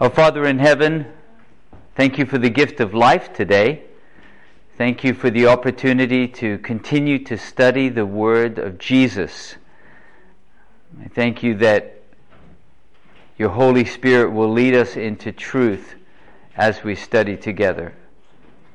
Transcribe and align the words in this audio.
Our 0.00 0.10
Father 0.10 0.46
in 0.46 0.60
heaven, 0.60 1.06
thank 1.96 2.18
you 2.18 2.26
for 2.26 2.38
the 2.38 2.50
gift 2.50 2.78
of 2.78 2.94
life 2.94 3.32
today. 3.32 3.82
Thank 4.76 5.02
you 5.02 5.12
for 5.12 5.28
the 5.28 5.48
opportunity 5.48 6.28
to 6.28 6.58
continue 6.58 7.18
to 7.24 7.36
study 7.36 7.88
the 7.88 8.06
Word 8.06 8.60
of 8.60 8.78
Jesus. 8.78 9.56
I 11.04 11.08
thank 11.08 11.42
you 11.42 11.56
that 11.56 12.00
your 13.38 13.48
Holy 13.48 13.84
Spirit 13.84 14.30
will 14.30 14.52
lead 14.52 14.72
us 14.72 14.96
into 14.96 15.32
truth 15.32 15.96
as 16.56 16.84
we 16.84 16.94
study 16.94 17.36
together. 17.36 17.92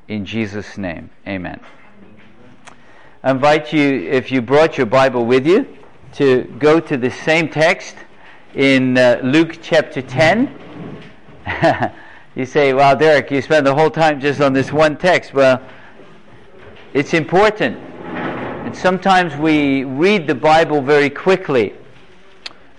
In 0.08 0.26
Jesus' 0.26 0.76
name, 0.76 1.08
amen. 1.26 1.58
I 3.22 3.30
invite 3.30 3.72
you, 3.72 4.10
if 4.10 4.30
you 4.30 4.42
brought 4.42 4.76
your 4.76 4.86
Bible 4.86 5.24
with 5.24 5.46
you, 5.46 5.74
to 6.16 6.42
go 6.58 6.80
to 6.80 6.98
the 6.98 7.10
same 7.10 7.48
text 7.48 7.96
in 8.54 8.98
uh, 8.98 9.22
Luke 9.24 9.60
chapter 9.62 10.02
10. 10.02 10.60
you 12.34 12.46
say, 12.46 12.72
well, 12.72 12.96
Derek, 12.96 13.30
you 13.30 13.42
spend 13.42 13.66
the 13.66 13.74
whole 13.74 13.90
time 13.90 14.20
just 14.20 14.40
on 14.40 14.52
this 14.52 14.72
one 14.72 14.96
text. 14.96 15.34
Well, 15.34 15.60
it's 16.92 17.14
important. 17.14 17.76
And 17.76 18.74
sometimes 18.74 19.36
we 19.36 19.84
read 19.84 20.26
the 20.26 20.34
Bible 20.34 20.80
very 20.80 21.10
quickly. 21.10 21.74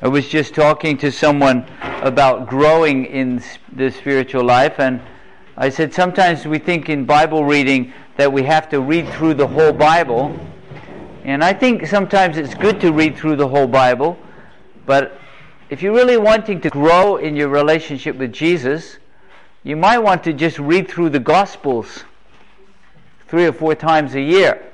I 0.01 0.07
was 0.07 0.27
just 0.27 0.53
talking 0.53 0.97
to 0.97 1.11
someone 1.11 1.65
about 2.01 2.47
growing 2.47 3.05
in 3.05 3.41
the 3.73 3.91
spiritual 3.91 4.43
life, 4.43 4.79
and 4.79 5.01
I 5.57 5.69
said 5.69 5.93
sometimes 5.93 6.45
we 6.45 6.59
think 6.59 6.89
in 6.89 7.05
Bible 7.05 7.45
reading 7.45 7.93
that 8.17 8.31
we 8.31 8.43
have 8.43 8.69
to 8.69 8.81
read 8.81 9.07
through 9.09 9.35
the 9.35 9.47
whole 9.47 9.73
Bible. 9.73 10.37
And 11.23 11.43
I 11.43 11.53
think 11.53 11.87
sometimes 11.87 12.37
it's 12.37 12.53
good 12.53 12.79
to 12.81 12.91
read 12.91 13.15
through 13.15 13.37
the 13.37 13.47
whole 13.47 13.67
Bible, 13.67 14.17
but 14.85 15.19
if 15.69 15.81
you're 15.81 15.93
really 15.93 16.17
wanting 16.17 16.61
to 16.61 16.69
grow 16.69 17.17
in 17.17 17.35
your 17.35 17.49
relationship 17.49 18.15
with 18.17 18.31
Jesus, 18.31 18.97
you 19.63 19.75
might 19.75 19.97
want 19.97 20.23
to 20.25 20.33
just 20.33 20.59
read 20.59 20.87
through 20.87 21.09
the 21.09 21.19
Gospels 21.19 22.03
three 23.27 23.45
or 23.45 23.53
four 23.53 23.73
times 23.73 24.13
a 24.13 24.21
year. 24.21 24.71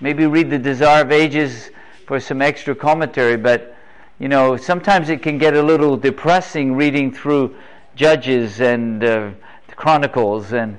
Maybe 0.00 0.26
read 0.26 0.48
the 0.48 0.58
Desire 0.58 1.02
of 1.02 1.10
Ages 1.10 1.70
for 2.06 2.20
some 2.20 2.40
extra 2.40 2.74
commentary, 2.74 3.36
but 3.36 3.74
you 4.20 4.28
know, 4.28 4.56
sometimes 4.56 5.08
it 5.08 5.22
can 5.22 5.38
get 5.38 5.54
a 5.54 5.62
little 5.62 5.96
depressing 5.96 6.76
reading 6.76 7.12
through 7.12 7.56
Judges 7.96 8.60
and 8.60 9.02
uh, 9.02 9.30
Chronicles, 9.74 10.52
and 10.52 10.78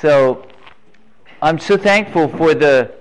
so 0.00 0.46
I'm 1.42 1.58
so 1.58 1.76
thankful 1.76 2.28
for 2.28 2.54
the 2.54 2.94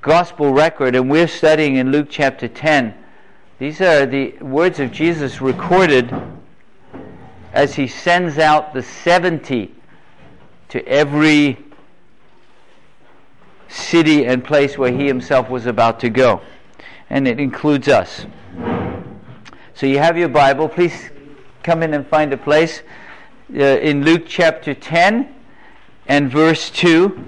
gospel 0.00 0.54
record, 0.54 0.94
and 0.96 1.10
we're 1.10 1.28
studying 1.28 1.76
in 1.76 1.92
Luke 1.92 2.06
chapter 2.08 2.48
10 2.48 2.94
these 3.58 3.80
are 3.80 4.06
the 4.06 4.32
words 4.40 4.78
of 4.78 4.92
Jesus 4.92 5.40
recorded 5.40 6.14
as 7.52 7.74
he 7.74 7.88
sends 7.88 8.38
out 8.38 8.72
the 8.72 8.82
70 8.82 9.74
to 10.68 10.86
every 10.86 11.58
city 13.66 14.26
and 14.26 14.44
place 14.44 14.78
where 14.78 14.92
he 14.92 15.08
himself 15.08 15.50
was 15.50 15.66
about 15.66 15.98
to 16.00 16.08
go. 16.08 16.40
And 17.10 17.26
it 17.26 17.40
includes 17.40 17.88
us. 17.88 18.26
So 19.74 19.86
you 19.86 19.98
have 19.98 20.16
your 20.16 20.28
Bible. 20.28 20.68
Please 20.68 21.10
come 21.64 21.82
in 21.82 21.94
and 21.94 22.06
find 22.06 22.32
a 22.32 22.36
place. 22.36 22.82
Uh, 23.52 23.62
in 23.62 24.04
Luke 24.04 24.24
chapter 24.28 24.72
10 24.72 25.34
and 26.06 26.30
verse 26.30 26.70
2, 26.70 27.24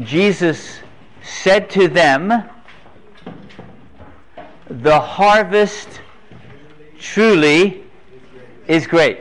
Jesus 0.00 0.80
said 1.22 1.70
to 1.70 1.88
them, 1.88 2.50
the 4.80 4.98
harvest 4.98 6.00
truly 6.98 7.84
is 8.66 8.86
great. 8.86 9.18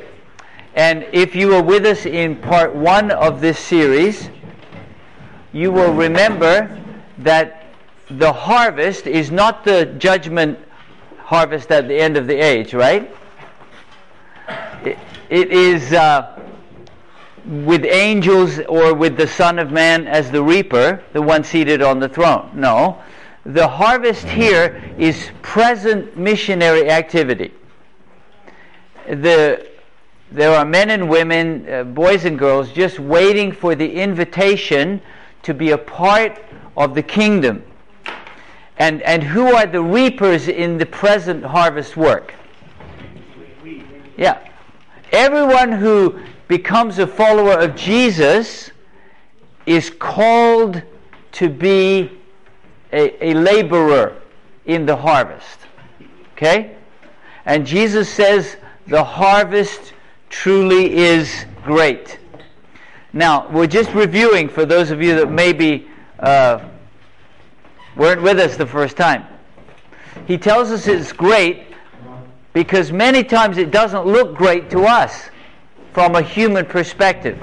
And 0.76 1.06
if 1.12 1.36
you 1.36 1.50
were 1.50 1.62
with 1.62 1.86
us 1.86 2.06
in 2.06 2.38
part 2.38 2.74
one 2.74 3.12
of 3.12 3.42
this 3.42 3.60
series, 3.60 4.30
you 5.52 5.72
will 5.72 5.94
remember 5.94 6.82
that 7.18 7.66
the 8.10 8.32
harvest 8.32 9.08
is 9.08 9.30
not 9.30 9.66
the 9.66 9.86
judgment 9.98 10.58
harvest 11.20 11.72
at 11.72 11.88
the 11.90 11.96
end 11.96 12.16
of 12.16 12.28
the 12.28 12.36
age, 12.36 12.74
right? 12.74 13.14
it, 14.86 14.98
it 15.30 15.52
is 15.52 15.92
uh, 15.92 16.40
with 17.46 17.84
angels 17.84 18.60
or 18.70 18.94
with 18.94 19.18
the 19.18 19.28
Son 19.28 19.60
of 19.60 19.72
Man 19.72 20.08
as 20.08 20.32
the 20.32 20.42
reaper, 20.42 21.04
the 21.12 21.22
one 21.22 21.44
seated 21.44 21.82
on 21.82 22.00
the 22.00 22.08
throne. 22.08 22.50
No 22.54 23.02
the 23.46 23.68
harvest 23.68 24.26
here 24.26 24.82
is 24.98 25.32
present 25.42 26.16
missionary 26.18 26.90
activity. 26.90 27.54
The, 29.08 29.68
there 30.32 30.56
are 30.56 30.64
men 30.64 30.92
and 30.92 31.10
women, 31.10 31.68
uh, 31.68 31.84
boys 31.84 32.26
and 32.26 32.38
girls, 32.38 32.72
just 32.72 33.00
waiting 33.00 33.52
for 33.52 33.74
the 33.74 33.92
invitation 33.92 35.02
to 35.44 35.54
be 35.54 35.72
a 35.72 35.78
part 35.78 36.44
of 36.78 36.94
the 36.94 37.02
kingdom. 37.02 37.64
And, 38.78 39.02
and 39.02 39.24
who 39.24 39.54
are 39.56 39.66
the 39.66 39.82
reapers 39.82 40.48
in 40.48 40.78
the 40.78 40.86
present 40.86 41.44
harvest 41.44 41.98
work? 41.98 42.34
Yeah. 44.18 44.48
Everyone 45.12 45.72
who 45.72 46.20
becomes 46.48 47.00
a 47.00 47.08
follower 47.08 47.60
of 47.60 47.76
Jesus 47.76 48.72
is 49.66 49.90
called 49.90 50.82
to 51.34 51.50
be 51.50 52.21
a, 52.92 53.30
a 53.30 53.34
laborer 53.34 54.22
in 54.66 54.86
the 54.86 54.96
harvest. 54.96 55.60
Okay? 56.34 56.76
And 57.46 57.66
Jesus 57.66 58.10
says 58.10 58.58
the 58.88 59.04
harvest 59.04 59.94
truly 60.30 60.96
is 60.96 61.46
great. 61.64 62.20
Now, 63.14 63.50
we're 63.50 63.68
just 63.68 63.94
reviewing 63.94 64.48
for 64.48 64.66
those 64.66 64.92
of 64.92 65.02
you 65.02 65.16
that 65.16 65.30
maybe 65.30 65.88
uh, 66.20 66.64
weren't 67.96 68.22
with 68.22 68.40
us 68.40 68.56
the 68.56 68.66
first 68.66 68.96
time. 68.96 69.26
He 70.26 70.38
tells 70.38 70.72
us 70.72 70.88
it's 70.88 71.12
great 71.12 71.64
because 72.54 72.92
many 72.92 73.24
times 73.24 73.58
it 73.58 73.72
doesn't 73.72 74.06
look 74.06 74.36
great 74.36 74.70
to 74.72 74.84
us 74.84 75.30
from 75.94 76.16
a 76.16 76.22
human 76.22 76.66
perspective. 76.66 77.42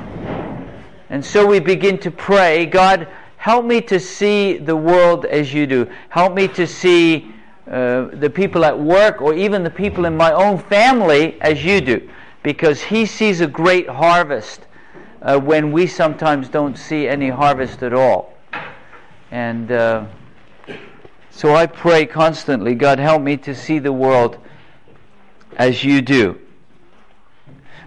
And 1.10 1.24
so 1.24 1.46
we 1.46 1.60
begin 1.60 1.98
to 1.98 2.10
pray, 2.10 2.66
God, 2.66 3.08
Help 3.38 3.64
me 3.64 3.80
to 3.80 3.98
see 3.98 4.58
the 4.58 4.76
world 4.76 5.24
as 5.24 5.54
you 5.54 5.66
do. 5.66 5.88
Help 6.08 6.34
me 6.34 6.48
to 6.48 6.66
see 6.66 7.32
uh, 7.70 8.08
the 8.12 8.28
people 8.28 8.64
at 8.64 8.78
work 8.78 9.22
or 9.22 9.32
even 9.32 9.62
the 9.62 9.70
people 9.70 10.04
in 10.04 10.16
my 10.16 10.32
own 10.32 10.58
family 10.58 11.40
as 11.40 11.64
you 11.64 11.80
do. 11.80 12.08
Because 12.42 12.82
He 12.82 13.06
sees 13.06 13.40
a 13.40 13.46
great 13.46 13.88
harvest 13.88 14.66
uh, 15.22 15.38
when 15.38 15.70
we 15.70 15.86
sometimes 15.86 16.48
don't 16.48 16.76
see 16.76 17.06
any 17.06 17.28
harvest 17.28 17.82
at 17.82 17.92
all. 17.92 18.34
And 19.30 19.70
uh, 19.70 20.06
so 21.30 21.54
I 21.54 21.66
pray 21.66 22.06
constantly 22.06 22.74
God, 22.74 22.98
help 22.98 23.22
me 23.22 23.36
to 23.38 23.54
see 23.54 23.78
the 23.78 23.92
world 23.92 24.38
as 25.56 25.84
you 25.84 26.02
do. 26.02 26.40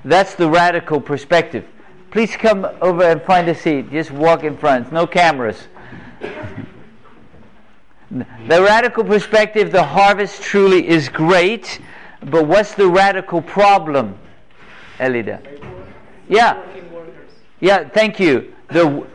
That's 0.05 0.35
the 0.35 0.49
radical 0.49 1.01
perspective. 1.01 1.65
Please 2.11 2.35
come 2.35 2.67
over 2.81 3.03
and 3.03 3.21
find 3.21 3.47
a 3.47 3.55
seat. 3.55 3.89
Just 3.89 4.11
walk 4.11 4.43
in 4.43 4.57
front. 4.57 4.91
No 4.91 5.07
cameras. 5.07 5.67
The 8.09 8.61
radical 8.61 9.05
perspective, 9.05 9.71
the 9.71 9.83
harvest 9.83 10.41
truly 10.41 10.85
is 10.85 11.07
great, 11.07 11.79
but 12.25 12.45
what's 12.45 12.73
the 12.73 12.87
radical 12.87 13.41
problem, 13.41 14.17
Elida? 14.99 15.39
Yeah. 16.27 16.61
Yeah, 17.61 17.87
thank 17.87 18.19
you. 18.19 18.53
The, 18.67 19.07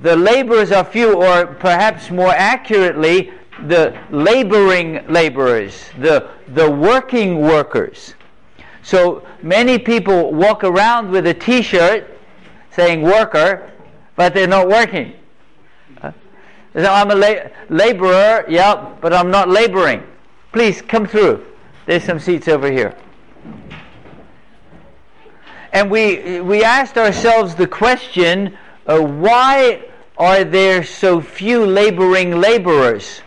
the 0.00 0.16
laborers 0.16 0.72
are 0.72 0.84
few, 0.84 1.14
or 1.22 1.46
perhaps 1.46 2.10
more 2.10 2.32
accurately, 2.32 3.30
the 3.68 3.96
laboring 4.10 5.06
laborers, 5.06 5.90
the, 6.00 6.28
the 6.48 6.68
working 6.68 7.40
workers. 7.40 8.14
So 8.82 9.26
many 9.42 9.78
people 9.78 10.32
walk 10.32 10.64
around 10.64 11.10
with 11.10 11.26
a 11.26 11.34
t 11.34 11.62
shirt 11.62 12.18
saying 12.70 13.02
worker, 13.02 13.70
but 14.16 14.34
they're 14.34 14.46
not 14.46 14.68
working. 14.68 15.14
So 16.74 16.90
I'm 16.90 17.10
a 17.10 17.14
la- 17.14 17.48
laborer, 17.68 18.46
yeah, 18.48 18.94
but 19.00 19.12
I'm 19.12 19.30
not 19.30 19.48
laboring. 19.48 20.02
Please 20.52 20.80
come 20.80 21.06
through. 21.06 21.44
There's 21.86 22.04
some 22.04 22.18
seats 22.18 22.48
over 22.48 22.70
here. 22.70 22.96
And 25.72 25.90
we, 25.90 26.40
we 26.40 26.64
asked 26.64 26.96
ourselves 26.96 27.54
the 27.54 27.66
question 27.66 28.56
uh, 28.86 29.00
why 29.00 29.84
are 30.18 30.44
there 30.44 30.82
so 30.82 31.20
few 31.20 31.64
laboring 31.64 32.40
laborers? 32.40 33.20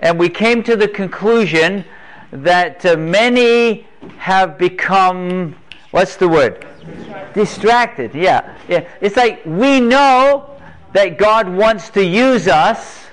And 0.00 0.18
we 0.18 0.28
came 0.28 0.62
to 0.64 0.76
the 0.76 0.88
conclusion 0.88 1.84
that 2.30 2.84
uh, 2.84 2.96
many 2.96 3.86
have 4.18 4.58
become, 4.58 5.56
what's 5.90 6.16
the 6.16 6.28
word? 6.28 6.64
Distracted. 6.80 7.34
Distracted, 7.34 8.14
yeah. 8.14 8.56
yeah. 8.68 8.88
It's 9.00 9.16
like 9.16 9.44
we 9.44 9.80
know 9.80 10.58
that 10.92 11.18
God 11.18 11.48
wants 11.48 11.90
to 11.90 12.04
use 12.04 12.48
us, 12.48 13.06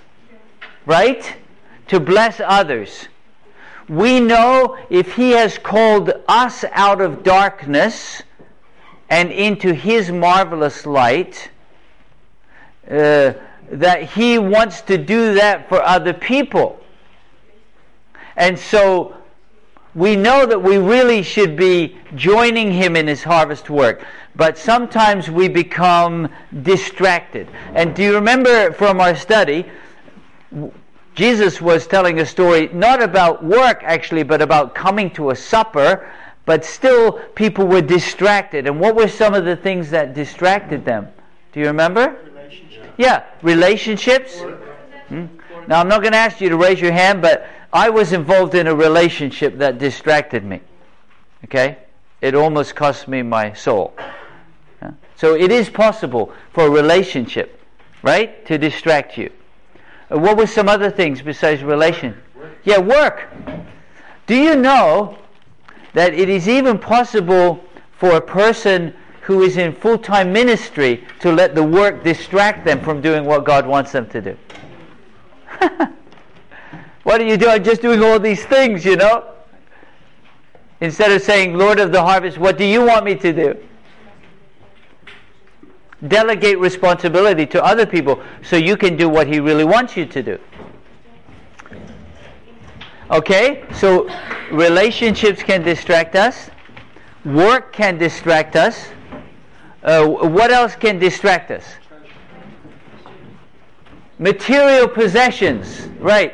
right, 0.86 1.36
to 1.88 2.00
bless 2.00 2.40
others. 2.40 3.07
We 3.90 4.19
know 4.19 4.78
if 4.90 5.16
He 5.16 5.31
has 5.31 5.57
called 5.57 6.12
us 6.28 6.63
out 6.72 7.01
of 7.01 7.24
darkness 7.24 8.24
and 9.10 9.31
into 9.31 9.74
His 9.74 10.12
marvelous 10.12 10.86
light, 10.86 11.50
uh, 12.90 13.34
that 13.72 14.04
He 14.04 14.40
wants 14.40 14.81
to 14.81 14.98
do 14.98 15.34
that 15.34 15.68
for 15.68 15.81
other 15.84 16.13
people. 16.13 16.80
And 18.36 18.57
so 18.57 19.16
we 19.95 20.16
know 20.16 20.45
that 20.45 20.62
we 20.62 20.78
really 20.78 21.22
should 21.22 21.56
be 21.56 21.98
joining 22.16 22.72
Him 22.72 22.95
in 22.95 23.07
His 23.07 23.24
harvest 23.24 23.69
work. 23.69 24.06
But 24.36 24.57
sometimes 24.57 25.30
we 25.30 25.48
become 25.48 26.30
distracted. 26.63 27.48
And 27.75 27.95
do 27.95 28.01
you 28.01 28.16
remember 28.16 28.72
from 28.74 29.00
our 29.00 29.16
study? 29.16 29.66
Jesus 31.13 31.62
was 31.62 31.86
telling 31.86 32.19
a 32.19 32.25
story 32.25 32.69
not 32.74 33.04
about 33.04 33.44
work 33.44 33.81
actually, 33.84 34.24
but 34.24 34.42
about 34.42 34.74
coming 34.74 35.12
to 35.12 35.30
a 35.30 35.36
supper, 35.36 36.10
but 36.45 36.66
still 36.66 37.13
people 37.36 37.68
were 37.68 37.81
distracted. 37.81 38.66
And 38.66 38.80
what 38.80 38.95
were 38.95 39.07
some 39.07 39.36
of 39.36 39.45
the 39.45 39.56
things 39.56 39.92
that 39.92 40.16
distracted 40.16 40.84
them? 40.84 41.07
Do 41.51 41.60
you 41.60 41.68
remember? 41.68 42.18
Yeah, 42.98 43.24
relationships. 43.44 44.42
Hmm? 45.10 45.25
Now, 45.68 45.80
I'm 45.80 45.88
not 45.88 46.01
going 46.01 46.12
to 46.13 46.18
ask 46.18 46.42
you 46.42 46.50
to 46.50 46.57
raise 46.57 46.81
your 46.81 46.92
hand, 46.92 47.22
but 47.22 47.48
I 47.73 47.89
was 47.89 48.13
involved 48.13 48.53
in 48.53 48.67
a 48.67 48.75
relationship 48.75 49.57
that 49.57 49.79
distracted 49.79 50.45
me. 50.45 50.61
Okay? 51.45 51.79
It 52.21 52.35
almost 52.35 52.75
cost 52.75 53.07
me 53.07 53.23
my 53.23 53.53
soul. 53.53 53.93
So 55.15 55.35
it 55.35 55.51
is 55.51 55.69
possible 55.69 56.33
for 56.53 56.67
a 56.67 56.69
relationship, 56.69 57.59
right, 58.01 58.45
to 58.45 58.57
distract 58.57 59.17
you. 59.17 59.31
Uh, 60.11 60.19
what 60.19 60.37
were 60.37 60.47
some 60.47 60.67
other 60.67 60.89
things 60.89 61.21
besides 61.21 61.63
relation? 61.63 62.15
Yeah, 62.63 62.79
work. 62.79 63.29
Do 64.27 64.35
you 64.35 64.55
know 64.55 65.17
that 65.93 66.13
it 66.13 66.29
is 66.29 66.49
even 66.49 66.77
possible 66.77 67.63
for 67.97 68.15
a 68.15 68.21
person 68.21 68.93
who 69.21 69.43
is 69.43 69.57
in 69.57 69.73
full 69.73 69.97
time 69.97 70.33
ministry 70.33 71.05
to 71.21 71.31
let 71.31 71.55
the 71.55 71.63
work 71.63 72.03
distract 72.03 72.65
them 72.65 72.81
from 72.81 73.01
doing 73.01 73.25
what 73.25 73.45
God 73.45 73.65
wants 73.65 73.91
them 73.91 74.07
to 74.09 74.21
do? 74.21 74.37
what 77.03 77.21
are 77.21 77.25
you 77.25 77.38
doing? 77.38 77.51
I'm 77.51 77.63
just 77.63 77.81
doing 77.81 78.01
all 78.01 78.19
these 78.19 78.44
things, 78.45 78.85
you 78.85 78.95
know? 78.95 79.29
Instead 80.81 81.11
of 81.11 81.21
saying, 81.21 81.57
Lord 81.57 81.79
of 81.79 81.91
the 81.91 82.01
harvest, 82.01 82.38
what 82.38 82.57
do 82.57 82.65
you 82.65 82.85
want 82.85 83.05
me 83.05 83.15
to 83.15 83.33
do? 83.33 83.63
delegate 86.07 86.59
responsibility 86.59 87.45
to 87.45 87.63
other 87.63 87.85
people 87.85 88.21
so 88.41 88.55
you 88.55 88.75
can 88.75 88.97
do 88.97 89.07
what 89.07 89.27
He 89.27 89.39
really 89.39 89.63
wants 89.63 89.95
you 89.95 90.05
to 90.05 90.23
do. 90.23 90.39
Okay? 93.11 93.63
So 93.73 94.09
relationships 94.51 95.44
can 95.44 95.63
distract 95.63 96.15
us, 96.15 96.49
work 97.25 97.73
can 97.73 97.97
distract 97.97 98.56
us. 98.56 98.88
Uh, 99.83 100.06
what 100.06 100.49
else 100.49 100.75
can 100.75 100.97
distract 100.97 101.51
us? 101.51 101.65
Material 104.17 104.88
possessions, 104.88 105.88
right. 105.99 106.33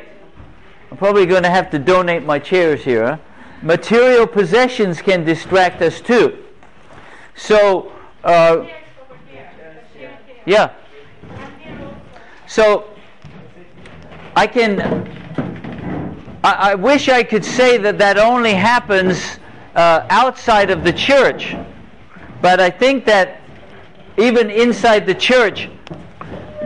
I'm 0.90 0.96
probably 0.96 1.26
going 1.26 1.44
to 1.44 1.50
have 1.50 1.70
to 1.70 1.78
donate 1.78 2.24
my 2.24 2.38
chairs 2.38 2.82
here. 2.82 3.06
Huh? 3.06 3.18
Material 3.62 4.26
possessions 4.26 5.00
can 5.00 5.24
distract 5.24 5.82
us 5.82 6.00
too. 6.00 6.44
So, 7.36 7.92
uh, 8.24 8.66
yeah. 10.46 10.72
So 12.46 12.90
I 14.34 14.46
can. 14.46 14.80
I, 16.42 16.70
I, 16.70 16.74
wish 16.74 17.08
I 17.08 17.22
could 17.22 17.44
say 17.44 17.76
that 17.78 17.98
that 17.98 18.18
only 18.18 18.54
happens 18.54 19.38
uh, 19.74 20.06
outside 20.08 20.70
of 20.70 20.82
the 20.82 20.92
church, 20.92 21.54
but 22.40 22.58
I 22.58 22.70
think 22.70 23.04
that 23.04 23.42
even 24.18 24.50
inside 24.50 25.06
the 25.06 25.14
church, 25.14 25.68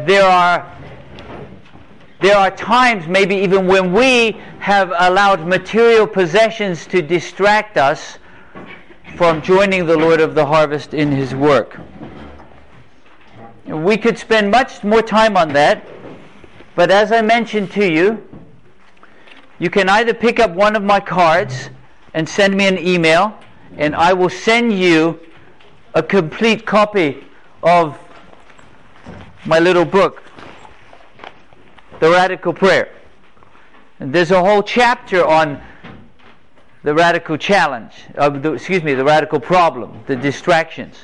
there 0.06 0.24
are 0.24 0.73
there 2.24 2.38
are 2.38 2.50
times, 2.50 3.06
maybe 3.06 3.36
even 3.36 3.66
when 3.66 3.92
we 3.92 4.30
have 4.58 4.94
allowed 4.96 5.46
material 5.46 6.06
possessions 6.06 6.86
to 6.86 7.02
distract 7.02 7.76
us 7.76 8.16
from 9.16 9.42
joining 9.42 9.84
the 9.84 9.94
Lord 9.94 10.22
of 10.22 10.34
the 10.34 10.46
harvest 10.46 10.94
in 10.94 11.12
His 11.12 11.34
work. 11.34 11.78
We 13.66 13.98
could 13.98 14.16
spend 14.16 14.50
much 14.50 14.82
more 14.82 15.02
time 15.02 15.36
on 15.36 15.52
that, 15.52 15.86
but 16.74 16.90
as 16.90 17.12
I 17.12 17.20
mentioned 17.20 17.70
to 17.72 17.86
you, 17.86 18.26
you 19.58 19.68
can 19.68 19.90
either 19.90 20.14
pick 20.14 20.40
up 20.40 20.52
one 20.52 20.76
of 20.76 20.82
my 20.82 21.00
cards 21.00 21.68
and 22.14 22.26
send 22.26 22.56
me 22.56 22.66
an 22.66 22.78
email, 22.78 23.38
and 23.76 23.94
I 23.94 24.14
will 24.14 24.30
send 24.30 24.72
you 24.72 25.20
a 25.92 26.02
complete 26.02 26.64
copy 26.64 27.22
of 27.62 27.98
my 29.44 29.58
little 29.58 29.84
book, 29.84 30.23
The 32.00 32.11
Radical 32.11 32.52
Prayer. 32.52 32.91
And 34.00 34.12
there's 34.12 34.31
a 34.31 34.41
whole 34.41 34.62
chapter 34.62 35.25
on 35.25 35.62
the 36.82 36.94
radical 36.94 37.38
challenge, 37.38 37.94
uh, 38.19 38.29
the, 38.29 38.52
excuse 38.52 38.82
me, 38.82 38.93
the 38.93 39.05
radical 39.05 39.41
problem, 39.41 40.02
the 40.06 40.17
distractions. 40.17 40.96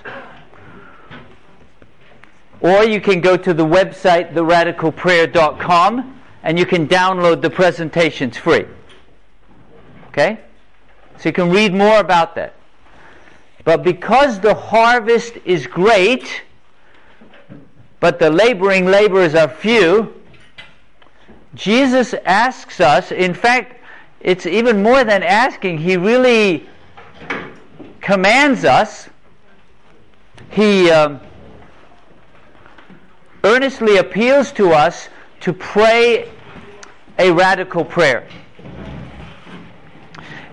Or 2.60 2.84
you 2.84 3.00
can 3.00 3.22
go 3.22 3.38
to 3.38 3.54
the 3.54 3.64
website, 3.64 4.34
theradicalprayer.com, 4.34 6.20
and 6.42 6.58
you 6.58 6.66
can 6.66 6.86
download 6.86 7.40
the 7.40 7.48
presentations 7.48 8.36
free. 8.36 8.66
Okay? 10.08 10.40
So 11.16 11.30
you 11.30 11.32
can 11.32 11.50
read 11.50 11.72
more 11.72 12.00
about 12.00 12.34
that. 12.34 12.54
But 13.64 13.82
because 13.82 14.40
the 14.40 14.54
harvest 14.54 15.34
is 15.46 15.66
great, 15.66 16.42
but 18.00 18.18
the 18.18 18.28
laboring 18.28 18.86
laborers 18.86 19.34
are 19.34 19.48
few, 19.48 20.19
Jesus 21.54 22.14
asks 22.24 22.80
us, 22.80 23.12
in 23.12 23.34
fact, 23.34 23.76
it's 24.20 24.46
even 24.46 24.82
more 24.82 25.04
than 25.04 25.22
asking, 25.22 25.78
he 25.78 25.96
really 25.96 26.68
commands 28.00 28.64
us. 28.64 29.08
He. 30.50 30.90
Um, 30.90 31.20
earnestly 33.44 33.96
appeals 33.96 34.52
to 34.52 34.72
us 34.72 35.08
to 35.40 35.52
pray 35.52 36.30
a 37.18 37.30
radical 37.32 37.84
prayer. 37.84 38.26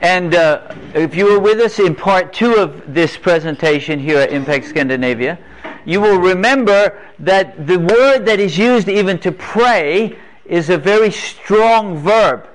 And 0.02 0.36
uh, 0.36 0.74
if 0.94 1.16
you 1.16 1.26
were 1.26 1.40
with 1.40 1.60
us 1.60 1.80
in 1.80 1.96
part 1.96 2.32
two 2.32 2.56
of 2.56 2.94
this 2.94 3.18
presentation 3.18 4.00
here 4.00 4.20
at 4.20 4.32
Impact 4.32 4.66
Scandinavia, 4.66 5.40
you 5.86 6.00
will 6.00 6.20
remember 6.20 7.02
that 7.20 7.66
the 7.66 7.80
word 7.80 8.26
that 8.26 8.40
is 8.40 8.58
used 8.58 8.90
even 8.90 9.18
to 9.20 9.32
pray 9.32 10.18
is 10.48 10.70
a 10.70 10.78
very 10.78 11.12
strong 11.12 11.98
verb. 11.98 12.48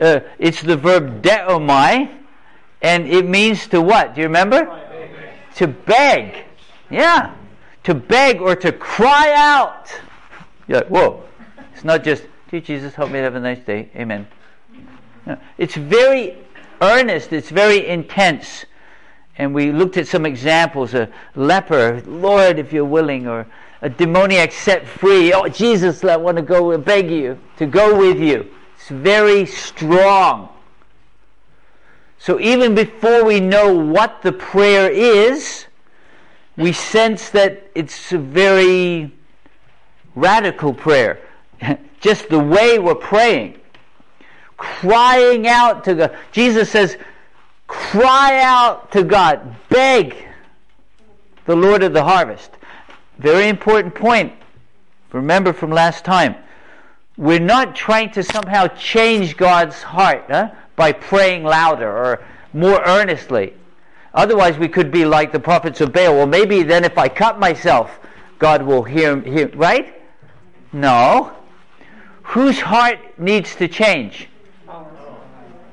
Uh, 0.00 0.20
it's 0.38 0.62
the 0.62 0.76
verb 0.76 1.22
deomai, 1.22 2.10
and 2.82 3.06
it 3.06 3.26
means 3.26 3.66
to 3.68 3.80
what? 3.80 4.14
Do 4.14 4.20
you 4.20 4.26
remember? 4.26 4.66
To 5.56 5.66
beg. 5.66 6.44
Yeah 6.88 7.34
to 7.84 7.94
beg 7.94 8.40
or 8.40 8.56
to 8.56 8.72
cry 8.72 9.32
out. 9.34 9.92
You're 10.68 10.78
like, 10.78 10.88
whoa. 10.88 11.22
It's 11.74 11.84
not 11.84 12.04
just, 12.04 12.24
dear 12.50 12.60
Jesus, 12.60 12.94
help 12.94 13.10
me 13.10 13.18
have 13.18 13.34
a 13.34 13.40
nice 13.40 13.60
day. 13.60 13.90
Amen. 13.96 14.26
No, 15.26 15.38
it's 15.58 15.74
very 15.74 16.36
earnest, 16.80 17.32
it's 17.32 17.50
very 17.50 17.86
intense. 17.86 18.64
And 19.38 19.54
we 19.54 19.72
looked 19.72 19.96
at 19.96 20.06
some 20.06 20.26
examples 20.26 20.92
a 20.92 21.08
leper, 21.34 22.02
Lord, 22.06 22.58
if 22.58 22.72
you're 22.72 22.84
willing, 22.84 23.26
or 23.26 23.46
a 23.82 23.88
demoniac 23.88 24.52
set 24.52 24.86
free. 24.86 25.32
Oh, 25.32 25.48
Jesus, 25.48 26.04
I 26.04 26.16
want 26.16 26.36
to 26.36 26.42
go 26.42 26.76
beg 26.78 27.10
you 27.10 27.38
to 27.56 27.66
go 27.66 27.98
with 27.98 28.20
you. 28.20 28.50
It's 28.76 28.88
very 28.88 29.46
strong. 29.46 30.48
So 32.18 32.38
even 32.38 32.74
before 32.74 33.24
we 33.24 33.40
know 33.40 33.74
what 33.74 34.20
the 34.22 34.32
prayer 34.32 34.90
is, 34.90 35.66
we 36.56 36.72
sense 36.72 37.30
that 37.30 37.70
it's 37.74 38.12
a 38.12 38.18
very 38.18 39.12
radical 40.14 40.74
prayer. 40.74 41.18
Just 42.00 42.28
the 42.28 42.38
way 42.38 42.78
we're 42.78 42.94
praying. 42.94 43.58
Crying 44.58 45.48
out 45.48 45.84
to 45.84 45.94
God. 45.94 46.16
Jesus 46.32 46.70
says, 46.70 46.98
cry 47.66 48.42
out 48.42 48.92
to 48.92 49.02
God. 49.02 49.56
Beg 49.70 50.14
the 51.46 51.56
Lord 51.56 51.82
of 51.82 51.94
the 51.94 52.04
harvest. 52.04 52.50
Very 53.20 53.48
important 53.48 53.94
point. 53.94 54.32
Remember 55.12 55.52
from 55.52 55.70
last 55.70 56.06
time. 56.06 56.36
We're 57.18 57.38
not 57.38 57.76
trying 57.76 58.12
to 58.12 58.22
somehow 58.22 58.68
change 58.68 59.36
God's 59.36 59.82
heart 59.82 60.24
huh, 60.28 60.52
by 60.74 60.92
praying 60.92 61.44
louder 61.44 61.90
or 61.90 62.24
more 62.54 62.82
earnestly. 62.86 63.52
Otherwise, 64.14 64.56
we 64.56 64.68
could 64.68 64.90
be 64.90 65.04
like 65.04 65.32
the 65.32 65.38
prophets 65.38 65.82
of 65.82 65.92
Baal. 65.92 66.14
Well, 66.14 66.26
maybe 66.26 66.62
then 66.62 66.82
if 66.82 66.96
I 66.96 67.10
cut 67.10 67.38
myself, 67.38 68.00
God 68.38 68.62
will 68.62 68.82
hear, 68.82 69.20
hear 69.20 69.48
right? 69.48 70.00
No. 70.72 71.36
Whose 72.22 72.58
heart 72.58 72.98
needs 73.18 73.54
to 73.56 73.68
change? 73.68 74.28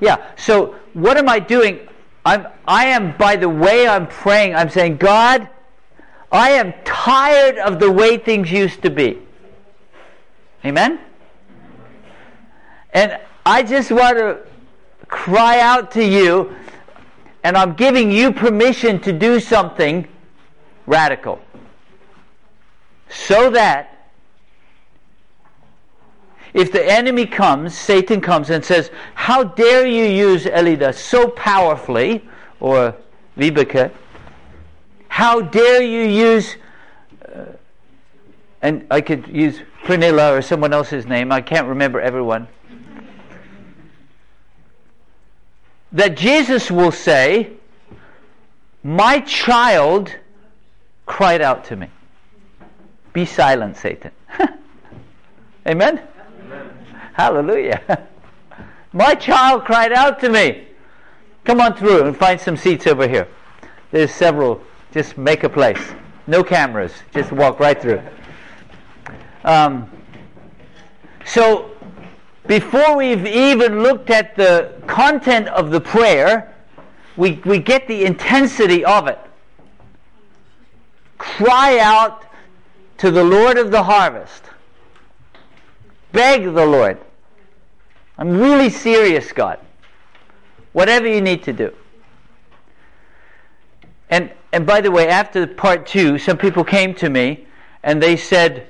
Yeah. 0.00 0.22
So 0.36 0.74
what 0.92 1.16
am 1.16 1.30
I 1.30 1.38
doing? 1.38 1.88
I'm 2.26 2.46
I 2.66 2.88
am 2.88 3.16
by 3.16 3.36
the 3.36 3.48
way 3.48 3.88
I'm 3.88 4.06
praying, 4.06 4.54
I'm 4.54 4.68
saying, 4.68 4.98
God, 4.98 5.48
I 6.30 6.50
am 6.50 6.74
tired 6.84 7.58
of 7.58 7.80
the 7.80 7.90
way 7.90 8.18
things 8.18 8.50
used 8.50 8.82
to 8.82 8.90
be. 8.90 9.18
Amen? 10.64 11.00
And 12.92 13.18
I 13.46 13.62
just 13.62 13.90
want 13.90 14.18
to 14.18 14.40
cry 15.06 15.60
out 15.60 15.90
to 15.92 16.04
you, 16.04 16.54
and 17.44 17.56
I'm 17.56 17.74
giving 17.74 18.10
you 18.10 18.32
permission 18.32 19.00
to 19.00 19.12
do 19.12 19.40
something 19.40 20.06
radical. 20.86 21.40
So 23.08 23.50
that 23.50 23.98
if 26.52 26.72
the 26.72 26.84
enemy 26.84 27.26
comes, 27.26 27.76
Satan 27.76 28.20
comes 28.20 28.50
and 28.50 28.64
says, 28.64 28.90
How 29.14 29.44
dare 29.44 29.86
you 29.86 30.04
use 30.04 30.44
Elida 30.44 30.94
so 30.94 31.28
powerfully, 31.28 32.28
or 32.60 32.94
Vibeke, 33.36 33.92
how 35.18 35.40
dare 35.40 35.82
you 35.82 36.02
use, 36.02 36.54
uh, 37.34 37.46
and 38.62 38.86
I 38.88 39.00
could 39.00 39.26
use 39.26 39.60
Pernilla 39.82 40.38
or 40.38 40.40
someone 40.42 40.72
else's 40.72 41.06
name, 41.06 41.32
I 41.32 41.40
can't 41.40 41.66
remember 41.66 42.00
everyone. 42.00 42.46
That 45.90 46.16
Jesus 46.16 46.70
will 46.70 46.92
say, 46.92 47.50
My 48.84 49.18
child 49.22 50.14
cried 51.04 51.42
out 51.42 51.64
to 51.64 51.74
me. 51.74 51.88
Be 53.12 53.26
silent, 53.26 53.76
Satan. 53.76 54.12
Amen? 55.66 56.00
Hallelujah. 57.14 58.06
My 58.92 59.16
child 59.16 59.64
cried 59.64 59.92
out 59.92 60.20
to 60.20 60.28
me. 60.28 60.68
Come 61.42 61.60
on 61.60 61.74
through 61.74 62.06
and 62.06 62.16
find 62.16 62.40
some 62.40 62.56
seats 62.56 62.86
over 62.86 63.08
here. 63.08 63.26
There's 63.90 64.12
several. 64.12 64.62
Just 64.92 65.18
make 65.18 65.44
a 65.44 65.48
place. 65.48 65.80
No 66.26 66.42
cameras. 66.42 66.92
Just 67.12 67.32
walk 67.32 67.60
right 67.60 67.80
through. 67.80 68.02
Um, 69.44 69.90
so, 71.24 71.70
before 72.46 72.96
we've 72.96 73.26
even 73.26 73.82
looked 73.82 74.10
at 74.10 74.34
the 74.36 74.74
content 74.86 75.48
of 75.48 75.70
the 75.70 75.80
prayer, 75.80 76.54
we, 77.16 77.40
we 77.44 77.58
get 77.58 77.86
the 77.86 78.04
intensity 78.04 78.84
of 78.84 79.08
it. 79.08 79.18
Cry 81.18 81.78
out 81.78 82.24
to 82.98 83.10
the 83.10 83.24
Lord 83.24 83.58
of 83.58 83.70
the 83.70 83.82
harvest. 83.82 84.44
Beg 86.12 86.44
the 86.44 86.66
Lord. 86.66 86.98
I'm 88.16 88.38
really 88.38 88.70
serious, 88.70 89.30
God. 89.32 89.60
Whatever 90.72 91.06
you 91.06 91.20
need 91.20 91.42
to 91.44 91.52
do. 91.52 91.74
And 94.10 94.30
and 94.52 94.66
by 94.66 94.80
the 94.80 94.90
way, 94.90 95.08
after 95.08 95.46
part 95.46 95.86
two, 95.86 96.18
some 96.18 96.38
people 96.38 96.64
came 96.64 96.94
to 96.94 97.08
me 97.10 97.46
and 97.82 98.02
they 98.02 98.16
said, 98.16 98.66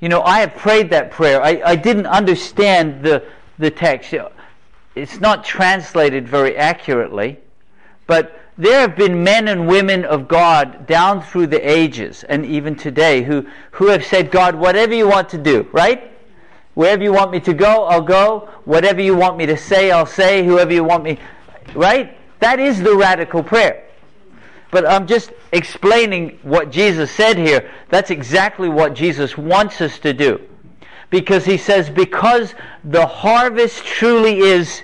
you 0.00 0.08
know, 0.08 0.22
I 0.22 0.40
have 0.40 0.54
prayed 0.54 0.90
that 0.90 1.10
prayer. 1.10 1.42
I, 1.42 1.60
I 1.64 1.76
didn't 1.76 2.06
understand 2.06 3.04
the 3.04 3.24
the 3.60 3.70
text. 3.70 4.12
It's 4.96 5.20
not 5.20 5.44
translated 5.44 6.26
very 6.26 6.56
accurately, 6.56 7.38
but 8.06 8.40
there 8.58 8.80
have 8.80 8.96
been 8.96 9.22
men 9.22 9.48
and 9.48 9.68
women 9.68 10.04
of 10.04 10.26
God 10.26 10.86
down 10.86 11.22
through 11.22 11.46
the 11.48 11.60
ages 11.60 12.24
and 12.24 12.44
even 12.44 12.74
today 12.74 13.22
who, 13.22 13.46
who 13.72 13.86
have 13.86 14.04
said, 14.04 14.30
God, 14.30 14.54
whatever 14.54 14.94
you 14.94 15.06
want 15.08 15.28
to 15.30 15.38
do, 15.38 15.68
right? 15.72 16.10
Wherever 16.74 17.02
you 17.02 17.12
want 17.12 17.30
me 17.30 17.40
to 17.40 17.54
go, 17.54 17.84
I'll 17.84 18.00
go. 18.00 18.48
Whatever 18.64 19.00
you 19.00 19.14
want 19.14 19.36
me 19.36 19.46
to 19.46 19.56
say, 19.56 19.90
I'll 19.90 20.06
say. 20.06 20.44
Whoever 20.44 20.72
you 20.72 20.84
want 20.84 21.04
me, 21.04 21.18
right? 21.74 22.16
That 22.40 22.58
is 22.58 22.80
the 22.80 22.96
radical 22.96 23.42
prayer. 23.42 23.84
But 24.70 24.86
I'm 24.86 25.06
just 25.06 25.32
explaining 25.52 26.38
what 26.42 26.70
Jesus 26.70 27.10
said 27.10 27.36
here. 27.36 27.70
That's 27.88 28.10
exactly 28.10 28.68
what 28.68 28.94
Jesus 28.94 29.36
wants 29.36 29.80
us 29.80 29.98
to 30.00 30.12
do. 30.12 30.40
Because 31.10 31.44
he 31.44 31.56
says, 31.56 31.90
because 31.90 32.54
the 32.84 33.04
harvest 33.04 33.84
truly 33.84 34.38
is, 34.38 34.82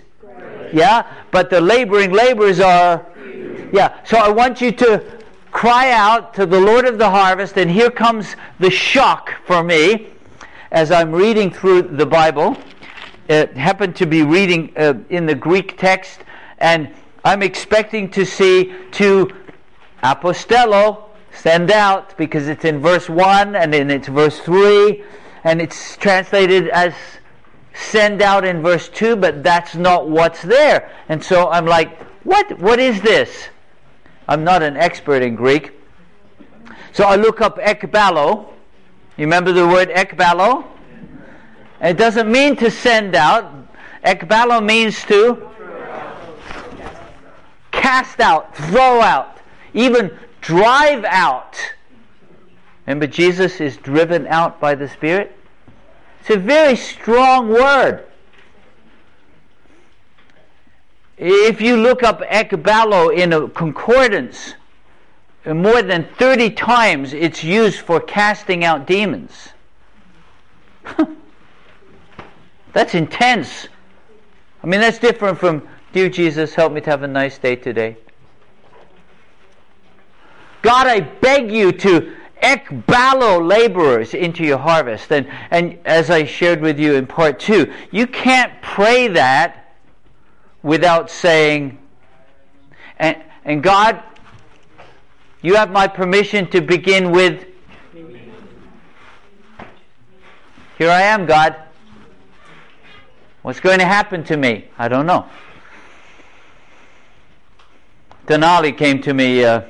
yeah, 0.73 1.07
but 1.31 1.51
the 1.51 1.61
laboring 1.61 2.11
laborers 2.11 2.59
are, 2.59 3.07
yeah. 3.73 4.05
So 4.05 4.17
I 4.17 4.29
want 4.31 4.61
you 4.61 4.73
to 4.73 5.05
cry 5.53 5.93
out 5.93 6.35
to 6.35 6.47
the 6.47 6.61
Lord 6.61 6.85
of 6.85 6.99
the 6.99 7.09
harvest, 7.09 7.57
and 7.57 7.71
here 7.71 7.91
comes 7.91 8.35
the 8.59 8.71
shock 8.71 9.33
for 9.47 9.63
me 9.63 10.09
as 10.73 10.91
I'm 10.91 11.13
reading 11.13 11.51
through 11.51 11.83
the 11.83 12.07
Bible, 12.07 12.57
it 13.29 13.57
happened 13.57 13.97
to 13.97 14.07
be 14.07 14.23
reading 14.23 14.73
uh, 14.77 14.95
in 15.11 15.27
the 15.27 15.35
Greek 15.35 15.79
text, 15.79 16.21
and 16.59 16.93
I'm 17.25 17.43
expecting 17.43 18.11
to 18.11 18.25
see 18.25 18.75
to 18.93 19.31
apostello, 20.07 21.05
send 21.33 21.71
out, 21.71 22.17
because 22.17 22.49
it's 22.49 22.65
in 22.65 22.81
verse 22.81 23.09
1 23.09 23.57
and 23.57 23.73
then 23.73 23.91
it's 23.91 24.09
verse 24.09 24.39
3, 24.41 25.03
and 25.45 25.61
it's 25.61 25.97
translated 25.97 26.69
as 26.69 26.95
send 27.75 28.23
out 28.23 28.45
in 28.45 28.63
verse 28.63 28.89
2, 28.89 29.17
but 29.17 29.43
that's 29.43 29.75
not 29.75 30.09
what's 30.09 30.43
there. 30.43 30.91
And 31.09 31.23
so 31.23 31.51
I'm 31.51 31.67
like, 31.67 32.03
what? 32.25 32.59
What 32.59 32.79
is 32.79 33.01
this? 33.03 33.49
I'm 34.29 34.45
not 34.45 34.63
an 34.63 34.77
expert 34.77 35.23
in 35.23 35.37
Greek. 35.37 35.73
So 36.93 37.05
I 37.05 37.17
look 37.17 37.41
up 37.41 37.59
ekbalo, 37.59 38.49
you 39.17 39.25
remember 39.27 39.53
the 39.53 39.67
word 39.67 39.91
ekbalo? 39.91 40.65
It 41.81 41.99
doesn't 41.99 42.31
mean 42.31 42.57
to 42.57 42.71
send 42.71 43.15
out. 43.15 43.53
Ekbalo 44.03 44.65
means 44.65 45.05
to 45.05 45.49
cast 47.71 48.21
out, 48.21 48.57
throw 48.57 49.01
out, 49.01 49.36
even 49.77 50.11
drive 50.41 51.05
out. 51.05 51.57
Remember, 52.87 53.07
Jesus 53.07 53.61
is 53.61 53.77
driven 53.77 54.27
out 54.27 54.59
by 54.59 54.75
the 54.75 54.89
Spirit? 54.89 55.37
It's 56.21 56.31
a 56.31 56.39
very 56.39 56.75
strong 56.75 57.49
word. 57.49 58.05
If 61.19 61.61
you 61.61 61.77
look 61.77 62.03
up 62.03 62.21
ekbalo 62.23 63.15
in 63.15 63.33
a 63.33 63.49
concordance, 63.49 64.55
more 65.47 65.83
than 65.83 66.05
30 66.19 66.51
times 66.51 67.13
it's 67.13 67.45
used 67.45 67.81
for 67.81 68.01
casting 68.01 68.65
out 68.65 68.87
demons. 68.87 69.51
that's 72.73 72.95
intense. 72.95 73.69
I 74.63 74.67
mean, 74.67 74.81
that's 74.81 74.99
different 74.99 75.39
from, 75.39 75.67
Dear 75.93 76.09
Jesus, 76.09 76.55
help 76.55 76.73
me 76.73 76.81
to 76.81 76.91
have 76.91 77.03
a 77.03 77.09
nice 77.09 77.39
day 77.39 77.57
today. 77.57 77.97
God, 80.67 80.89
I 80.89 80.99
beg 80.99 81.53
you 81.53 81.71
to 81.71 82.13
ekbalo 82.43 83.47
laborers 83.47 84.15
into 84.15 84.43
your 84.43 84.59
harvest. 84.59 85.13
And, 85.13 85.29
and 85.53 85.79
as 85.85 86.11
I 86.11 86.25
shared 86.25 86.61
with 86.61 86.81
you 86.81 86.97
in 86.97 87.07
part 87.07 87.39
two, 87.39 87.73
you 87.93 88.09
can't 88.09 88.53
pray 88.63 89.07
that 89.07 89.77
without 90.65 91.09
saying, 91.09 91.79
and, 92.99 93.17
and 93.45 93.63
God, 93.63 94.03
you 95.41 95.55
have 95.55 95.71
my 95.71 95.87
permission 95.87 96.51
to 96.51 96.61
begin 96.61 97.13
with. 97.13 97.47
Here 100.79 100.91
I 100.91 101.03
am, 101.03 101.27
God. 101.27 101.55
What's 103.43 103.61
going 103.61 103.79
to 103.79 103.87
happen 103.87 104.25
to 104.25 104.37
me? 104.37 104.65
I 104.77 104.89
don't 104.89 105.07
know. 105.07 105.27
Tenali 108.27 108.77
came 108.77 109.01
to 109.03 109.15
me 109.15 109.45
uh, 109.45 109.61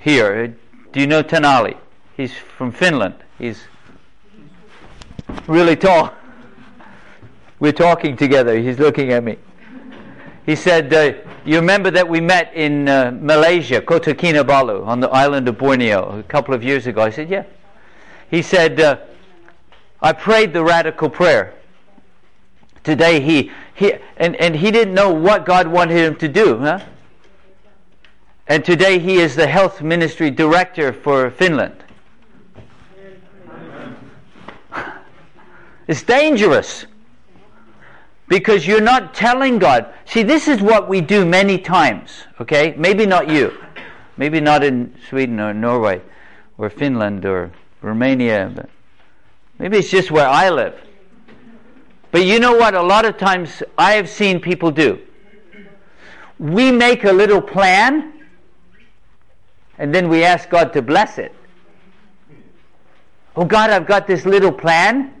here. 0.00 0.56
Do 0.92 1.00
you 1.00 1.06
know 1.06 1.22
Tenali? 1.22 1.76
He's 2.16 2.32
from 2.32 2.72
Finland. 2.72 3.14
He's 3.38 3.64
really 5.46 5.76
tall. 5.76 6.12
We're 7.60 7.72
talking 7.72 8.16
together. 8.16 8.58
He's 8.58 8.78
looking 8.78 9.12
at 9.12 9.24
me. 9.24 9.38
He 10.46 10.54
said, 10.54 10.94
uh, 10.94 11.14
You 11.44 11.56
remember 11.56 11.90
that 11.90 12.08
we 12.08 12.20
met 12.20 12.52
in 12.54 12.88
uh, 12.88 13.10
Malaysia, 13.20 13.80
Kota 13.80 14.14
Kinabalu, 14.14 14.86
on 14.86 15.00
the 15.00 15.08
island 15.10 15.48
of 15.48 15.58
Borneo, 15.58 16.18
a 16.18 16.22
couple 16.22 16.54
of 16.54 16.62
years 16.62 16.86
ago? 16.86 17.02
I 17.02 17.10
said, 17.10 17.28
Yeah. 17.28 17.44
He 18.30 18.42
said, 18.42 18.80
uh, 18.80 18.98
I 20.00 20.12
prayed 20.12 20.52
the 20.52 20.62
radical 20.62 21.08
prayer. 21.08 21.54
Today 22.84 23.20
he, 23.20 23.50
he 23.74 23.94
and, 24.16 24.36
and 24.36 24.54
he 24.54 24.70
didn't 24.70 24.94
know 24.94 25.12
what 25.12 25.44
God 25.44 25.66
wanted 25.66 25.96
him 25.96 26.14
to 26.16 26.28
do, 26.28 26.58
huh? 26.58 26.80
And 28.48 28.64
today 28.64 28.98
he 28.98 29.16
is 29.16 29.34
the 29.34 29.46
health 29.46 29.82
ministry 29.82 30.30
director 30.30 30.92
for 30.92 31.30
Finland. 31.30 31.82
It's 35.88 36.02
dangerous. 36.02 36.86
Because 38.28 38.66
you're 38.66 38.80
not 38.80 39.14
telling 39.14 39.58
God. 39.58 39.92
See, 40.04 40.22
this 40.22 40.48
is 40.48 40.60
what 40.60 40.88
we 40.88 41.00
do 41.00 41.24
many 41.24 41.58
times, 41.58 42.24
okay? 42.40 42.74
Maybe 42.76 43.06
not 43.06 43.28
you. 43.28 43.56
Maybe 44.16 44.40
not 44.40 44.64
in 44.64 44.94
Sweden 45.08 45.38
or 45.38 45.54
Norway 45.54 46.00
or 46.58 46.70
Finland 46.70 47.24
or 47.24 47.52
Romania, 47.82 48.68
maybe 49.58 49.78
it's 49.78 49.90
just 49.90 50.10
where 50.10 50.26
I 50.26 50.50
live. 50.50 50.74
But 52.10 52.24
you 52.24 52.40
know 52.40 52.56
what? 52.56 52.74
A 52.74 52.82
lot 52.82 53.04
of 53.04 53.16
times 53.16 53.62
I 53.76 53.92
have 53.92 54.08
seen 54.08 54.40
people 54.40 54.70
do. 54.70 54.98
We 56.38 56.72
make 56.72 57.04
a 57.04 57.12
little 57.12 57.40
plan 57.40 58.12
and 59.78 59.94
then 59.94 60.08
we 60.08 60.24
ask 60.24 60.48
God 60.48 60.72
to 60.72 60.82
bless 60.82 61.18
it. 61.18 61.34
Oh 63.36 63.44
God, 63.44 63.70
I've 63.70 63.86
got 63.86 64.06
this 64.06 64.24
little 64.24 64.52
plan. 64.52 65.12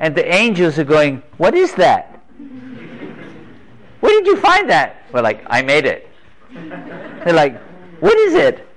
And 0.00 0.16
the 0.16 0.34
angels 0.34 0.78
are 0.80 0.84
going, 0.84 1.22
What 1.38 1.54
is 1.54 1.74
that? 1.74 2.20
Where 4.00 4.12
did 4.20 4.26
you 4.26 4.36
find 4.38 4.68
that? 4.68 5.04
We're 5.12 5.22
like, 5.22 5.44
I 5.46 5.62
made 5.62 5.86
it. 5.86 6.08
They're 6.52 7.32
like, 7.32 7.60
What 8.00 8.18
is 8.18 8.34
it? 8.34 8.68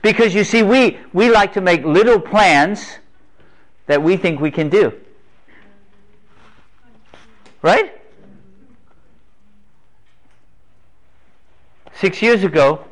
Because 0.00 0.34
you 0.34 0.44
see, 0.44 0.62
we, 0.62 0.98
we 1.12 1.30
like 1.30 1.52
to 1.54 1.60
make 1.60 1.84
little 1.84 2.18
plans 2.18 2.98
that 3.86 4.02
we 4.02 4.16
think 4.16 4.40
we 4.40 4.50
can 4.50 4.70
do. 4.70 4.92
Right? 7.60 7.97
Six 12.00 12.22
years 12.22 12.44
ago, 12.44 12.84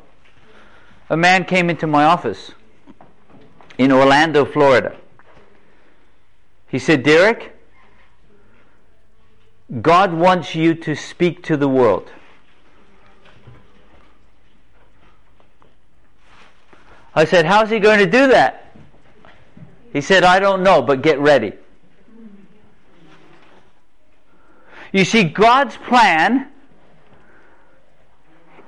a 1.09 1.15
man 1.15 1.45
came 1.45 1.69
into 1.69 1.87
my 1.87 2.03
office 2.03 2.51
in 3.77 3.89
Orlando, 3.89 4.43
Florida. 4.43 4.97
He 6.67 6.77
said, 6.77 7.03
Derek, 7.03 7.55
God 9.81 10.11
wants 10.11 10.55
you 10.55 10.75
to 10.75 10.93
speak 10.93 11.41
to 11.43 11.55
the 11.55 11.69
world. 11.69 12.11
I 17.15 17.23
said, 17.23 17.45
How's 17.45 17.69
he 17.69 17.79
going 17.79 17.99
to 17.99 18.05
do 18.05 18.27
that? 18.27 18.75
He 19.93 20.01
said, 20.01 20.25
I 20.25 20.37
don't 20.41 20.63
know, 20.63 20.81
but 20.81 21.01
get 21.01 21.17
ready. 21.19 21.53
You 24.91 25.05
see, 25.05 25.23
God's 25.23 25.77
plan 25.77 26.49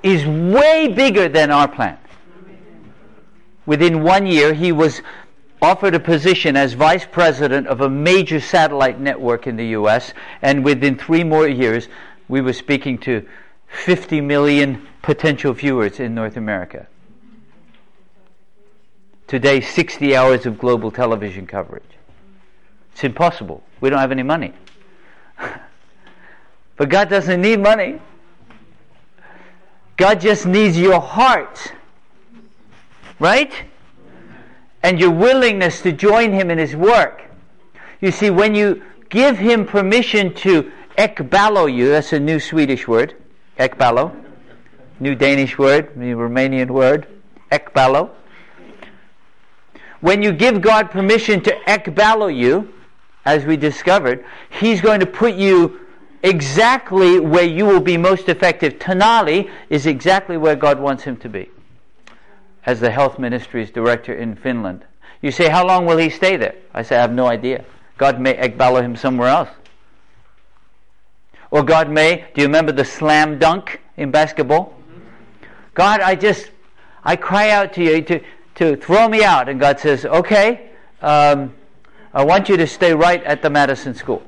is 0.02 0.26
way 0.26 0.88
bigger 0.88 1.28
than 1.28 1.50
our 1.50 1.68
plan. 1.68 1.98
Within 3.66 4.02
one 4.02 4.26
year, 4.26 4.54
he 4.54 4.72
was 4.72 5.02
offered 5.62 5.94
a 5.94 6.00
position 6.00 6.56
as 6.56 6.72
vice 6.72 7.06
president 7.06 7.66
of 7.66 7.80
a 7.80 7.88
major 7.88 8.40
satellite 8.40 8.98
network 8.98 9.46
in 9.46 9.56
the 9.56 9.66
U.S., 9.68 10.14
and 10.42 10.64
within 10.64 10.96
three 10.96 11.22
more 11.22 11.46
years, 11.46 11.88
we 12.28 12.40
were 12.40 12.52
speaking 12.52 12.98
to 12.98 13.26
50 13.68 14.20
million 14.22 14.86
potential 15.02 15.52
viewers 15.52 16.00
in 16.00 16.14
North 16.14 16.36
America. 16.36 16.86
Today, 19.26 19.60
60 19.60 20.16
hours 20.16 20.46
of 20.46 20.58
global 20.58 20.90
television 20.90 21.46
coverage. 21.46 21.84
It's 22.92 23.04
impossible. 23.04 23.62
We 23.80 23.90
don't 23.90 24.00
have 24.00 24.10
any 24.10 24.24
money. 24.24 24.52
but 26.76 26.88
God 26.88 27.08
doesn't 27.08 27.40
need 27.40 27.60
money. 27.60 28.00
God 30.00 30.18
just 30.18 30.46
needs 30.46 30.78
your 30.78 30.98
heart. 30.98 31.74
Right? 33.18 33.52
And 34.82 34.98
your 34.98 35.10
willingness 35.10 35.82
to 35.82 35.92
join 35.92 36.32
Him 36.32 36.50
in 36.50 36.56
His 36.56 36.74
work. 36.74 37.22
You 38.00 38.10
see, 38.10 38.30
when 38.30 38.54
you 38.54 38.82
give 39.10 39.36
Him 39.36 39.66
permission 39.66 40.32
to 40.36 40.72
ekbalo 40.96 41.70
you, 41.70 41.90
that's 41.90 42.14
a 42.14 42.18
new 42.18 42.40
Swedish 42.40 42.88
word, 42.88 43.14
ekbalo, 43.58 44.10
new 45.00 45.14
Danish 45.14 45.58
word, 45.58 45.94
new 45.98 46.16
Romanian 46.16 46.70
word, 46.70 47.06
ekbalo. 47.52 48.08
When 50.00 50.22
you 50.22 50.32
give 50.32 50.62
God 50.62 50.90
permission 50.90 51.42
to 51.42 51.54
ekbalo 51.68 52.34
you, 52.34 52.72
as 53.26 53.44
we 53.44 53.58
discovered, 53.58 54.24
He's 54.48 54.80
going 54.80 55.00
to 55.00 55.06
put 55.06 55.34
you 55.34 55.78
exactly 56.22 57.18
where 57.18 57.44
you 57.44 57.64
will 57.64 57.80
be 57.80 57.96
most 57.96 58.28
effective. 58.28 58.74
Tenali 58.74 59.50
is 59.68 59.86
exactly 59.86 60.36
where 60.36 60.56
God 60.56 60.80
wants 60.80 61.04
him 61.04 61.16
to 61.18 61.28
be 61.28 61.50
as 62.66 62.80
the 62.80 62.90
health 62.90 63.18
ministries 63.18 63.70
director 63.70 64.14
in 64.14 64.36
Finland. 64.36 64.84
You 65.22 65.30
say, 65.30 65.48
How 65.48 65.66
long 65.66 65.86
will 65.86 65.98
he 65.98 66.10
stay 66.10 66.36
there? 66.36 66.54
I 66.74 66.82
say, 66.82 66.96
I 66.96 67.00
have 67.00 67.12
no 67.12 67.26
idea. 67.26 67.64
God 67.98 68.20
may 68.20 68.34
ekbalo 68.34 68.82
him 68.82 68.96
somewhere 68.96 69.28
else. 69.28 69.50
Or 71.50 71.62
God 71.62 71.90
may, 71.90 72.26
do 72.34 72.42
you 72.42 72.46
remember 72.46 72.72
the 72.72 72.84
slam 72.84 73.38
dunk 73.38 73.80
in 73.96 74.10
basketball? 74.10 74.74
God, 75.74 76.00
I 76.00 76.14
just, 76.14 76.50
I 77.02 77.16
cry 77.16 77.50
out 77.50 77.72
to 77.74 77.82
you 77.82 78.02
to, 78.02 78.20
to 78.56 78.76
throw 78.76 79.08
me 79.08 79.24
out. 79.24 79.48
And 79.48 79.58
God 79.58 79.80
says, 79.80 80.04
Okay, 80.04 80.70
um, 81.02 81.54
I 82.12 82.24
want 82.24 82.48
you 82.48 82.56
to 82.56 82.66
stay 82.66 82.94
right 82.94 83.22
at 83.24 83.42
the 83.42 83.50
Madison 83.50 83.94
School 83.94 84.22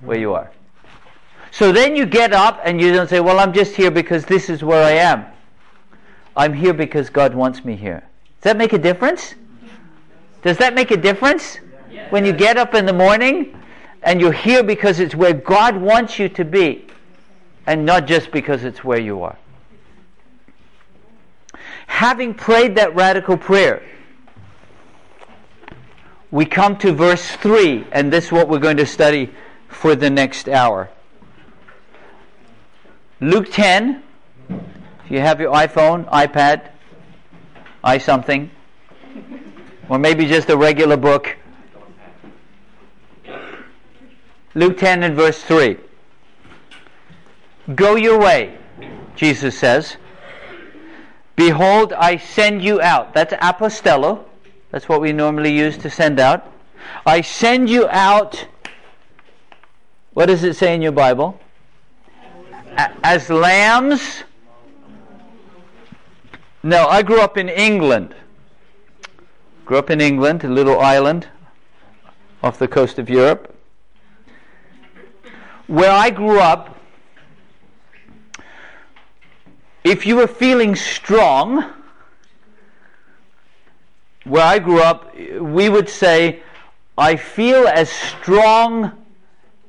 where 0.00 0.18
you 0.18 0.34
are. 0.34 0.50
So 1.50 1.72
then 1.72 1.96
you 1.96 2.06
get 2.06 2.32
up 2.32 2.60
and 2.64 2.80
you 2.80 2.92
don't 2.92 3.08
say, 3.08 3.20
Well, 3.20 3.40
I'm 3.40 3.52
just 3.52 3.74
here 3.74 3.90
because 3.90 4.24
this 4.24 4.50
is 4.50 4.62
where 4.62 4.84
I 4.84 4.92
am. 4.92 5.24
I'm 6.36 6.52
here 6.52 6.74
because 6.74 7.10
God 7.10 7.34
wants 7.34 7.64
me 7.64 7.74
here. 7.74 8.04
Does 8.40 8.44
that 8.44 8.56
make 8.56 8.72
a 8.72 8.78
difference? 8.78 9.34
Does 10.42 10.56
that 10.58 10.74
make 10.74 10.90
a 10.90 10.96
difference? 10.96 11.58
When 12.10 12.24
you 12.24 12.32
get 12.32 12.56
up 12.56 12.74
in 12.74 12.86
the 12.86 12.92
morning 12.92 13.58
and 14.02 14.20
you're 14.20 14.32
here 14.32 14.62
because 14.62 15.00
it's 15.00 15.14
where 15.14 15.34
God 15.34 15.76
wants 15.76 16.18
you 16.18 16.28
to 16.30 16.44
be 16.44 16.86
and 17.66 17.84
not 17.84 18.06
just 18.06 18.30
because 18.30 18.64
it's 18.64 18.84
where 18.84 19.00
you 19.00 19.22
are. 19.22 19.36
Having 21.86 22.34
prayed 22.34 22.76
that 22.76 22.94
radical 22.94 23.36
prayer, 23.36 23.82
we 26.30 26.44
come 26.44 26.76
to 26.78 26.92
verse 26.92 27.30
3, 27.32 27.86
and 27.92 28.12
this 28.12 28.26
is 28.26 28.32
what 28.32 28.48
we're 28.48 28.58
going 28.58 28.76
to 28.76 28.86
study 28.86 29.30
for 29.68 29.94
the 29.94 30.10
next 30.10 30.48
hour. 30.48 30.90
Luke 33.20 33.50
10, 33.50 34.02
if 34.48 35.10
you 35.10 35.20
have 35.20 35.40
your 35.40 35.52
iPhone, 35.52 36.08
iPad, 36.10 36.70
i 37.82 37.98
something, 37.98 38.50
or 39.88 39.98
maybe 39.98 40.26
just 40.26 40.50
a 40.50 40.56
regular 40.56 40.96
book. 40.96 41.36
Luke 44.54 44.78
10 44.78 45.02
and 45.02 45.14
verse 45.14 45.42
3. 45.42 45.76
Go 47.74 47.96
your 47.96 48.18
way, 48.18 48.56
Jesus 49.14 49.58
says. 49.58 49.96
Behold, 51.36 51.92
I 51.92 52.16
send 52.16 52.62
you 52.62 52.80
out. 52.80 53.14
That's 53.14 53.32
apostello. 53.34 54.24
That's 54.70 54.88
what 54.88 55.00
we 55.00 55.12
normally 55.12 55.52
use 55.56 55.76
to 55.78 55.90
send 55.90 56.18
out. 56.18 56.50
I 57.06 57.20
send 57.20 57.70
you 57.70 57.88
out 57.88 58.46
what 60.18 60.26
does 60.26 60.42
it 60.42 60.56
say 60.56 60.74
in 60.74 60.82
your 60.82 60.90
Bible? 60.90 61.38
As 63.04 63.30
lambs. 63.30 64.24
No, 66.64 66.88
I 66.88 67.02
grew 67.02 67.20
up 67.20 67.38
in 67.38 67.48
England. 67.48 68.16
Grew 69.64 69.78
up 69.78 69.90
in 69.90 70.00
England, 70.00 70.42
a 70.42 70.48
little 70.48 70.80
island 70.80 71.28
off 72.42 72.58
the 72.58 72.66
coast 72.66 72.98
of 72.98 73.08
Europe. 73.08 73.54
Where 75.68 75.92
I 75.92 76.10
grew 76.10 76.40
up, 76.40 76.76
if 79.84 80.04
you 80.04 80.16
were 80.16 80.26
feeling 80.26 80.74
strong, 80.74 81.64
where 84.24 84.44
I 84.44 84.58
grew 84.58 84.80
up, 84.82 85.14
we 85.14 85.68
would 85.68 85.88
say, 85.88 86.42
I 86.96 87.14
feel 87.14 87.68
as 87.68 87.88
strong 87.88 88.98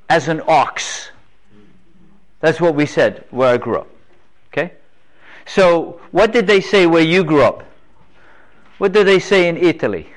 as 0.09 0.27
an 0.27 0.41
ox. 0.47 1.11
That's 2.39 2.59
what 2.59 2.75
we 2.75 2.85
said 2.85 3.25
where 3.29 3.53
I 3.53 3.57
grew 3.57 3.77
up. 3.77 3.87
Okay? 4.51 4.73
So, 5.45 6.01
what 6.11 6.31
did 6.31 6.47
they 6.47 6.61
say 6.61 6.87
where 6.87 7.03
you 7.03 7.23
grew 7.23 7.43
up? 7.43 7.63
What 8.79 8.91
did 8.91 9.07
they 9.07 9.19
say 9.19 9.47
in 9.47 9.57
Italy? 9.57 10.09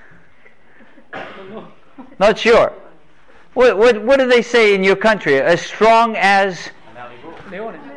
Not 2.18 2.38
sure. 2.38 2.72
What, 3.54 3.76
what, 3.76 4.02
what 4.02 4.18
do 4.18 4.28
they 4.28 4.42
say 4.42 4.74
in 4.74 4.82
your 4.82 4.96
country? 4.96 5.40
As 5.40 5.60
strong 5.60 6.16
as 6.16 6.70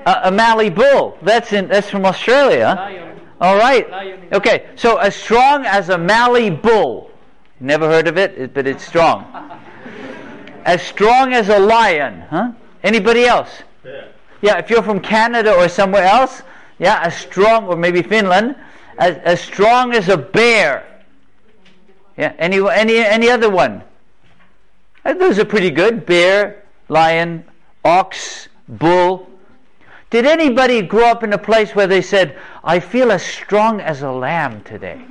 a, 0.05 0.21
a 0.23 0.31
Mallee 0.31 0.69
bull. 0.69 1.17
That's 1.21 1.53
in 1.53 1.67
that's 1.67 1.89
from 1.89 2.05
Australia. 2.05 3.13
All 3.39 3.57
right. 3.57 4.27
Okay. 4.33 4.67
So 4.75 4.97
as 4.97 5.15
strong 5.15 5.65
as 5.65 5.89
a 5.89 5.97
Mallee 5.97 6.49
bull. 6.49 7.11
Never 7.59 7.87
heard 7.87 8.07
of 8.07 8.17
it, 8.17 8.53
but 8.53 8.67
it's 8.67 8.85
strong 8.85 9.25
as 10.65 10.81
strong 10.81 11.33
as 11.33 11.49
a 11.49 11.59
lion. 11.59 12.21
Huh? 12.29 12.51
Anybody 12.83 13.25
else? 13.25 13.49
Yeah. 13.83 14.07
yeah, 14.41 14.57
if 14.57 14.69
you're 14.69 14.83
from 14.83 14.99
Canada 14.99 15.53
or 15.53 15.69
somewhere 15.69 16.03
else, 16.03 16.41
yeah, 16.79 16.99
as 17.01 17.15
strong, 17.15 17.67
or 17.67 17.77
maybe 17.77 18.01
Finland, 18.01 18.55
as, 18.97 19.17
as 19.17 19.39
strong 19.41 19.93
as 19.93 20.09
a 20.09 20.17
bear. 20.17 21.03
Yeah, 22.17 22.33
any, 22.37 22.59
any, 22.69 22.97
any 22.97 23.29
other 23.29 23.49
one? 23.49 23.83
Uh, 25.05 25.13
those 25.13 25.37
are 25.37 25.45
pretty 25.45 25.69
good. 25.69 26.05
Bear, 26.05 26.63
lion, 26.89 27.45
ox, 27.83 28.47
bull. 28.67 29.29
Did 30.09 30.25
anybody 30.25 30.81
grow 30.81 31.05
up 31.07 31.23
in 31.23 31.33
a 31.33 31.37
place 31.37 31.75
where 31.75 31.87
they 31.87 32.01
said, 32.01 32.37
I 32.63 32.79
feel 32.79 33.11
as 33.11 33.23
strong 33.23 33.81
as 33.81 34.01
a 34.01 34.11
lamb 34.11 34.61
today? 34.63 35.01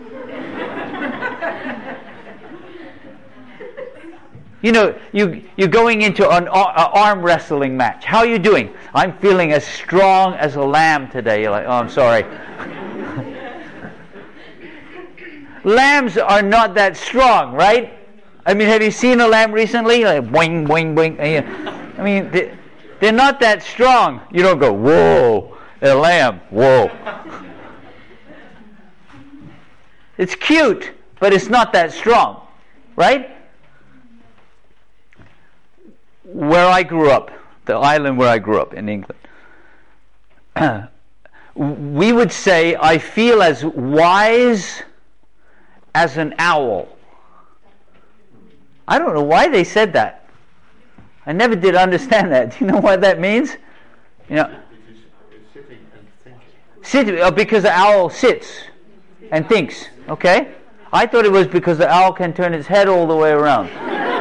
You 4.65 4.73
know, 4.73 4.99
you, 5.13 5.45
you're 5.59 5.69
going 5.69 6.01
into 6.01 6.27
an 6.27 6.49
arm 6.49 7.21
wrestling 7.21 7.77
match. 7.77 8.07
How 8.07 8.21
are 8.21 8.27
you 8.27 8.39
doing? 8.39 8.73
I'm 8.95 9.13
feeling 9.19 9.53
as 9.53 9.63
strong 9.63 10.33
as 10.37 10.57
a 10.57 10.63
lamb 10.63 11.11
today. 11.11 11.43
You're 11.43 11.51
like, 11.51 11.67
oh, 11.67 11.73
I'm 11.73 11.91
sorry. 11.91 12.25
Lambs 15.65 16.17
are 16.17 16.41
not 16.41 16.73
that 16.77 16.97
strong, 16.97 17.53
right? 17.53 17.93
I 18.47 18.55
mean, 18.55 18.67
have 18.69 18.83
you 18.83 18.91
seen 18.91 19.21
a 19.21 19.29
lamb 19.29 19.53
recently? 19.53 20.03
Like, 20.03 20.25
boing, 20.25 20.67
boing, 20.67 20.95
boing. 20.95 21.21
I 21.99 22.03
mean, 22.03 22.31
they're 23.01 23.13
not 23.13 23.41
that 23.41 23.63
strong. 23.63 24.23
You 24.33 24.43
don't 24.43 24.59
go, 24.59 24.73
whoa, 24.73 25.59
a 25.83 25.95
lamb, 25.95 26.41
whoa. 26.49 26.91
It's 30.17 30.35
cute, 30.35 30.93
but 31.21 31.35
it's 31.35 31.51
not 31.51 31.75
that 31.75 31.93
strong, 31.93 32.47
right? 32.97 33.44
Where 36.35 36.67
I 36.67 36.83
grew 36.83 37.11
up, 37.11 37.31
the 37.65 37.75
island 37.75 38.19
where 38.19 38.29
I 38.29 38.39
grew 38.39 38.61
up 38.61 38.75
in 38.75 38.89
England, 38.89 39.21
we 41.55 42.13
would 42.13 42.33
say, 42.33 42.75
I 42.75 42.99
feel 42.99 43.41
as 43.41 43.65
wise 43.65 44.83
as 45.95 46.17
an 46.17 46.35
owl. 46.41 46.89
I 48.89 48.99
don't 48.99 49.15
know 49.15 49.23
why 49.23 49.49
they 49.49 49.63
said 49.63 49.93
that. 49.93 50.29
I 51.25 51.33
never 51.33 51.55
did 51.55 51.77
understand 51.77 52.33
that. 52.33 52.51
Do 52.59 52.65
you 52.65 52.73
know 52.73 52.81
what 52.81 53.01
that 53.03 53.21
means? 53.21 53.57
You 54.29 54.37
know, 54.37 54.59
sit, 56.83 57.21
uh, 57.21 57.31
because 57.31 57.63
the 57.63 57.71
owl 57.71 58.11
sits 58.11 58.65
and 59.31 59.49
thinks. 59.49 59.87
Okay, 60.09 60.53
I 60.93 61.07
thought 61.07 61.25
it 61.25 61.33
was 61.33 61.47
because 61.47 61.79
the 61.79 61.89
owl 61.89 62.13
can 62.13 62.35
turn 62.35 62.55
its 62.55 62.67
head 62.67 62.89
all 62.89 63.07
the 63.07 63.17
way 63.17 63.31
around. 63.31 63.71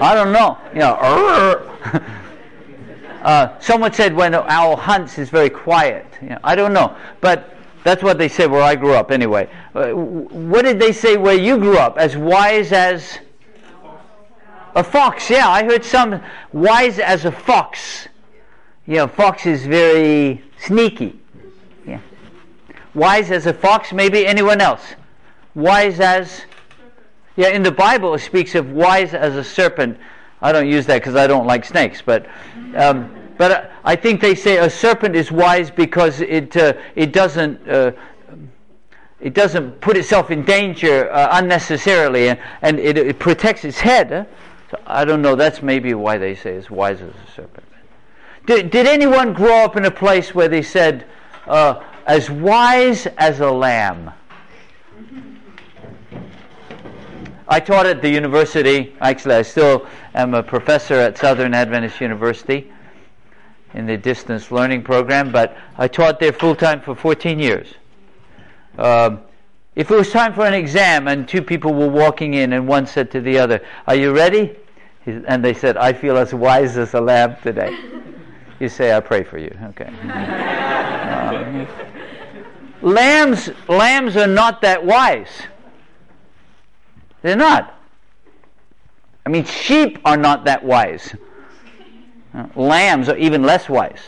I 0.00 0.14
don't 0.14 0.32
know. 0.32 0.58
You 0.72 0.80
know, 0.80 0.94
uh, 3.22 3.58
someone 3.60 3.92
said 3.92 4.14
when 4.14 4.34
an 4.34 4.44
owl 4.46 4.76
hunts, 4.76 5.18
it's 5.18 5.30
very 5.30 5.50
quiet. 5.50 6.06
You 6.20 6.30
know, 6.30 6.38
I 6.44 6.54
don't 6.54 6.72
know, 6.72 6.96
but 7.20 7.54
that's 7.82 8.02
what 8.02 8.18
they 8.18 8.28
said 8.28 8.50
where 8.50 8.62
I 8.62 8.74
grew 8.74 8.94
up. 8.94 9.10
Anyway, 9.10 9.48
uh, 9.74 9.90
what 9.92 10.62
did 10.62 10.80
they 10.80 10.92
say 10.92 11.16
where 11.16 11.36
you 11.36 11.56
grew 11.56 11.78
up? 11.78 11.98
As 11.98 12.16
wise 12.16 12.72
as 12.72 13.18
a 14.74 14.84
fox? 14.84 15.30
Yeah, 15.30 15.48
I 15.48 15.64
heard 15.64 15.84
some 15.84 16.20
wise 16.52 16.98
as 16.98 17.24
a 17.24 17.32
fox. 17.32 18.08
You 18.86 18.96
know, 18.96 19.06
fox 19.06 19.46
is 19.46 19.66
very 19.66 20.44
sneaky. 20.58 21.18
Yeah, 21.86 22.00
wise 22.94 23.30
as 23.30 23.46
a 23.46 23.54
fox. 23.54 23.92
Maybe 23.92 24.26
anyone 24.26 24.60
else? 24.60 24.82
Wise 25.54 26.00
as 26.00 26.42
yeah, 27.36 27.48
in 27.48 27.62
the 27.62 27.72
Bible 27.72 28.14
it 28.14 28.20
speaks 28.20 28.54
of 28.54 28.70
wise 28.70 29.14
as 29.14 29.36
a 29.36 29.44
serpent. 29.44 29.98
I 30.40 30.52
don't 30.52 30.68
use 30.68 30.86
that 30.86 31.00
because 31.00 31.16
I 31.16 31.26
don't 31.26 31.46
like 31.46 31.64
snakes, 31.64 32.02
but 32.04 32.26
um, 32.74 33.14
but 33.38 33.72
I 33.84 33.96
think 33.96 34.20
they 34.20 34.34
say 34.34 34.58
a 34.58 34.70
serpent 34.70 35.14
is 35.14 35.30
wise 35.30 35.70
because 35.70 36.20
it 36.20 36.56
uh, 36.56 36.74
it 36.94 37.12
doesn't. 37.12 37.68
Uh, 37.68 37.92
it 39.18 39.32
doesn't 39.32 39.80
put 39.80 39.96
itself 39.96 40.30
in 40.30 40.44
danger 40.44 41.10
uh, 41.10 41.28
unnecessarily, 41.32 42.28
and, 42.28 42.38
and 42.60 42.78
it, 42.78 42.98
it, 42.98 43.18
protects 43.18 43.64
its 43.64 43.80
head. 43.80 44.28
So 44.70 44.78
I 44.86 45.06
don't 45.06 45.22
know. 45.22 45.34
That's 45.34 45.62
maybe 45.62 45.94
why 45.94 46.18
they 46.18 46.34
say 46.34 46.52
it's 46.52 46.70
wise 46.70 47.00
as 47.00 47.08
a 47.08 47.32
serpent. 47.34 47.64
Did, 48.46 48.70
did 48.70 48.86
anyone 48.86 49.32
grow 49.32 49.64
up 49.64 49.76
in 49.76 49.86
a 49.86 49.90
place 49.90 50.34
where 50.34 50.48
they 50.48 50.62
said, 50.62 51.06
uh, 51.46 51.82
as 52.06 52.30
wise 52.30 53.06
as 53.18 53.40
a 53.40 53.50
lamb? 53.50 54.12
I 57.48 57.60
taught 57.60 57.86
at 57.86 58.02
the 58.02 58.10
university. 58.10 58.94
Actually, 59.00 59.36
I 59.36 59.42
still 59.42 59.86
am 60.14 60.34
a 60.34 60.42
professor 60.42 60.94
at 60.94 61.16
Southern 61.16 61.54
Adventist 61.54 62.00
University 62.00 62.72
in 63.74 63.86
the 63.86 63.96
distance 63.96 64.50
learning 64.50 64.82
program, 64.82 65.30
but 65.30 65.56
I 65.78 65.86
taught 65.86 66.18
there 66.18 66.32
full 66.32 66.56
time 66.56 66.80
for 66.80 66.94
14 66.94 67.38
years. 67.38 67.74
Um, 68.78 69.20
if 69.76 69.90
it 69.90 69.94
was 69.94 70.10
time 70.10 70.32
for 70.34 70.46
an 70.46 70.54
exam 70.54 71.06
and 71.06 71.28
two 71.28 71.42
people 71.42 71.72
were 71.72 71.88
walking 71.88 72.34
in 72.34 72.52
and 72.52 72.66
one 72.66 72.86
said 72.86 73.10
to 73.12 73.20
the 73.20 73.38
other, 73.38 73.60
Are 73.86 73.94
you 73.94 74.12
ready? 74.14 74.56
And 75.04 75.44
they 75.44 75.54
said, 75.54 75.76
I 75.76 75.92
feel 75.92 76.16
as 76.16 76.34
wise 76.34 76.76
as 76.76 76.94
a 76.94 77.00
lamb 77.00 77.36
today. 77.42 77.78
You 78.58 78.70
say, 78.70 78.96
I 78.96 79.00
pray 79.00 79.22
for 79.22 79.36
you. 79.36 79.54
Okay. 79.64 79.84
um, 81.12 81.68
lambs, 82.80 83.50
lambs 83.68 84.16
are 84.16 84.26
not 84.26 84.62
that 84.62 84.82
wise. 84.82 85.28
They're 87.22 87.36
not. 87.36 87.74
I 89.24 89.28
mean, 89.28 89.44
sheep 89.44 89.98
are 90.04 90.16
not 90.16 90.44
that 90.44 90.64
wise. 90.64 91.14
Uh, 92.32 92.46
lambs 92.54 93.08
are 93.08 93.16
even 93.16 93.42
less 93.42 93.68
wise. 93.68 93.98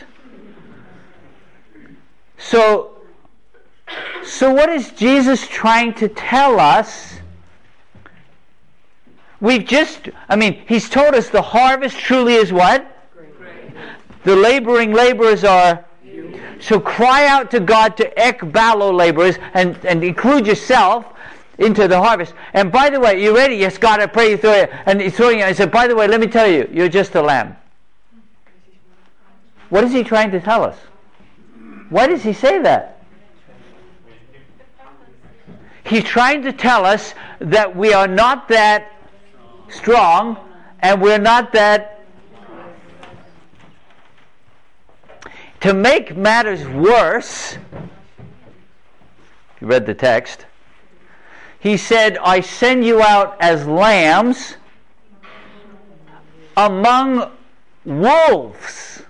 So, 2.37 2.97
so 4.23 4.53
what 4.53 4.69
is 4.69 4.91
Jesus 4.91 5.45
trying 5.47 5.93
to 5.95 6.07
tell 6.07 6.59
us? 6.59 7.15
We've 9.41 9.65
just, 9.65 10.09
I 10.27 10.35
mean, 10.35 10.61
he's 10.67 10.89
told 10.89 11.15
us 11.15 11.29
the 11.29 11.41
harvest 11.41 11.97
truly 11.97 12.35
is 12.35 12.53
what? 12.53 12.85
Great. 13.15 13.73
The 14.23 14.35
laboring 14.35 14.93
laborers 14.93 15.43
are. 15.43 15.85
So 16.61 16.77
cry 16.77 17.25
out 17.25 17.51
to 17.51 17.61
God 17.61 17.95
to 17.97 18.09
ekbalo 18.15 18.93
laborers 18.93 19.37
and, 19.53 19.77
and 19.85 20.03
include 20.03 20.45
yourself 20.45 21.05
into 21.59 21.87
the 21.87 22.01
harvest. 22.01 22.33
And 22.53 22.71
by 22.71 22.89
the 22.89 22.99
way, 22.99 23.21
you 23.21 23.35
ready? 23.35 23.55
Yes, 23.55 23.77
God, 23.77 23.99
I 23.99 24.07
pray 24.07 24.31
you 24.31 24.37
through 24.37 24.53
it. 24.53 24.71
And 24.85 24.99
he's 24.99 25.15
throwing 25.15 25.39
it. 25.39 25.43
I 25.43 25.53
said, 25.53 25.71
by 25.71 25.87
the 25.87 25.95
way, 25.95 26.07
let 26.07 26.19
me 26.19 26.27
tell 26.27 26.47
you, 26.47 26.67
you're 26.71 26.89
just 26.89 27.13
a 27.15 27.21
lamb. 27.21 27.55
What 29.69 29.83
is 29.83 29.91
he 29.91 30.03
trying 30.03 30.31
to 30.31 30.39
tell 30.39 30.63
us? 30.63 30.77
Why 31.89 32.07
does 32.07 32.23
he 32.23 32.33
say 32.33 32.61
that? 32.61 33.03
He's 35.83 36.03
trying 36.03 36.43
to 36.43 36.53
tell 36.53 36.85
us 36.85 37.13
that 37.39 37.75
we 37.75 37.93
are 37.93 38.07
not 38.07 38.47
that 38.49 38.91
strong 39.69 40.37
and 40.79 41.01
we're 41.01 41.19
not 41.19 41.51
that. 41.53 41.99
To 45.61 45.73
make 45.73 46.15
matters 46.15 46.65
worse, 46.67 47.57
you 49.59 49.67
read 49.67 49.85
the 49.85 49.93
text, 49.93 50.45
he 51.59 51.75
said, 51.75 52.17
I 52.19 52.39
send 52.39 52.85
you 52.85 53.01
out 53.01 53.35
as 53.41 53.67
lambs 53.67 54.55
among 56.55 57.31
wolves. 57.83 59.03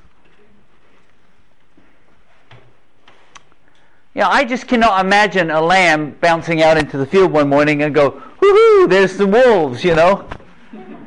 Yeah, 4.16 4.28
I 4.28 4.44
just 4.46 4.68
cannot 4.68 5.06
imagine 5.06 5.52
a 5.52 5.62
lamb 5.62 6.18
bouncing 6.20 6.64
out 6.64 6.78
into 6.78 6.98
the 6.98 7.06
field 7.06 7.32
one 7.32 7.48
morning 7.48 7.84
and 7.84 7.94
go, 7.94 8.12
woohoo, 8.42 8.90
there's 8.90 9.16
the 9.18 9.28
wolves, 9.28 9.84
you 9.84 9.94
know. 9.94 10.28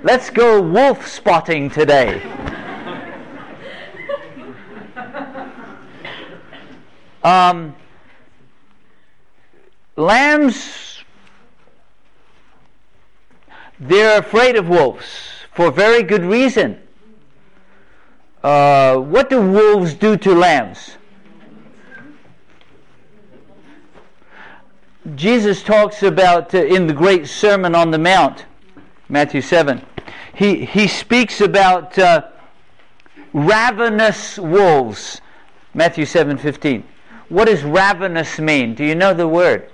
Let's 0.04 0.30
go 0.30 0.62
wolf 0.62 1.08
spotting 1.08 1.70
today. 1.70 2.22
um, 7.24 7.74
lambs 9.96 10.91
they're 13.82 14.18
afraid 14.18 14.56
of 14.56 14.68
wolves 14.68 15.04
for 15.52 15.70
very 15.70 16.02
good 16.02 16.24
reason. 16.24 16.78
Uh, 18.42 18.96
what 18.96 19.28
do 19.28 19.40
wolves 19.40 19.94
do 19.94 20.16
to 20.16 20.34
lambs? 20.34 20.96
Jesus 25.16 25.62
talks 25.62 26.02
about 26.04 26.54
uh, 26.54 26.58
in 26.58 26.86
the 26.86 26.92
great 26.92 27.26
Sermon 27.26 27.74
on 27.74 27.90
the 27.90 27.98
Mount, 27.98 28.46
Matthew 29.08 29.40
7. 29.40 29.84
He, 30.34 30.64
he 30.64 30.86
speaks 30.86 31.40
about 31.40 31.98
uh, 31.98 32.28
ravenous 33.32 34.38
wolves, 34.38 35.20
Matthew 35.74 36.04
7:15. 36.04 36.84
What 37.28 37.46
does 37.46 37.64
ravenous 37.64 38.38
mean? 38.38 38.74
Do 38.74 38.84
you 38.84 38.94
know 38.94 39.12
the 39.12 39.26
word? 39.26 39.70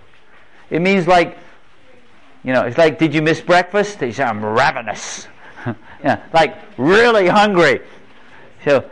It 0.71 0.81
means 0.81 1.07
like 1.07 1.37
you 2.49 2.55
know, 2.55 2.63
it's 2.63 2.79
like, 2.79 2.99
did 2.99 3.13
you 3.13 3.21
miss 3.21 3.43
breakfast? 3.43 4.01
He 4.01 4.11
said, 4.11 4.27
I'm 4.27 4.43
ravenous. 4.43 5.29
yeah, 6.03 6.23
like 6.33 6.57
really 6.79 7.27
hungry. 7.29 7.83
So 8.65 8.89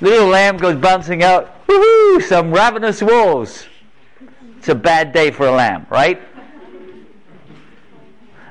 little 0.00 0.26
lamb 0.26 0.56
goes 0.56 0.74
bouncing 0.74 1.22
out, 1.22 1.64
woohoo, 1.68 2.20
some 2.20 2.50
ravenous 2.50 3.00
wolves. 3.00 3.68
It's 4.58 4.66
a 4.66 4.74
bad 4.74 5.12
day 5.12 5.30
for 5.30 5.46
a 5.46 5.52
lamb, 5.52 5.86
right? 5.88 6.20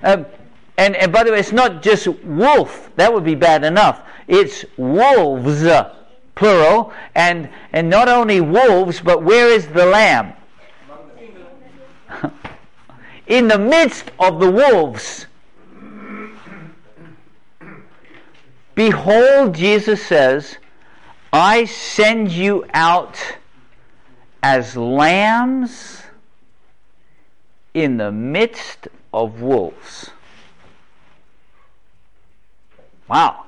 Um, 0.04 0.26
and, 0.78 0.96
and 0.96 1.12
by 1.12 1.26
the 1.26 1.34
way, 1.34 1.40
it's 1.40 1.52
not 1.52 1.84
just 1.84 2.08
wolf. 2.24 2.92
That 2.96 3.14
would 3.14 3.26
be 3.26 3.36
bad 3.36 3.66
enough. 3.66 4.04
It's 4.26 4.64
wolves, 4.78 5.68
plural. 6.36 6.94
And, 7.14 7.50
and 7.74 7.90
not 7.90 8.08
only 8.08 8.40
wolves, 8.40 9.02
but 9.02 9.22
where 9.22 9.50
is 9.50 9.68
the 9.68 9.86
lamb? 9.86 10.32
In 13.28 13.48
the 13.48 13.58
midst 13.58 14.12
of 14.20 14.40
the 14.40 14.50
wolves. 14.50 15.26
Behold, 18.76 19.56
Jesus 19.56 20.06
says, 20.06 20.58
I 21.32 21.66
send 21.66 22.32
you 22.32 22.66
out 22.74 23.18
as 24.44 24.76
lambs 24.76 26.04
in 27.74 27.98
the 27.98 28.12
midst 28.12 28.88
of 29.14 29.42
wolves. 29.42 30.12
Wow. 33.08 33.46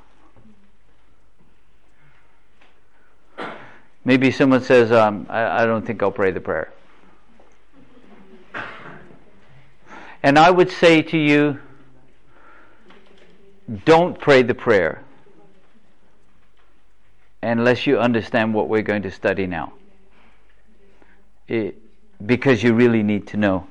Maybe 4.06 4.32
someone 4.32 4.62
says, 4.62 4.92
um, 4.92 5.26
I, 5.30 5.63
I 5.63 5.66
don't 5.66 5.86
think 5.86 6.02
I'll 6.02 6.12
pray 6.12 6.32
the 6.32 6.40
prayer. 6.40 6.72
And 10.28 10.38
I 10.38 10.52
would 10.52 10.70
say 10.70 11.04
to 11.04 11.18
you, 11.18 11.58
don't 13.86 14.20
pray 14.20 14.44
the 14.44 14.54
prayer 14.54 15.02
unless 17.42 17.88
you 17.88 17.98
understand 17.98 18.54
what 18.54 18.68
we're 18.68 18.82
going 18.82 19.04
to 19.04 19.10
study 19.10 19.48
now. 19.48 19.72
It, 21.48 21.78
because 22.26 22.62
you 22.62 22.74
really 22.74 23.04
need 23.04 23.28
to 23.28 23.38
know 23.38 23.68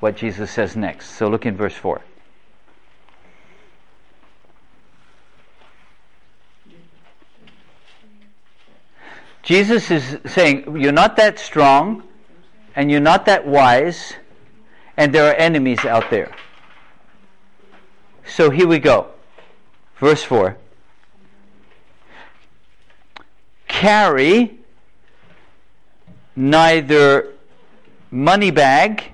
what 0.00 0.16
Jesus 0.16 0.50
says 0.50 0.74
next. 0.74 1.10
So 1.10 1.28
look 1.28 1.46
in 1.46 1.56
verse 1.56 1.76
4. 1.76 2.00
Jesus 9.44 9.88
is 9.92 10.18
saying, 10.26 10.80
You're 10.80 10.90
not 10.90 11.14
that 11.14 11.38
strong, 11.38 12.02
and 12.74 12.90
you're 12.90 12.98
not 12.98 13.26
that 13.26 13.46
wise, 13.46 14.14
and 14.98 15.14
there 15.14 15.30
are 15.30 15.34
enemies 15.34 15.84
out 15.84 16.10
there. 16.10 16.30
So 18.26 18.50
here 18.50 18.66
we 18.66 18.80
go. 18.80 19.06
Verse 20.00 20.22
4. 20.24 20.56
Carry 23.68 24.58
neither 26.34 27.32
money 28.10 28.50
bag, 28.50 29.04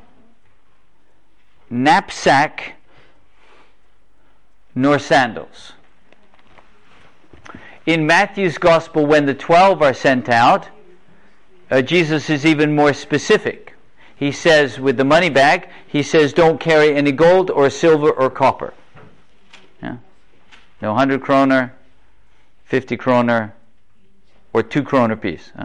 knapsack, 1.68 2.76
nor 4.74 4.98
sandals. 4.98 5.72
In 7.84 8.06
Matthew's 8.06 8.56
Gospel, 8.56 9.04
when 9.04 9.26
the 9.26 9.34
twelve 9.34 9.82
are 9.82 9.92
sent 9.92 10.30
out, 10.30 10.68
uh, 11.70 11.82
Jesus 11.82 12.30
is 12.30 12.46
even 12.46 12.74
more 12.74 12.94
specific. 12.94 13.73
He 14.16 14.30
says, 14.32 14.78
with 14.78 14.96
the 14.96 15.04
money 15.04 15.28
bag, 15.28 15.68
he 15.86 16.02
says, 16.02 16.32
don't 16.32 16.60
carry 16.60 16.94
any 16.94 17.12
gold 17.12 17.50
or 17.50 17.68
silver 17.68 18.10
or 18.10 18.30
copper. 18.30 18.72
Yeah? 19.82 19.96
No 20.80 20.92
100 20.92 21.20
kroner, 21.20 21.74
50 22.64 22.96
kroner, 22.96 23.54
or 24.52 24.62
2 24.62 24.82
kroner 24.84 25.16
piece. 25.16 25.50
Huh? 25.56 25.64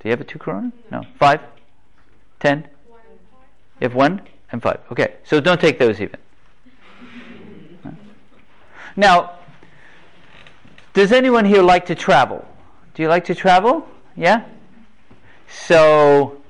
Do 0.00 0.08
you 0.08 0.10
have 0.10 0.20
a 0.20 0.24
2 0.24 0.38
kroner? 0.38 0.72
No. 0.90 1.02
5? 1.18 1.40
10? 2.40 2.68
You 3.80 3.88
have 3.88 3.94
1 3.94 4.22
and 4.52 4.62
5. 4.62 4.80
Okay, 4.92 5.14
so 5.24 5.40
don't 5.40 5.60
take 5.60 5.78
those 5.78 6.00
even. 6.00 6.18
Now, 8.96 9.32
does 10.94 11.12
anyone 11.12 11.44
here 11.44 11.60
like 11.60 11.84
to 11.86 11.94
travel? 11.94 12.46
Do 12.94 13.02
you 13.02 13.08
like 13.08 13.26
to 13.26 13.34
travel? 13.34 13.86
Yeah? 14.16 14.44
So, 15.48 16.40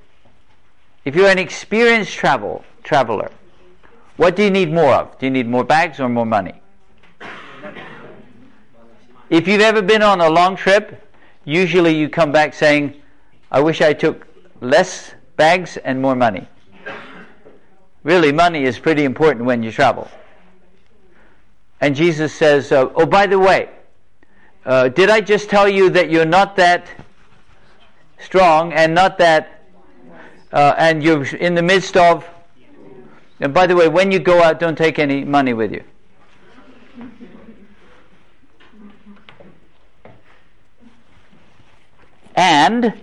if 1.07 1.15
you're 1.15 1.29
an 1.29 1.39
experienced 1.39 2.13
travel 2.13 2.65
traveler, 2.83 3.31
what 4.17 4.35
do 4.35 4.43
you 4.43 4.51
need 4.51 4.73
more 4.73 4.93
of? 4.93 5.17
Do 5.19 5.27
you 5.27 5.31
need 5.31 5.49
more 5.49 5.63
bags 5.63 6.01
or 6.01 6.09
more 6.09 6.27
money? 6.27 6.61
If 9.31 9.47
you've 9.47 9.61
ever 9.61 9.83
been 9.83 10.03
on 10.03 10.21
a 10.21 10.29
long 10.29 10.57
trip, 10.57 11.09
usually 11.45 11.95
you 11.95 12.09
come 12.09 12.33
back 12.33 12.55
saying, 12.55 13.01
I 13.53 13.61
wish 13.61 13.81
I 13.81 13.93
took 13.93 14.27
less 14.61 15.15
bags 15.37 15.77
and 15.77 16.03
more 16.03 16.17
money. 16.17 16.49
Really, 18.03 18.33
money 18.33 18.65
is 18.65 18.79
pretty 18.79 19.05
important 19.05 19.45
when 19.45 19.63
you 19.63 19.71
travel. 19.71 20.09
And 21.81 21.95
Jesus 21.95 22.35
says, 22.35 22.73
uh, 22.73 22.91
Oh, 22.97 23.07
by 23.07 23.27
the 23.27 23.39
way, 23.39 23.69
uh, 24.65 24.89
did 24.89 25.09
I 25.11 25.21
just 25.21 25.51
tell 25.51 25.69
you 25.69 25.89
that 25.91 26.11
you're 26.11 26.25
not 26.25 26.57
that 26.57 26.89
strong 28.19 28.73
and 28.73 28.93
not 28.93 29.19
that, 29.19 29.56
uh, 30.53 30.75
and 30.79 31.03
you're 31.03 31.25
in 31.25 31.55
the 31.55 31.63
midst 31.63 31.97
of? 31.97 32.25
And 33.41 33.53
by 33.53 33.67
the 33.67 33.77
way, 33.77 33.89
when 33.89 34.11
you 34.11 34.19
go 34.19 34.43
out, 34.43 34.59
don't 34.59 34.77
take 34.77 34.99
any 34.99 35.25
money 35.25 35.53
with 35.53 35.73
you. 35.73 35.85
And 42.35 42.95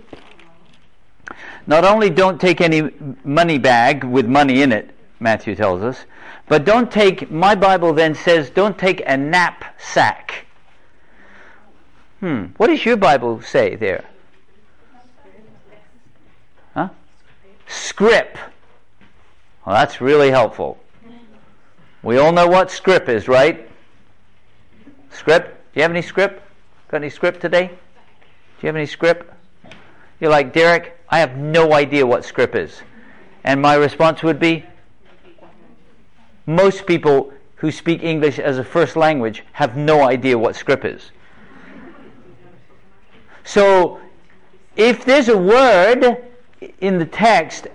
not 1.66 1.84
only 1.84 2.10
don't 2.10 2.40
take 2.40 2.60
any 2.60 2.90
money 3.24 3.58
bag 3.58 4.04
with 4.04 4.26
money 4.26 4.62
in 4.62 4.72
it, 4.72 4.90
Matthew 5.18 5.54
tells 5.54 5.82
us, 5.82 6.04
but 6.46 6.64
don't 6.64 6.90
take, 6.90 7.30
my 7.30 7.54
Bible 7.54 7.92
then 7.92 8.14
says, 8.14 8.50
don't 8.50 8.78
take 8.78 9.02
a 9.06 9.16
knapsack. 9.16 10.46
Hmm. 12.20 12.46
What 12.56 12.68
does 12.68 12.84
your 12.84 12.96
Bible 12.96 13.40
say 13.42 13.76
there? 13.76 14.04
Scrip. 17.66 18.36
Well, 19.64 19.74
that's 19.74 20.00
really 20.00 20.30
helpful. 20.30 20.78
We 22.02 22.18
all 22.18 22.32
know 22.32 22.46
what 22.46 22.70
scrip 22.70 23.08
is, 23.08 23.28
right? 23.28 23.68
Script? 25.10 25.48
Do 25.48 25.80
you 25.80 25.82
have 25.82 25.90
any 25.90 26.02
script? 26.02 26.42
Got 26.88 26.98
any 26.98 27.08
script 27.08 27.40
today? 27.40 27.68
Do 27.68 27.74
you 28.60 28.66
have 28.66 28.76
any 28.76 28.86
script? 28.86 29.32
You're 30.20 30.30
like, 30.30 30.52
Derek, 30.52 30.98
I 31.08 31.18
have 31.18 31.36
no 31.36 31.72
idea 31.72 32.06
what 32.06 32.24
script 32.24 32.54
is. 32.54 32.82
And 33.42 33.60
my 33.60 33.74
response 33.74 34.22
would 34.22 34.38
be 34.38 34.64
most 36.46 36.86
people 36.86 37.32
who 37.56 37.70
speak 37.70 38.02
English 38.02 38.38
as 38.38 38.58
a 38.58 38.64
first 38.64 38.96
language 38.96 39.42
have 39.52 39.76
no 39.76 40.02
idea 40.02 40.36
what 40.36 40.56
script 40.56 40.84
is. 40.84 41.10
So, 43.44 44.00
if 44.76 45.04
there's 45.04 45.28
a 45.28 45.36
word 45.36 46.22
in 46.80 46.98
the 46.98 47.06
text 47.06 47.66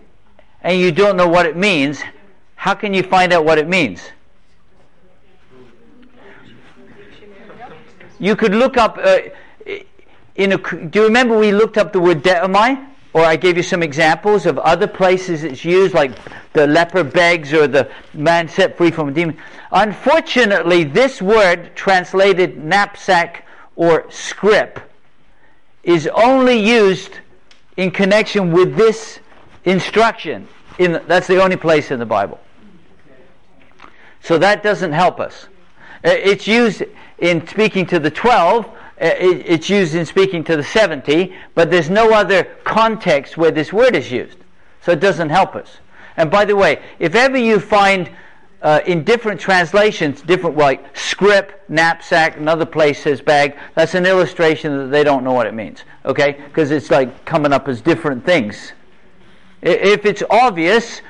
and 0.61 0.79
you 0.79 0.91
don't 0.91 1.15
know 1.15 1.27
what 1.27 1.45
it 1.45 1.55
means, 1.55 2.01
how 2.55 2.73
can 2.73 2.93
you 2.93 3.03
find 3.03 3.31
out 3.31 3.45
what 3.45 3.57
it 3.57 3.67
means? 3.67 4.01
You 8.19 8.35
could 8.35 8.53
look 8.53 8.75
up. 8.75 8.99
Uh, 9.01 9.19
in 10.35 10.53
a, 10.53 10.57
do 10.57 10.99
you 10.99 11.03
remember 11.05 11.37
we 11.37 11.51
looked 11.51 11.77
up 11.77 11.93
the 11.93 11.99
word 11.99 12.23
deomai? 12.23 12.85
Or 13.11 13.23
I 13.23 13.37
gave 13.37 13.57
you 13.57 13.63
some 13.63 13.81
examples 13.81 14.45
of 14.45 14.59
other 14.59 14.85
places 14.87 15.43
it's 15.43 15.65
used, 15.65 15.95
like 15.95 16.11
the 16.53 16.67
leper 16.67 17.03
begs 17.03 17.53
or 17.53 17.67
the 17.67 17.89
man 18.13 18.47
set 18.47 18.77
free 18.77 18.91
from 18.91 19.09
a 19.09 19.11
demon. 19.11 19.37
Unfortunately, 19.71 20.83
this 20.83 21.21
word 21.21 21.75
translated 21.75 22.63
knapsack 22.63 23.47
or 23.75 24.05
scrip 24.11 24.79
is 25.83 26.07
only 26.13 26.59
used 26.59 27.13
in 27.79 27.91
connection 27.91 28.51
with 28.51 28.75
this 28.75 29.21
instruction. 29.63 30.45
In 30.79 30.91
the, 30.91 30.99
that's 30.99 31.27
the 31.27 31.41
only 31.41 31.55
place 31.55 31.91
in 31.91 31.99
the 31.99 32.05
Bible. 32.05 32.37
So 34.21 34.37
that 34.37 34.61
doesn't 34.63 34.91
help 34.91 35.21
us. 35.21 35.45
Uh, 36.03 36.09
it's 36.09 36.45
used 36.45 36.83
in 37.19 37.47
speaking 37.47 37.85
to 37.85 37.97
the 37.97 38.11
12, 38.11 38.65
uh, 38.65 38.71
it's 38.99 39.69
used 39.69 39.95
in 39.95 40.05
speaking 40.05 40.43
to 40.43 40.57
the 40.57 40.63
70, 40.63 41.33
but 41.55 41.71
there's 41.71 41.89
no 41.89 42.11
other 42.11 42.43
context 42.65 43.37
where 43.37 43.49
this 43.49 43.71
word 43.71 43.95
is 43.95 44.11
used. 44.11 44.39
So 44.81 44.91
it 44.91 44.99
doesn't 44.99 45.29
help 45.29 45.55
us. 45.55 45.77
And 46.17 46.29
by 46.29 46.43
the 46.43 46.57
way, 46.57 46.81
if 46.99 47.15
ever 47.15 47.37
you 47.37 47.61
find 47.61 48.09
uh, 48.61 48.81
in 48.85 49.03
different 49.03 49.39
translations, 49.39 50.21
different 50.21 50.57
like 50.57 50.97
scrip, 50.97 51.63
knapsack, 51.69 52.37
another 52.37 52.65
place 52.65 53.01
says 53.01 53.21
bag. 53.21 53.57
That's 53.75 53.95
an 53.95 54.05
illustration 54.05 54.77
that 54.77 54.87
they 54.87 55.03
don't 55.03 55.23
know 55.23 55.33
what 55.33 55.47
it 55.47 55.53
means. 55.53 55.83
Okay, 56.05 56.33
because 56.47 56.71
it's 56.71 56.91
like 56.91 57.25
coming 57.25 57.53
up 57.53 57.67
as 57.67 57.81
different 57.81 58.25
things. 58.25 58.73
If 59.61 60.05
it's 60.05 60.23
obvious, 60.29 61.01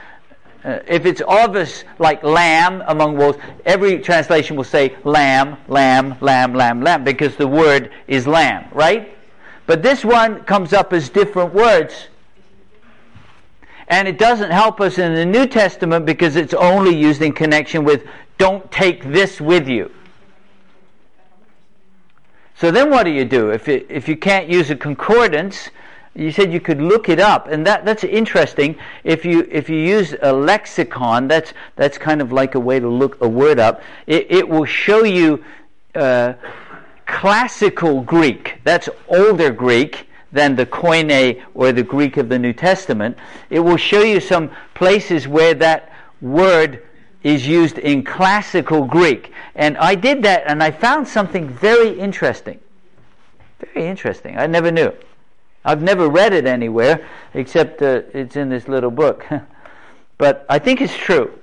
uh, 0.64 0.80
if 0.88 1.06
it's 1.06 1.22
obvious 1.28 1.84
like 1.98 2.24
lamb 2.24 2.84
among 2.88 3.18
wolves, 3.18 3.38
every 3.66 4.00
translation 4.00 4.56
will 4.56 4.64
say 4.64 4.96
lamb, 5.04 5.58
lamb, 5.68 6.18
lamb, 6.22 6.54
lamb, 6.54 6.82
lamb, 6.82 7.04
because 7.04 7.36
the 7.36 7.48
word 7.48 7.92
is 8.08 8.28
lamb, 8.28 8.66
right? 8.74 9.16
But 9.66 9.82
this 9.84 10.04
one 10.04 10.44
comes 10.44 10.74
up 10.74 10.94
as 10.94 11.10
different 11.10 11.54
words 11.54 12.09
and 13.90 14.08
it 14.08 14.18
doesn't 14.20 14.52
help 14.52 14.80
us 14.80 14.98
in 15.00 15.16
the 15.16 15.26
New 15.26 15.48
Testament 15.48 16.06
because 16.06 16.36
it's 16.36 16.54
only 16.54 16.96
used 16.96 17.22
in 17.22 17.34
connection 17.34 17.84
with 17.84 18.06
don't 18.38 18.72
take 18.72 19.04
this 19.04 19.42
with 19.42 19.68
you. 19.68 19.92
So 22.56 22.72
then 22.72 22.90
what 22.90 23.04
do 23.04 23.12
you 23.12 23.26
do? 23.26 23.50
If, 23.50 23.68
it, 23.68 23.88
if 23.90 24.08
you 24.08 24.16
can't 24.16 24.48
use 24.48 24.70
a 24.70 24.76
concordance, 24.76 25.70
you 26.14 26.32
said 26.32 26.52
you 26.52 26.60
could 26.60 26.82
look 26.82 27.08
it 27.10 27.20
up, 27.20 27.48
and 27.48 27.66
that, 27.66 27.86
that's 27.86 28.04
interesting. 28.04 28.78
If 29.04 29.24
you 29.24 29.48
if 29.50 29.70
you 29.70 29.78
use 29.78 30.16
a 30.22 30.34
lexicon, 30.34 31.28
that's 31.28 31.54
that's 31.76 31.98
kind 31.98 32.20
of 32.22 32.34
like 32.34 32.56
a 32.56 32.60
way 32.60 32.80
to 32.80 32.90
look 32.90 33.22
a 33.22 33.30
word 33.30 33.60
up. 33.60 33.82
It, 34.08 34.30
it 34.30 34.50
will 34.50 34.66
show 34.66 35.06
you 35.06 35.44
uh, 35.96 36.34
classical 37.06 38.02
Greek. 38.02 38.60
That's 38.66 38.90
older 39.08 39.52
Greek 39.52 40.09
than 40.32 40.56
the 40.56 40.66
Koine 40.66 41.44
or 41.54 41.72
the 41.72 41.84
Greek 41.84 42.18
of 42.18 42.30
the 42.30 42.40
New 42.40 42.54
Testament. 42.54 43.18
It 43.50 43.60
will 43.60 43.78
show 43.78 44.02
you 44.02 44.20
some 44.20 44.52
places 44.74 45.28
where 45.28 45.54
that 45.56 45.92
word 46.22 46.84
is 47.24 47.48
used 47.48 47.78
in 47.78 48.04
classical 48.04 48.86
Greek. 48.86 49.32
And 49.56 49.78
I 49.78 49.96
did 49.96 50.24
that, 50.24 50.44
and 50.46 50.64
I 50.64 50.72
found 50.72 51.08
something 51.08 51.50
very 51.50 52.00
interesting. 52.00 52.60
Very 53.60 53.88
interesting. 53.88 54.38
I 54.38 54.48
never 54.48 54.72
knew. 54.72 54.94
I've 55.66 55.82
never 55.82 56.08
read 56.08 56.34
it 56.34 56.46
anywhere 56.46 57.06
except 57.34 57.82
uh, 57.82 58.02
it's 58.14 58.36
in 58.36 58.50
this 58.50 58.68
little 58.68 58.92
book. 58.92 59.26
but 60.18 60.46
I 60.50 60.60
think 60.60 60.82
it's 60.82 60.96
true. 60.96 61.38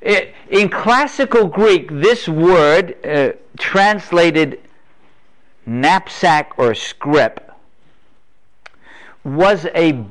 It, 0.00 0.34
in 0.48 0.68
classical 0.68 1.46
Greek, 1.46 1.88
this 1.90 2.28
word 2.28 2.96
uh, 3.04 3.32
translated 3.58 4.60
knapsack 5.66 6.58
or 6.58 6.74
scrip 6.74 7.52
was 9.24 9.66
a 9.74 10.04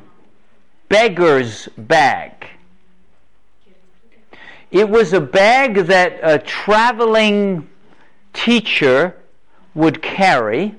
beggar's 0.87 1.67
bag. 1.77 2.47
It 4.71 4.89
was 4.89 5.13
a 5.13 5.21
bag 5.21 5.75
that 5.87 6.19
a 6.21 6.37
traveling 6.39 7.69
teacher 8.33 9.15
would 9.73 10.01
carry 10.01 10.75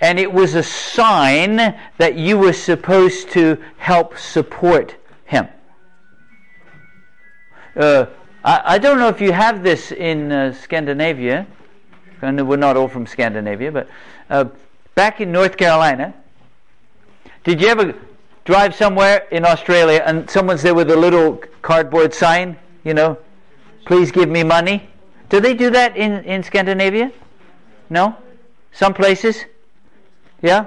and 0.00 0.18
it 0.18 0.30
was 0.30 0.54
a 0.54 0.62
sign 0.62 1.56
that 1.96 2.14
you 2.16 2.36
were 2.36 2.52
supposed 2.52 3.30
to 3.30 3.62
help 3.78 4.18
support 4.18 4.96
him. 5.24 5.48
Uh, 7.74 8.06
I, 8.44 8.62
I, 8.64 8.78
don't 8.78 8.98
know 8.98 9.08
if 9.08 9.20
you 9.20 9.32
have 9.32 9.62
this 9.62 9.92
in 9.92 10.30
uh, 10.30 10.52
Scandinavia. 10.52 11.46
And 12.24 12.48
we're 12.48 12.56
not 12.56 12.76
all 12.76 12.88
from 12.88 13.06
Scandinavia, 13.06 13.70
but 13.70 13.88
uh, 14.30 14.46
back 14.94 15.20
in 15.20 15.30
North 15.30 15.56
Carolina, 15.58 16.14
did 17.44 17.60
you 17.60 17.68
ever 17.68 17.94
drive 18.44 18.74
somewhere 18.74 19.26
in 19.30 19.44
Australia 19.44 20.02
and 20.06 20.28
someone's 20.30 20.62
there 20.62 20.74
with 20.74 20.90
a 20.90 20.96
little 20.96 21.36
cardboard 21.60 22.14
sign, 22.14 22.56
you 22.82 22.94
know, 22.94 23.18
please 23.84 24.10
give 24.10 24.28
me 24.30 24.42
money? 24.42 24.88
Do 25.28 25.38
they 25.38 25.52
do 25.52 25.68
that 25.70 25.96
in, 25.96 26.24
in 26.24 26.42
Scandinavia? 26.42 27.12
No? 27.90 28.16
Some 28.72 28.94
places? 28.94 29.44
Yeah? 30.40 30.66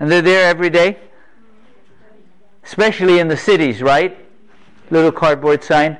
And 0.00 0.10
they're 0.10 0.22
there 0.22 0.48
every 0.48 0.70
day? 0.70 0.98
Especially 2.64 3.18
in 3.18 3.28
the 3.28 3.36
cities, 3.36 3.82
right? 3.82 4.16
Little 4.90 5.12
cardboard 5.12 5.62
sign. 5.62 5.98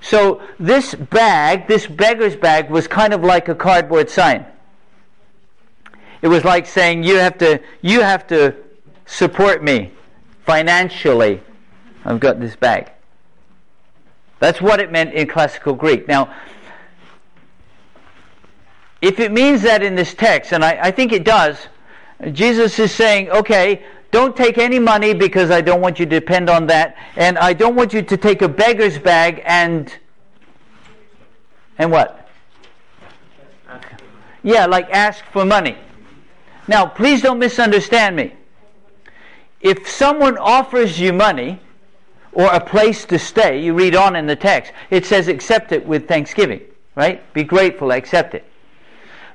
So 0.00 0.40
this 0.58 0.94
bag, 0.94 1.68
this 1.68 1.86
beggar's 1.86 2.36
bag, 2.36 2.70
was 2.70 2.86
kind 2.86 3.12
of 3.12 3.22
like 3.22 3.48
a 3.48 3.54
cardboard 3.54 4.10
sign. 4.10 4.46
It 6.22 6.28
was 6.28 6.44
like 6.44 6.66
saying, 6.66 7.04
"You 7.04 7.16
have 7.16 7.38
to, 7.38 7.60
you 7.82 8.00
have 8.00 8.26
to 8.28 8.54
support 9.06 9.62
me 9.62 9.92
financially. 10.44 11.42
I've 12.04 12.20
got 12.20 12.40
this 12.40 12.56
bag." 12.56 12.92
That's 14.40 14.60
what 14.60 14.80
it 14.80 14.92
meant 14.92 15.14
in 15.14 15.26
classical 15.26 15.74
Greek. 15.74 16.06
Now, 16.06 16.34
if 19.00 19.20
it 19.20 19.32
means 19.32 19.62
that 19.62 19.82
in 19.82 19.94
this 19.94 20.14
text, 20.14 20.52
and 20.52 20.64
I, 20.64 20.78
I 20.82 20.90
think 20.90 21.12
it 21.12 21.24
does, 21.24 21.56
Jesus 22.32 22.78
is 22.78 22.92
saying, 22.92 23.30
okay, 23.30 23.84
don't 24.10 24.36
take 24.36 24.58
any 24.58 24.78
money 24.78 25.12
because 25.12 25.50
I 25.50 25.60
don't 25.60 25.80
want 25.80 25.98
you 25.98 26.06
to 26.06 26.20
depend 26.20 26.48
on 26.48 26.66
that, 26.68 26.96
and 27.16 27.38
I 27.38 27.52
don't 27.52 27.74
want 27.74 27.92
you 27.92 28.02
to 28.02 28.16
take 28.16 28.42
a 28.42 28.48
beggar's 28.48 28.98
bag 28.98 29.42
and 29.44 29.94
and 31.78 31.92
what? 31.92 32.28
Yeah, 34.42 34.66
like 34.66 34.90
ask 34.90 35.24
for 35.26 35.44
money. 35.44 35.76
Now, 36.66 36.86
please 36.86 37.22
don't 37.22 37.38
misunderstand 37.38 38.16
me. 38.16 38.34
If 39.60 39.88
someone 39.88 40.38
offers 40.38 40.98
you 40.98 41.12
money 41.12 41.60
or 42.32 42.46
a 42.46 42.60
place 42.60 43.04
to 43.06 43.18
stay, 43.18 43.62
you 43.62 43.74
read 43.74 43.94
on 43.94 44.16
in 44.16 44.26
the 44.26 44.36
text, 44.36 44.72
it 44.90 45.04
says 45.04 45.28
accept 45.28 45.72
it 45.72 45.84
with 45.86 46.06
thanksgiving, 46.06 46.60
right? 46.94 47.32
Be 47.32 47.42
grateful, 47.42 47.92
accept 47.92 48.34
it. 48.34 48.44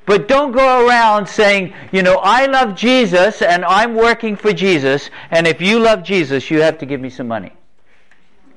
But 0.06 0.28
don't 0.28 0.52
go 0.52 0.86
around 0.88 1.28
saying, 1.28 1.74
you 1.92 2.04
know, 2.04 2.20
I 2.22 2.46
love 2.46 2.76
Jesus 2.76 3.42
and 3.42 3.64
I'm 3.64 3.96
working 3.96 4.36
for 4.36 4.52
Jesus, 4.52 5.10
and 5.32 5.48
if 5.48 5.62
you 5.62 5.80
love 5.80 6.04
Jesus, 6.04 6.52
you 6.52 6.62
have 6.62 6.78
to 6.80 6.86
give 6.86 7.00
me 7.00 7.10
some 7.10 7.28
money. 7.28 7.54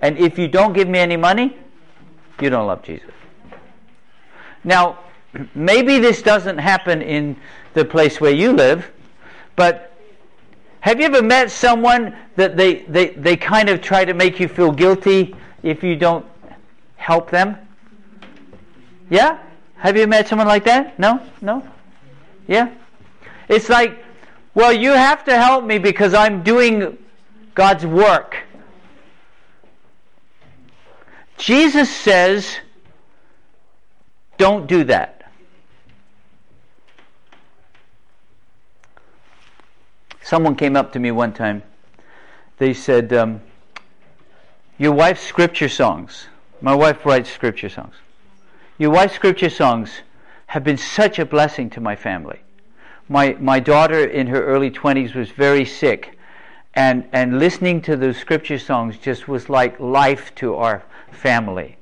And 0.03 0.19
if 0.19 0.39
you 0.39 0.49
don't 0.49 0.73
give 0.73 0.89
me 0.89 0.99
any 0.99 1.17
money, 1.17 1.57
you 2.41 2.51
don't 2.51 2.67
love 2.67 2.83
Jesus. 2.83 3.11
Now, 4.65 4.99
maybe 5.55 5.99
this 5.99 6.21
doesn't 6.21 6.59
happen 6.59 7.01
in 7.01 7.37
the 7.75 7.85
place 7.85 8.21
where 8.21 8.33
you 8.33 8.53
live, 8.53 8.91
but 9.55 9.93
have 10.81 11.01
you 11.01 11.07
ever 11.07 11.23
met 11.23 11.51
someone 11.51 12.17
that 12.37 12.57
they, 12.57 12.83
they, 12.83 13.09
they 13.11 13.37
kind 13.37 13.69
of 13.69 13.81
try 13.81 14.05
to 14.05 14.15
make 14.15 14.39
you 14.41 14.49
feel 14.49 14.73
guilty 14.73 15.35
if 15.63 15.83
you 15.83 15.97
don't 15.97 16.27
help 16.97 17.31
them? 17.31 17.57
Yeah? 19.11 19.39
Have 19.79 19.97
you 19.97 20.07
met 20.07 20.29
someone 20.29 20.49
like 20.49 20.65
that? 20.65 20.99
No? 20.99 21.21
No? 21.41 21.67
Yeah? 22.47 22.73
It's 23.49 23.69
like, 23.69 24.03
well, 24.55 24.73
you 24.73 24.93
have 24.93 25.25
to 25.25 25.37
help 25.37 25.65
me 25.65 25.79
because 25.79 26.15
I'm 26.15 26.43
doing 26.43 26.99
God's 27.55 27.85
work. 27.85 28.37
Jesus 31.37 31.95
says, 31.95 32.59
don't 34.39 34.67
do 34.67 34.85
that. 34.85 35.31
Someone 40.23 40.57
came 40.57 40.75
up 40.75 40.93
to 40.93 40.99
me 40.99 41.11
one 41.11 41.33
time. 41.33 41.62
They 42.59 42.75
said, 42.75 43.12
um, 43.12 43.43
Your 44.79 44.93
wife's 44.93 45.23
scripture 45.23 45.69
songs. 45.69 46.27
My 46.61 46.75
wife 46.75 47.05
writes 47.07 47.31
scripture 47.31 47.69
songs. 47.69 47.95
Your 48.79 48.91
wife's 48.91 49.15
scripture 49.15 49.49
songs 49.49 50.03
have 50.49 50.62
been 50.62 50.77
such 50.77 51.19
a 51.19 51.25
blessing 51.25 51.71
to 51.71 51.81
my 51.81 51.97
family. 51.97 52.41
My, 53.09 53.37
my 53.41 53.59
daughter 53.59 54.05
in 54.05 54.27
her 54.27 54.45
early 54.45 54.71
20s 54.71 55.15
was 55.15 55.31
very 55.31 55.65
sick, 55.65 56.19
and, 56.75 57.09
and 57.12 57.39
listening 57.39 57.81
to 57.83 57.97
those 57.97 58.19
scripture 58.19 58.59
songs 58.59 58.99
just 58.99 59.29
was 59.29 59.49
like 59.49 59.81
life 59.81 60.35
to 60.37 60.57
our 60.57 60.83
family. 61.11 61.77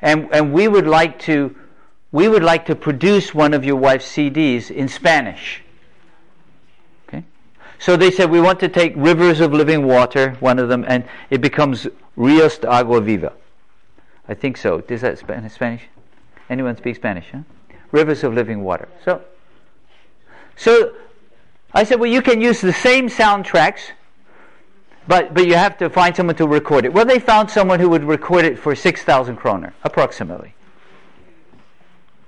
And, 0.00 0.28
and 0.32 0.52
we 0.52 0.68
would 0.68 0.86
like 0.86 1.18
to 1.20 1.56
we 2.12 2.26
would 2.26 2.42
like 2.42 2.66
to 2.66 2.74
produce 2.74 3.32
one 3.32 3.54
of 3.54 3.64
your 3.64 3.76
wife's 3.76 4.04
CDs 4.04 4.68
in 4.68 4.88
Spanish. 4.88 5.62
Okay? 7.06 7.22
So 7.78 7.96
they 7.96 8.10
said 8.10 8.30
we 8.30 8.40
want 8.40 8.58
to 8.60 8.68
take 8.68 8.94
Rivers 8.96 9.38
of 9.38 9.52
Living 9.52 9.86
Water, 9.86 10.36
one 10.40 10.58
of 10.58 10.68
them, 10.68 10.84
and 10.88 11.04
it 11.30 11.40
becomes 11.40 11.86
Rios 12.16 12.58
de 12.58 12.68
Agua 12.68 13.00
Viva. 13.00 13.32
I 14.30 14.34
think 14.34 14.56
so. 14.56 14.80
Is 14.88 15.00
that 15.00 15.18
Spanish? 15.18 15.82
Anyone 16.48 16.76
speak 16.76 16.94
Spanish? 16.94 17.26
Huh? 17.32 17.40
Rivers 17.90 18.22
of 18.22 18.32
living 18.32 18.62
water. 18.62 18.88
So, 19.04 19.22
so 20.56 20.94
I 21.74 21.82
said, 21.82 21.98
well, 21.98 22.10
you 22.10 22.22
can 22.22 22.40
use 22.40 22.60
the 22.60 22.72
same 22.72 23.08
soundtracks, 23.08 23.90
but 25.08 25.34
but 25.34 25.48
you 25.48 25.54
have 25.54 25.76
to 25.78 25.90
find 25.90 26.14
someone 26.14 26.36
to 26.36 26.46
record 26.46 26.84
it. 26.84 26.92
Well, 26.92 27.04
they 27.04 27.18
found 27.18 27.50
someone 27.50 27.80
who 27.80 27.88
would 27.88 28.04
record 28.04 28.44
it 28.44 28.56
for 28.56 28.76
six 28.76 29.02
thousand 29.02 29.36
kroner, 29.36 29.74
approximately, 29.82 30.54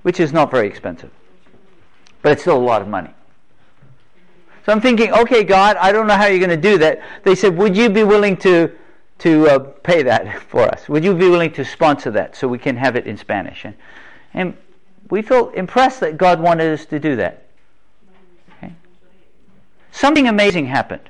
which 0.03 0.19
is 0.19 0.33
not 0.33 0.51
very 0.51 0.67
expensive, 0.67 1.11
but 2.21 2.33
it's 2.33 2.43
still 2.43 2.57
a 2.57 2.67
lot 2.67 2.83
of 2.83 2.88
money. 2.88 3.15
So 4.67 4.73
I'm 4.73 4.81
thinking, 4.81 5.12
okay, 5.12 5.45
God, 5.45 5.77
I 5.77 5.93
don't 5.93 6.09
know 6.09 6.17
how 6.17 6.27
you're 6.27 6.38
going 6.38 6.51
to 6.51 6.57
do 6.57 6.79
that. 6.79 7.01
They 7.23 7.37
said, 7.37 7.57
would 7.57 7.77
you 7.77 7.88
be 7.91 8.03
willing 8.03 8.37
to 8.38 8.73
to 9.23 9.46
uh, 9.46 9.58
pay 9.60 10.02
that 10.02 10.42
for 10.42 10.62
us? 10.62 10.88
Would 10.88 11.04
you 11.04 11.14
be 11.14 11.29
willing 11.29 11.52
to 11.52 11.64
sponsor 11.64 12.10
that 12.10 12.35
so 12.35 12.48
we 12.48 12.58
can 12.58 12.77
have 12.77 12.96
it 12.96 13.06
in 13.06 13.16
Spanish? 13.16 13.64
And, 13.64 13.75
and 14.35 14.56
we 15.10 15.23
felt 15.23 15.54
impressed 15.54 16.00
that 16.00 16.18
God 16.18 16.40
wanted 16.40 16.73
us 16.73 16.87
to 16.87 16.98
do 16.98 17.14
that. 17.16 17.44
Okay? 18.58 18.73
Something 19.92 20.27
amazing 20.27 20.66
happened. 20.66 21.08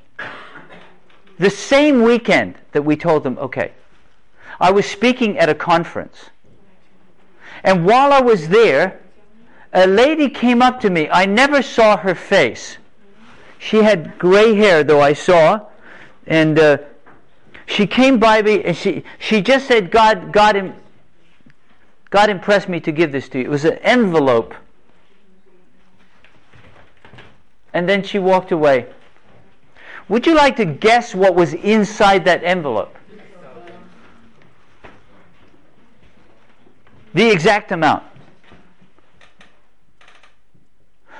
The 1.38 1.48
same 1.48 2.02
weekend 2.02 2.56
that 2.72 2.82
we 2.82 2.96
told 2.96 3.24
them, 3.24 3.38
okay, 3.38 3.72
I 4.60 4.70
was 4.72 4.84
speaking 4.84 5.38
at 5.38 5.48
a 5.48 5.54
conference. 5.54 6.26
And 7.64 7.86
while 7.86 8.12
I 8.12 8.20
was 8.20 8.48
there, 8.48 9.00
a 9.72 9.86
lady 9.86 10.28
came 10.28 10.60
up 10.60 10.80
to 10.80 10.90
me. 10.90 11.08
I 11.10 11.24
never 11.24 11.62
saw 11.62 11.96
her 11.96 12.14
face. 12.14 12.76
She 13.58 13.78
had 13.78 14.18
gray 14.18 14.54
hair, 14.54 14.84
though 14.84 15.00
I 15.00 15.14
saw, 15.14 15.66
and 16.26 16.58
uh, 16.58 16.78
she 17.66 17.86
came 17.86 18.18
by 18.18 18.42
me 18.42 18.62
and 18.64 18.76
she, 18.76 19.04
she 19.18 19.40
just 19.40 19.66
said, 19.66 19.90
God, 19.90 20.32
God, 20.32 20.74
God 22.10 22.30
impressed 22.30 22.68
me 22.68 22.80
to 22.80 22.92
give 22.92 23.12
this 23.12 23.28
to 23.30 23.38
you. 23.38 23.44
It 23.44 23.50
was 23.50 23.64
an 23.64 23.78
envelope 23.78 24.54
And 27.72 27.88
then 27.88 28.02
she 28.02 28.18
walked 28.18 28.52
away. 28.52 28.86
Would 30.08 30.26
you 30.26 30.34
like 30.34 30.56
to 30.56 30.64
guess 30.64 31.14
what 31.14 31.34
was 31.34 31.54
inside 31.54 32.24
that 32.26 32.44
envelope? 32.44 32.96
The 37.14 37.30
exact 37.30 37.72
amount. 37.72 38.04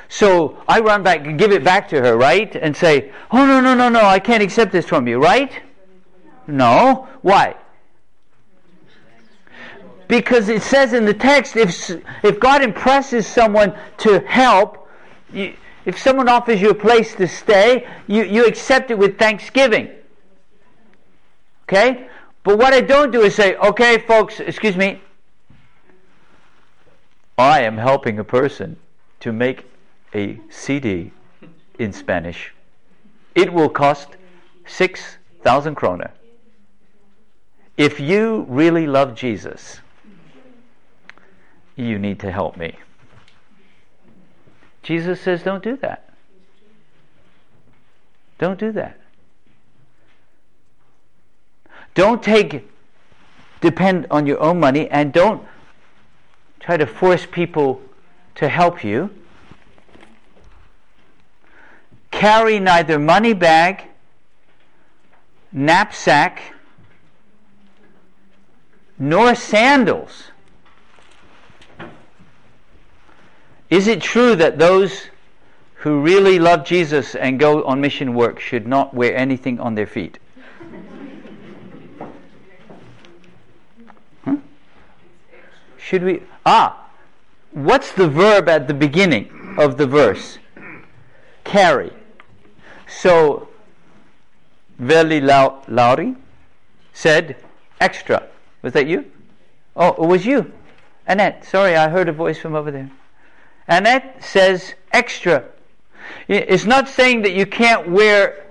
So 0.09 0.63
I 0.69 0.81
run 0.81 1.03
back 1.03 1.27
and 1.27 1.39
give 1.39 1.53
it 1.53 1.65
back 1.65 1.89
to 1.89 2.01
her, 2.01 2.17
right? 2.17 2.55
And 2.55 2.77
say, 2.77 3.13
Oh, 3.31 3.47
no, 3.47 3.61
no, 3.61 3.75
no, 3.75 3.89
no, 3.89 4.01
I 4.01 4.19
can't 4.19 4.43
accept 4.43 4.73
this 4.73 4.87
from 4.87 5.09
you, 5.09 5.19
right? 5.19 5.53
No. 6.47 7.09
Why? 7.23 7.57
Because 10.09 10.49
it 10.49 10.63
says 10.63 10.93
in 10.93 11.05
the 11.05 11.15
text 11.15 11.57
if, 11.57 11.91
if 12.23 12.39
God 12.39 12.63
impresses 12.63 13.27
someone 13.27 13.75
to 13.99 14.21
help, 14.21 14.89
you, 15.33 15.55
if 15.85 15.99
someone 15.99 16.29
offers 16.29 16.61
you 16.61 16.71
a 16.71 16.75
place 16.75 17.15
to 17.17 17.27
stay, 17.27 17.87
you, 18.07 18.25
you 18.25 18.45
accept 18.45 18.91
it 18.91 18.99
with 18.99 19.19
thanksgiving. 19.19 19.91
Okay? 21.65 22.09
But 22.45 22.59
what 22.59 22.73
I 22.73 22.81
don't 22.81 23.11
do 23.11 23.23
is 23.23 23.35
say, 23.35 23.57
okay, 23.57 23.99
folks, 23.99 24.41
excuse 24.41 24.77
me, 24.77 25.01
I 27.39 27.63
am 27.63 27.79
helping 27.79 28.19
a 28.19 28.25
person 28.25 28.77
to 29.21 29.33
make 29.33 29.65
a 30.15 30.39
CD 30.51 31.13
in 31.79 31.93
Spanish. 31.93 32.53
It 33.35 33.53
will 33.53 33.69
cost 33.69 34.17
6,000 34.67 35.75
kroner. 35.75 36.11
If 37.83 37.99
you 37.99 38.47
really 38.49 38.87
love 38.87 39.17
Jesus, 39.17 39.81
you 41.75 41.99
need 41.99 42.21
to 42.21 42.31
help 42.31 42.57
me. 42.57 42.79
Jesus 44.85 45.21
says, 45.21 45.43
don't 45.43 45.65
do 45.65 45.77
that. 45.79 46.09
Don't 48.39 48.57
do 48.57 48.71
that. 48.71 49.01
Don't 51.95 52.23
take, 52.23 52.71
depend 53.61 54.07
on 54.13 54.29
your 54.29 54.41
own 54.41 54.61
money, 54.61 54.89
and 54.89 55.13
don't 55.13 55.43
try 56.61 56.77
to 56.77 56.87
force 56.87 57.27
people 57.27 57.83
to 58.37 58.49
help 58.49 58.85
you. 58.85 59.11
Carry 62.13 62.61
neither 62.61 63.01
money 63.01 63.33
bag, 63.33 63.89
knapsack, 65.51 66.55
nor 69.03 69.35
sandals 69.35 70.31
Is 73.69 73.89
it 73.89 74.03
true 74.03 74.37
that 74.37 74.59
those 74.59 75.09
who 75.77 76.03
really 76.03 76.39
love 76.39 76.63
Jesus 76.63 77.15
and 77.15 77.41
go 77.41 77.65
on 77.65 77.81
mission 77.81 78.13
work 78.13 78.39
should 78.39 78.67
not 78.67 78.93
wear 78.93 79.17
anything 79.17 79.59
on 79.59 79.77
their 79.77 79.87
feet? 79.87 80.19
Should 85.79 86.05
we? 86.05 86.23
Ah, 86.45 86.91
what's 87.53 87.93
the 87.93 88.09
verb 88.09 88.47
at 88.51 88.69
the 88.69 88.75
beginning 88.75 89.57
of 89.57 89.79
the 89.79 89.87
verse? 89.87 90.39
Carry. 91.45 91.95
So, 92.87 93.49
Veli 94.79 95.23
Lauri 95.23 96.15
said, 96.93 97.37
extra. 97.81 98.29
Was 98.63 98.73
that 98.73 98.87
you? 98.87 99.11
Oh, 99.77 99.89
it 99.89 100.07
was 100.07 100.25
you. 100.25 100.53
Annette, 101.07 101.45
sorry, 101.45 101.77
I 101.77 101.89
heard 101.89 102.09
a 102.09 102.13
voice 102.13 102.39
from 102.39 102.55
over 102.55 102.71
there. 102.71 102.91
Annette 103.69 104.23
says 104.23 104.75
extra. 104.93 105.45
It's 106.29 106.65
not 106.65 106.89
saying 106.89 107.23
that 107.23 107.33
you 107.33 107.47
can't 107.47 107.91
wear 107.91 108.47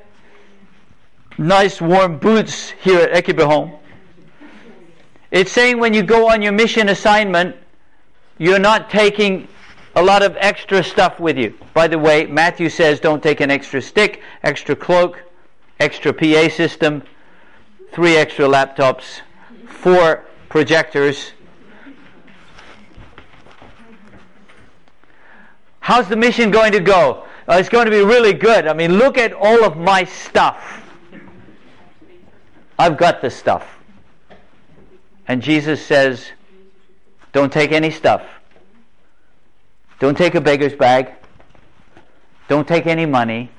nice 1.37 1.81
warm 1.81 2.17
boots 2.17 2.71
here 2.83 2.99
at 2.99 3.23
Ekebyholm. 3.23 3.77
It's 5.31 5.51
saying 5.51 5.79
when 5.79 5.93
you 5.93 6.03
go 6.03 6.29
on 6.29 6.41
your 6.41 6.51
mission 6.51 6.89
assignment, 6.89 7.55
you're 8.37 8.59
not 8.59 8.89
taking 8.89 9.47
a 9.95 10.03
lot 10.03 10.23
of 10.23 10.35
extra 10.39 10.83
stuff 10.83 11.19
with 11.19 11.37
you. 11.37 11.57
By 11.73 11.87
the 11.87 11.99
way, 11.99 12.25
Matthew 12.25 12.69
says 12.69 12.99
don't 12.99 13.23
take 13.23 13.39
an 13.39 13.51
extra 13.51 13.81
stick, 13.81 14.21
extra 14.43 14.75
cloak, 14.75 15.23
extra 15.79 16.13
PA 16.13 16.49
system, 16.49 17.03
three 17.91 18.15
extra 18.17 18.45
laptops, 18.45 19.21
four 19.81 20.25
projectors, 20.49 21.33
How's 25.81 26.07
the 26.07 26.15
mission 26.15 26.51
going 26.51 26.71
to 26.73 26.79
go? 26.79 27.25
Uh, 27.49 27.57
it's 27.59 27.67
going 27.67 27.85
to 27.85 27.91
be 27.91 28.01
really 28.01 28.33
good. 28.33 28.67
I 28.67 28.73
mean, 28.73 28.97
look 28.97 29.17
at 29.17 29.33
all 29.33 29.65
of 29.65 29.77
my 29.77 30.03
stuff. 30.03 30.81
I've 32.77 32.97
got 32.97 33.21
this 33.21 33.35
stuff. 33.35 33.67
And 35.27 35.41
Jesus 35.41 35.83
says, 35.83 36.31
don't 37.33 37.51
take 37.51 37.71
any 37.71 37.89
stuff. 37.89 38.23
Don't 39.99 40.17
take 40.17 40.35
a 40.35 40.41
beggar's 40.41 40.75
bag. 40.75 41.13
Don't 42.47 42.67
take 42.67 42.85
any 42.85 43.07
money. 43.07 43.49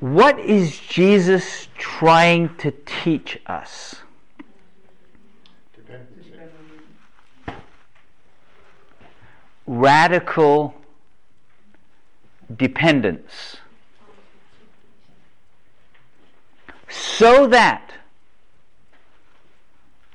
What 0.00 0.38
is 0.40 0.76
Jesus 0.76 1.67
trying 1.78 2.54
to 2.56 2.72
teach 2.84 3.40
us? 3.46 3.96
radical 9.68 10.74
dependence. 12.56 13.58
So 16.88 17.46
that, 17.48 17.92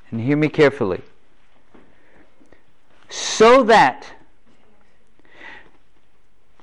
and 0.09 0.20
hear 0.20 0.36
me 0.36 0.49
carefully, 0.49 1.01
so 3.09 3.64
that 3.64 4.07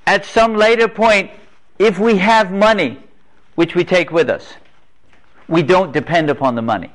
at 0.07 0.25
some 0.25 0.57
later 0.57 0.89
point, 0.89 1.31
if 1.79 2.01
we 2.01 2.17
have 2.19 2.51
money, 2.51 2.99
which 3.55 3.77
we 3.77 3.85
take 3.85 4.11
with 4.11 4.29
us, 4.29 4.55
we 5.51 5.65
don't 5.65 5.93
depend 5.93 6.31
upon 6.31 6.55
the 6.55 6.63
money. 6.63 6.93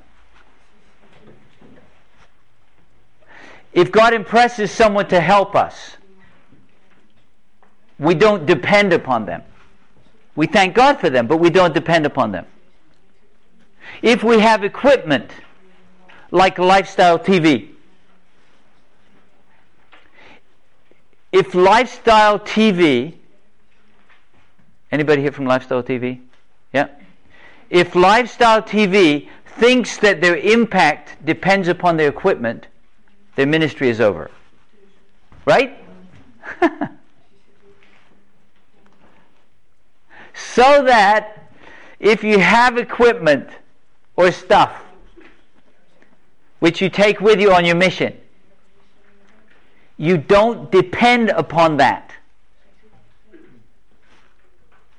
If 3.74 3.92
God 3.92 4.14
impresses 4.14 4.72
someone 4.72 5.10
to 5.10 5.20
help 5.20 5.56
us, 5.56 5.98
we 8.00 8.16
don't 8.16 8.46
depend 8.46 8.94
upon 8.94 9.26
them. 9.26 9.44
We 10.38 10.48
thank 10.48 10.74
God 10.74 11.02
for 11.02 11.10
them, 11.10 11.28
but 11.28 11.38
we 11.38 11.50
don't 11.50 11.74
depend 11.74 12.06
upon 12.06 12.32
them. 12.32 12.46
If 14.02 14.24
we 14.24 14.40
have 14.40 14.64
equipment 14.64 15.30
like 16.32 16.58
Lifestyle 16.58 17.20
TV, 17.20 17.72
if 21.34 21.54
Lifestyle 21.54 22.40
TV, 22.40 23.16
anybody 24.94 25.22
here 25.22 25.34
from 25.34 25.46
Lifestyle 25.46 25.84
TV? 25.84 26.22
Yeah? 26.72 26.88
If 27.70 27.96
Lifestyle 27.96 28.62
TV 28.62 29.30
thinks 29.46 29.98
that 29.98 30.22
their 30.22 30.38
impact 30.38 31.26
depends 31.26 31.68
upon 31.68 31.98
their 31.98 32.10
equipment, 32.10 32.68
their 33.36 33.48
ministry 33.48 33.90
is 33.90 34.00
over. 34.00 34.30
Right? 35.46 35.78
so 40.34 40.84
that 40.84 41.50
if 42.00 42.24
you 42.24 42.40
have 42.40 42.78
equipment 42.78 43.50
or 44.16 44.32
stuff 44.32 44.82
which 46.60 46.82
you 46.82 46.90
take 46.90 47.20
with 47.22 47.40
you 47.40 47.52
on 47.54 47.66
your 47.66 47.76
mission, 47.76 48.16
you 49.98 50.18
don't 50.18 50.72
depend 50.72 51.30
upon 51.30 51.78
that. 51.78 52.12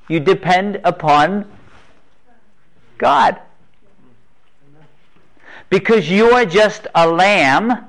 You 0.09 0.21
depend 0.21 0.81
upon 0.85 1.51
God. 2.99 3.41
Because 5.69 6.09
you 6.11 6.31
are 6.33 6.47
just 6.47 6.87
a 6.95 7.07
lamb 7.07 7.87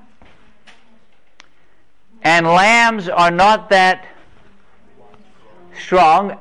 and 2.27 2.45
lambs 2.45 3.07
are 3.07 3.31
not 3.31 3.69
that 3.69 4.05
strong, 5.79 6.37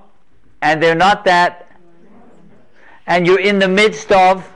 and 0.60 0.82
they're 0.82 0.96
not 0.96 1.24
that, 1.26 1.70
and 3.06 3.26
you're 3.26 3.38
in 3.38 3.60
the 3.60 3.68
midst 3.68 4.10
of. 4.10 4.50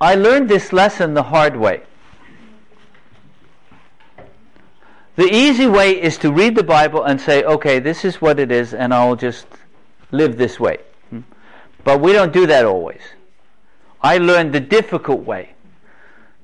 I 0.00 0.14
learned 0.14 0.48
this 0.48 0.72
lesson 0.72 1.14
the 1.14 1.22
hard 1.22 1.56
way. 1.56 1.82
The 5.16 5.32
easy 5.32 5.66
way 5.66 6.02
is 6.02 6.16
to 6.18 6.32
read 6.32 6.56
the 6.56 6.64
Bible 6.64 7.04
and 7.04 7.20
say, 7.20 7.44
okay, 7.44 7.78
this 7.78 8.04
is 8.04 8.20
what 8.20 8.40
it 8.40 8.50
is, 8.50 8.72
and 8.72 8.94
I'll 8.94 9.14
just 9.14 9.46
live 10.10 10.36
this 10.36 10.58
way. 10.58 10.78
But 11.84 12.00
we 12.00 12.12
don't 12.12 12.32
do 12.32 12.46
that 12.46 12.64
always. 12.64 13.00
I 14.02 14.18
learned 14.18 14.52
the 14.52 14.60
difficult 14.60 15.20
way 15.20 15.54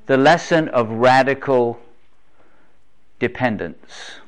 the 0.07 0.17
lesson 0.17 0.69
of 0.69 0.89
radical 0.89 1.81
dependence. 3.19 4.21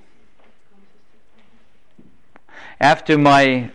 After 2.80 3.16
my 3.16 3.70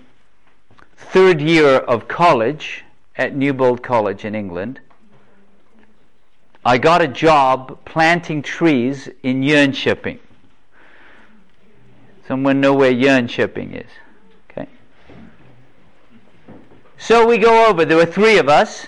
third 0.97 1.41
year 1.41 1.77
of 1.77 2.07
college 2.07 2.83
at 3.15 3.35
Newbold 3.35 3.83
College 3.83 4.25
in 4.25 4.35
England, 4.35 4.79
I 6.65 6.77
got 6.77 7.01
a 7.01 7.07
job 7.07 7.77
planting 7.85 8.41
trees 8.41 9.09
in 9.21 9.41
Jönköping. 9.41 10.19
Someone 12.27 12.61
know 12.61 12.73
where 12.73 12.93
Jönköping 12.93 13.75
is? 13.75 13.91
Okay. 14.49 14.69
So 17.03 17.27
we 17.27 17.37
go 17.37 17.65
over. 17.67 17.83
There 17.83 17.97
were 17.97 18.05
three 18.05 18.37
of 18.37 18.47
us, 18.47 18.87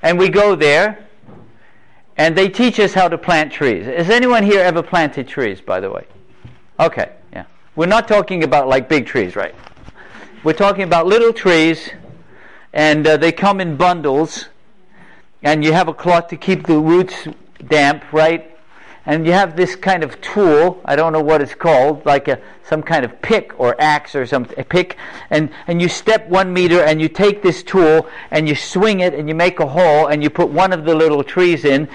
and 0.00 0.18
we 0.18 0.30
go 0.30 0.56
there, 0.56 1.06
and 2.16 2.34
they 2.34 2.48
teach 2.48 2.80
us 2.80 2.94
how 2.94 3.06
to 3.06 3.18
plant 3.18 3.52
trees. 3.52 3.84
Has 3.84 4.08
anyone 4.08 4.42
here 4.42 4.60
ever 4.60 4.82
planted 4.82 5.28
trees, 5.28 5.60
by 5.60 5.78
the 5.78 5.90
way? 5.90 6.06
Okay, 6.80 7.12
yeah. 7.34 7.44
We're 7.74 7.84
not 7.84 8.08
talking 8.08 8.44
about 8.44 8.68
like 8.68 8.88
big 8.88 9.04
trees, 9.04 9.36
right? 9.36 9.54
We're 10.42 10.54
talking 10.54 10.84
about 10.84 11.06
little 11.06 11.34
trees, 11.34 11.90
and 12.72 13.06
uh, 13.06 13.18
they 13.18 13.30
come 13.30 13.60
in 13.60 13.76
bundles 13.76 14.46
and 15.42 15.62
you 15.62 15.74
have 15.74 15.88
a 15.88 15.94
cloth 15.94 16.28
to 16.28 16.38
keep 16.38 16.66
the 16.66 16.78
roots 16.78 17.28
damp, 17.68 18.10
right? 18.10 18.55
And 19.06 19.24
you 19.24 19.32
have 19.32 19.54
this 19.54 19.76
kind 19.76 20.02
of 20.02 20.20
tool, 20.20 20.80
I 20.84 20.96
don't 20.96 21.12
know 21.12 21.22
what 21.22 21.40
it's 21.40 21.54
called, 21.54 22.04
like 22.04 22.26
a, 22.26 22.40
some 22.64 22.82
kind 22.82 23.04
of 23.04 23.22
pick 23.22 23.58
or 23.58 23.80
axe 23.80 24.16
or 24.16 24.26
something, 24.26 24.58
a 24.58 24.64
pick, 24.64 24.96
and, 25.30 25.48
and 25.68 25.80
you 25.80 25.88
step 25.88 26.28
one 26.28 26.52
meter 26.52 26.82
and 26.82 27.00
you 27.00 27.08
take 27.08 27.40
this 27.40 27.62
tool 27.62 28.08
and 28.32 28.48
you 28.48 28.56
swing 28.56 29.00
it 29.00 29.14
and 29.14 29.28
you 29.28 29.34
make 29.34 29.60
a 29.60 29.66
hole 29.66 30.08
and 30.08 30.24
you 30.24 30.28
put 30.28 30.48
one 30.48 30.72
of 30.72 30.84
the 30.84 30.94
little 30.94 31.22
trees 31.22 31.64
in 31.64 31.88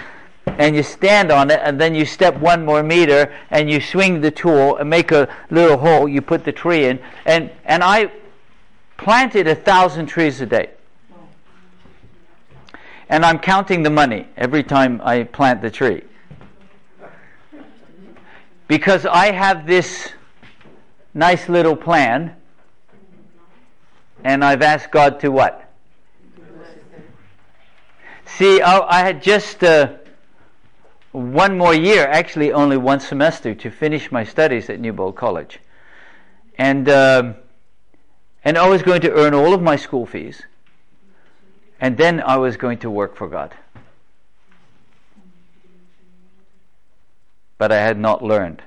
and 0.45 0.74
you 0.74 0.84
stand 0.84 1.32
on 1.32 1.51
it 1.51 1.59
and 1.64 1.80
then 1.80 1.93
you 1.93 2.05
step 2.05 2.38
one 2.38 2.64
more 2.64 2.82
meter 2.82 3.34
and 3.49 3.70
you 3.70 3.82
swing 3.82 4.22
the 4.22 4.32
tool 4.32 4.78
and 4.78 4.89
make 4.89 5.12
a 5.12 5.28
little 5.49 5.78
hole, 5.78 6.07
you 6.07 6.22
put 6.22 6.45
the 6.45 6.51
tree 6.53 6.86
in. 6.86 6.97
And, 7.26 7.51
and 7.66 7.84
I 7.84 8.09
planted 8.95 9.47
a 9.47 9.55
thousand 9.55 10.05
trees 10.05 10.39
a 10.39 10.45
day 10.45 10.70
and 13.09 13.26
I'm 13.26 13.39
counting 13.39 13.84
the 13.84 13.89
money 13.89 14.28
every 14.38 14.64
time 14.64 15.01
I 15.03 15.24
plant 15.24 15.62
the 15.62 15.70
tree. 15.70 16.03
Because 18.72 19.06
I 19.06 19.34
have 19.34 19.68
this 19.68 20.14
nice 21.14 21.50
little 21.50 21.76
plan, 21.76 22.38
and 24.24 24.46
I've 24.46 24.62
asked 24.62 24.92
God 24.92 25.20
to 25.20 25.30
what? 25.30 25.70
See, 28.24 28.62
I, 28.62 28.80
I 28.80 29.00
had 29.00 29.22
just 29.22 29.62
uh, 29.62 29.96
one 31.12 31.58
more 31.58 31.74
year, 31.74 32.08
actually 32.08 32.54
only 32.54 32.78
one 32.78 33.02
semester, 33.02 33.54
to 33.56 33.70
finish 33.70 34.10
my 34.10 34.24
studies 34.24 34.70
at 34.70 34.80
Newbold 34.80 35.18
College. 35.18 35.60
And, 36.58 36.88
uh, 36.88 37.34
and 38.46 38.58
I 38.58 38.70
was 38.70 38.84
going 38.84 39.02
to 39.02 39.12
earn 39.12 39.34
all 39.34 39.54
of 39.54 39.62
my 39.62 39.76
school 39.76 40.06
fees 40.06 40.44
and 41.82 41.98
then 41.98 42.22
I 42.22 42.38
was 42.38 42.56
going 42.56 42.78
to 42.78 42.90
work 42.90 43.18
for 43.18 43.28
God. 43.28 43.54
But 47.62 47.72
I 47.72 47.78
had 47.78 47.99
not 47.99 48.24
learned 48.24 48.64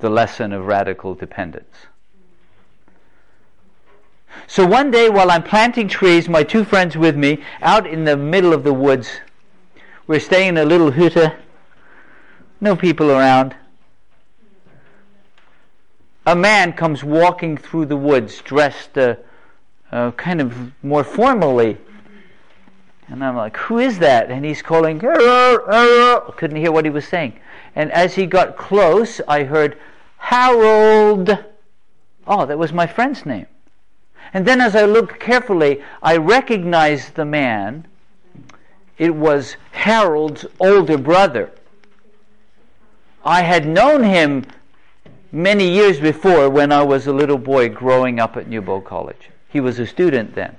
the 0.00 0.10
lesson 0.10 0.52
of 0.52 0.66
radical 0.66 1.14
dependence. 1.14 1.86
So 4.48 4.66
one 4.66 4.90
day 4.90 5.08
while 5.08 5.30
I'm 5.30 5.44
planting 5.44 5.86
trees, 5.86 6.28
my 6.28 6.42
two 6.42 6.64
friends 6.64 6.96
with 6.96 7.16
me, 7.16 7.44
out 7.62 7.86
in 7.86 8.06
the 8.06 8.16
middle 8.16 8.52
of 8.52 8.64
the 8.64 8.72
woods, 8.74 9.20
we're 10.08 10.18
staying 10.18 10.48
in 10.48 10.58
a 10.58 10.64
little 10.64 10.90
hutte, 10.90 11.32
no 12.60 12.74
people 12.74 13.12
around. 13.12 13.54
A 16.26 16.34
man 16.34 16.72
comes 16.72 17.04
walking 17.04 17.56
through 17.56 17.86
the 17.86 17.96
woods 17.96 18.42
dressed 18.42 18.98
uh, 18.98 19.14
uh, 19.92 20.10
kind 20.10 20.40
of 20.40 20.72
more 20.82 21.04
formally. 21.04 21.78
And 23.10 23.24
I'm 23.24 23.36
like, 23.36 23.56
who 23.56 23.78
is 23.78 23.98
that? 23.98 24.30
And 24.30 24.44
he's 24.44 24.62
calling, 24.62 25.00
couldn't 25.00 26.56
hear 26.56 26.70
what 26.70 26.84
he 26.84 26.90
was 26.90 27.08
saying. 27.08 27.38
And 27.74 27.90
as 27.90 28.14
he 28.14 28.24
got 28.24 28.56
close, 28.56 29.20
I 29.26 29.42
heard, 29.42 29.76
Harold. 30.18 31.36
Oh, 32.26 32.46
that 32.46 32.58
was 32.58 32.72
my 32.72 32.86
friend's 32.86 33.26
name. 33.26 33.46
And 34.32 34.46
then 34.46 34.60
as 34.60 34.76
I 34.76 34.84
looked 34.84 35.18
carefully, 35.18 35.82
I 36.02 36.16
recognized 36.18 37.16
the 37.16 37.24
man. 37.24 37.88
It 38.96 39.14
was 39.14 39.56
Harold's 39.72 40.46
older 40.60 40.96
brother. 40.96 41.50
I 43.24 43.42
had 43.42 43.66
known 43.66 44.04
him 44.04 44.44
many 45.32 45.68
years 45.68 45.98
before 45.98 46.48
when 46.48 46.70
I 46.70 46.82
was 46.82 47.08
a 47.08 47.12
little 47.12 47.38
boy 47.38 47.70
growing 47.70 48.20
up 48.20 48.36
at 48.36 48.46
Newbold 48.46 48.84
College. 48.84 49.30
He 49.48 49.58
was 49.58 49.80
a 49.80 49.86
student 49.86 50.36
then. 50.36 50.56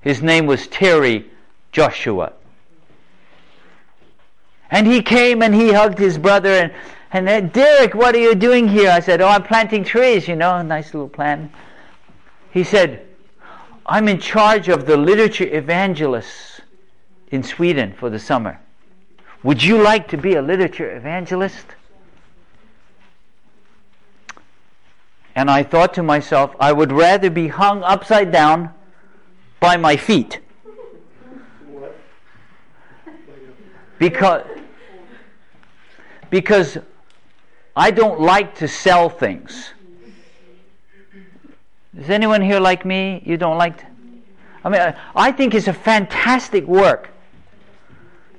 His 0.00 0.22
name 0.22 0.46
was 0.46 0.66
Terry 0.66 1.30
Joshua. 1.72 2.32
And 4.70 4.86
he 4.86 5.02
came 5.02 5.42
and 5.42 5.54
he 5.54 5.72
hugged 5.72 5.98
his 5.98 6.18
brother 6.18 6.50
and, 6.50 6.72
and 7.28 7.52
Derek, 7.52 7.94
what 7.94 8.14
are 8.14 8.20
you 8.20 8.34
doing 8.34 8.68
here? 8.68 8.90
I 8.90 9.00
said, 9.00 9.22
Oh, 9.22 9.28
I'm 9.28 9.42
planting 9.42 9.82
trees, 9.82 10.28
you 10.28 10.36
know, 10.36 10.56
a 10.56 10.62
nice 10.62 10.92
little 10.92 11.08
plant. 11.08 11.50
He 12.50 12.64
said, 12.64 13.06
I'm 13.86 14.08
in 14.08 14.20
charge 14.20 14.68
of 14.68 14.84
the 14.84 14.96
literature 14.96 15.48
evangelists 15.50 16.60
in 17.30 17.42
Sweden 17.42 17.94
for 17.98 18.10
the 18.10 18.18
summer. 18.18 18.60
Would 19.42 19.62
you 19.62 19.82
like 19.82 20.08
to 20.08 20.18
be 20.18 20.34
a 20.34 20.42
literature 20.42 20.94
evangelist? 20.94 21.64
And 25.34 25.50
I 25.50 25.62
thought 25.62 25.94
to 25.94 26.02
myself, 26.02 26.54
I 26.60 26.72
would 26.72 26.92
rather 26.92 27.30
be 27.30 27.48
hung 27.48 27.82
upside 27.84 28.32
down 28.32 28.74
by 29.60 29.76
my 29.76 29.96
feet. 29.96 30.40
Because, 33.98 34.44
because 36.30 36.78
I 37.74 37.90
don't 37.90 38.20
like 38.20 38.54
to 38.56 38.68
sell 38.68 39.08
things. 39.08 39.70
Is 41.98 42.08
anyone 42.10 42.40
here 42.40 42.60
like 42.60 42.84
me? 42.84 43.22
You 43.24 43.36
don't 43.36 43.58
like 43.58 43.78
to? 43.78 43.86
I 44.64 44.68
mean, 44.68 44.94
I 45.16 45.32
think 45.32 45.54
it's 45.54 45.66
a 45.66 45.72
fantastic 45.72 46.64
work, 46.66 47.10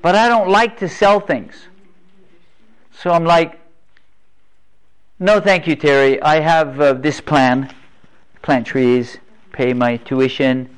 but 0.01 0.15
I 0.15 0.29
don't 0.29 0.49
like 0.49 0.77
to 0.79 0.87
sell 0.87 1.19
things. 1.19 1.55
So 2.91 3.11
I'm 3.11 3.25
like, 3.25 3.59
no, 5.19 5.41
thank 5.41 5.67
you, 5.67 5.75
Terry. 5.75 6.21
I 6.21 6.39
have 6.39 6.79
uh, 6.79 6.93
this 6.93 7.19
plan 7.19 7.73
plant 8.41 8.65
trees, 8.65 9.17
pay 9.51 9.73
my 9.73 9.97
tuition. 9.97 10.77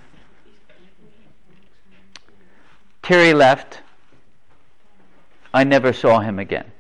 Terry 3.02 3.34
left. 3.34 3.82
I 5.54 5.64
never 5.64 5.92
saw 5.94 6.20
him 6.20 6.40
again. 6.40 6.72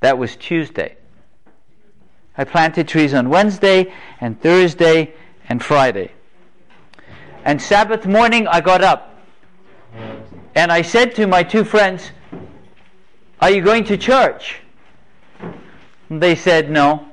That 0.00 0.18
was 0.18 0.36
Tuesday. 0.36 0.96
I 2.38 2.44
planted 2.44 2.88
trees 2.88 3.12
on 3.12 3.28
Wednesday 3.28 3.92
and 4.20 4.40
Thursday 4.40 5.12
and 5.48 5.62
Friday. 5.62 6.12
And 7.44 7.60
Sabbath 7.60 8.06
morning, 8.06 8.46
I 8.46 8.60
got 8.60 8.82
up 8.82 9.14
and 10.54 10.72
I 10.72 10.82
said 10.82 11.14
to 11.16 11.26
my 11.26 11.42
two 11.42 11.64
friends, 11.64 12.10
Are 13.40 13.50
you 13.50 13.62
going 13.62 13.84
to 13.84 13.96
church? 13.96 14.60
They 16.10 16.34
said, 16.34 16.70
no. 16.70 17.06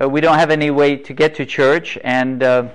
Uh, 0.00 0.08
we 0.08 0.20
don't 0.20 0.38
have 0.38 0.50
any 0.50 0.70
way 0.70 0.96
to 0.96 1.14
get 1.14 1.36
to 1.36 1.46
church, 1.46 1.96
and 2.02 2.42
uh, 2.42 2.68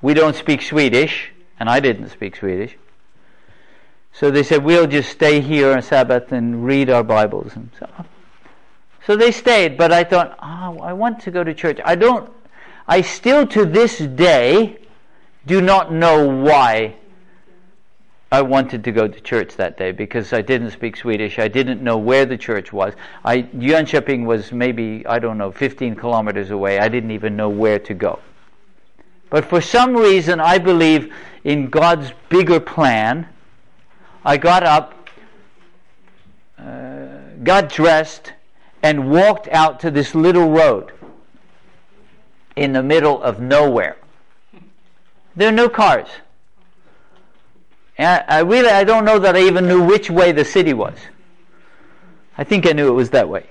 we 0.00 0.14
don't 0.14 0.36
speak 0.36 0.62
Swedish, 0.62 1.32
and 1.58 1.68
I 1.68 1.80
didn't 1.80 2.10
speak 2.10 2.36
Swedish. 2.36 2.76
So 4.12 4.30
they 4.30 4.42
said, 4.42 4.64
we'll 4.64 4.86
just 4.86 5.10
stay 5.10 5.40
here 5.40 5.72
on 5.72 5.82
Sabbath 5.82 6.32
and 6.32 6.64
read 6.64 6.88
our 6.88 7.04
Bibles. 7.04 7.54
And 7.54 7.70
so, 7.78 7.88
so 9.06 9.16
they 9.16 9.30
stayed, 9.30 9.76
but 9.76 9.92
I 9.92 10.04
thought, 10.04 10.38
oh, 10.42 10.80
I 10.80 10.92
want 10.94 11.20
to 11.20 11.30
go 11.30 11.44
to 11.44 11.52
church. 11.52 11.78
I 11.84 11.96
don't, 11.96 12.30
I 12.88 13.02
still 13.02 13.46
to 13.48 13.66
this 13.66 13.98
day 13.98 14.78
do 15.46 15.60
not 15.60 15.92
know 15.92 16.26
why 16.26 16.96
I 18.32 18.42
wanted 18.42 18.82
to 18.84 18.92
go 18.92 19.06
to 19.06 19.20
church 19.20 19.54
that 19.56 19.76
day 19.76 19.92
because 19.92 20.32
I 20.32 20.42
didn't 20.42 20.70
speak 20.72 20.96
Swedish. 20.96 21.38
I 21.38 21.48
didn't 21.48 21.82
know 21.82 21.96
where 21.96 22.26
the 22.26 22.36
church 22.36 22.72
was. 22.72 22.94
I, 23.24 23.42
Jönköping 23.42 24.24
was 24.24 24.50
maybe, 24.50 25.06
I 25.06 25.18
don't 25.18 25.38
know, 25.38 25.52
15 25.52 25.94
kilometers 25.94 26.50
away. 26.50 26.78
I 26.78 26.88
didn't 26.88 27.12
even 27.12 27.36
know 27.36 27.48
where 27.48 27.78
to 27.78 27.94
go. 27.94 28.18
But 29.30 29.44
for 29.44 29.60
some 29.60 29.96
reason, 29.96 30.40
I 30.40 30.58
believe 30.58 31.12
in 31.44 31.68
God's 31.68 32.12
bigger 32.28 32.60
plan. 32.60 33.28
I 34.24 34.36
got 34.36 34.62
up, 34.62 35.10
uh, 36.58 37.06
got 37.42 37.68
dressed, 37.68 38.32
and 38.82 39.10
walked 39.10 39.48
out 39.48 39.80
to 39.80 39.90
this 39.90 40.14
little 40.14 40.50
road 40.50 40.92
in 42.54 42.72
the 42.72 42.82
middle 42.82 43.22
of 43.22 43.40
nowhere. 43.40 43.96
There 45.34 45.48
are 45.48 45.52
no 45.52 45.68
cars. 45.68 46.08
And 47.98 48.24
I, 48.28 48.40
really, 48.40 48.68
I 48.68 48.84
don't 48.84 49.04
know 49.04 49.18
that 49.18 49.36
I 49.36 49.40
even 49.40 49.66
knew 49.66 49.82
which 49.82 50.10
way 50.10 50.32
the 50.32 50.44
city 50.44 50.72
was. 50.72 50.96
I 52.36 52.44
think 52.44 52.66
I 52.66 52.72
knew 52.72 52.88
it 52.88 52.92
was 52.92 53.10
that 53.10 53.28
way. 53.28 53.46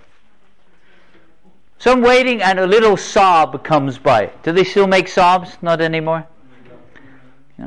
So 1.85 1.91
I'm 1.91 2.01
waiting, 2.01 2.41
and 2.41 2.59
a 2.59 2.65
little 2.65 2.95
Saab 2.95 3.63
comes 3.63 3.99
by. 3.99 4.31
Do 4.41 4.51
they 4.51 4.63
still 4.63 4.87
make 4.87 5.05
Saabs? 5.05 5.61
Not 5.61 5.81
anymore. 5.81 6.25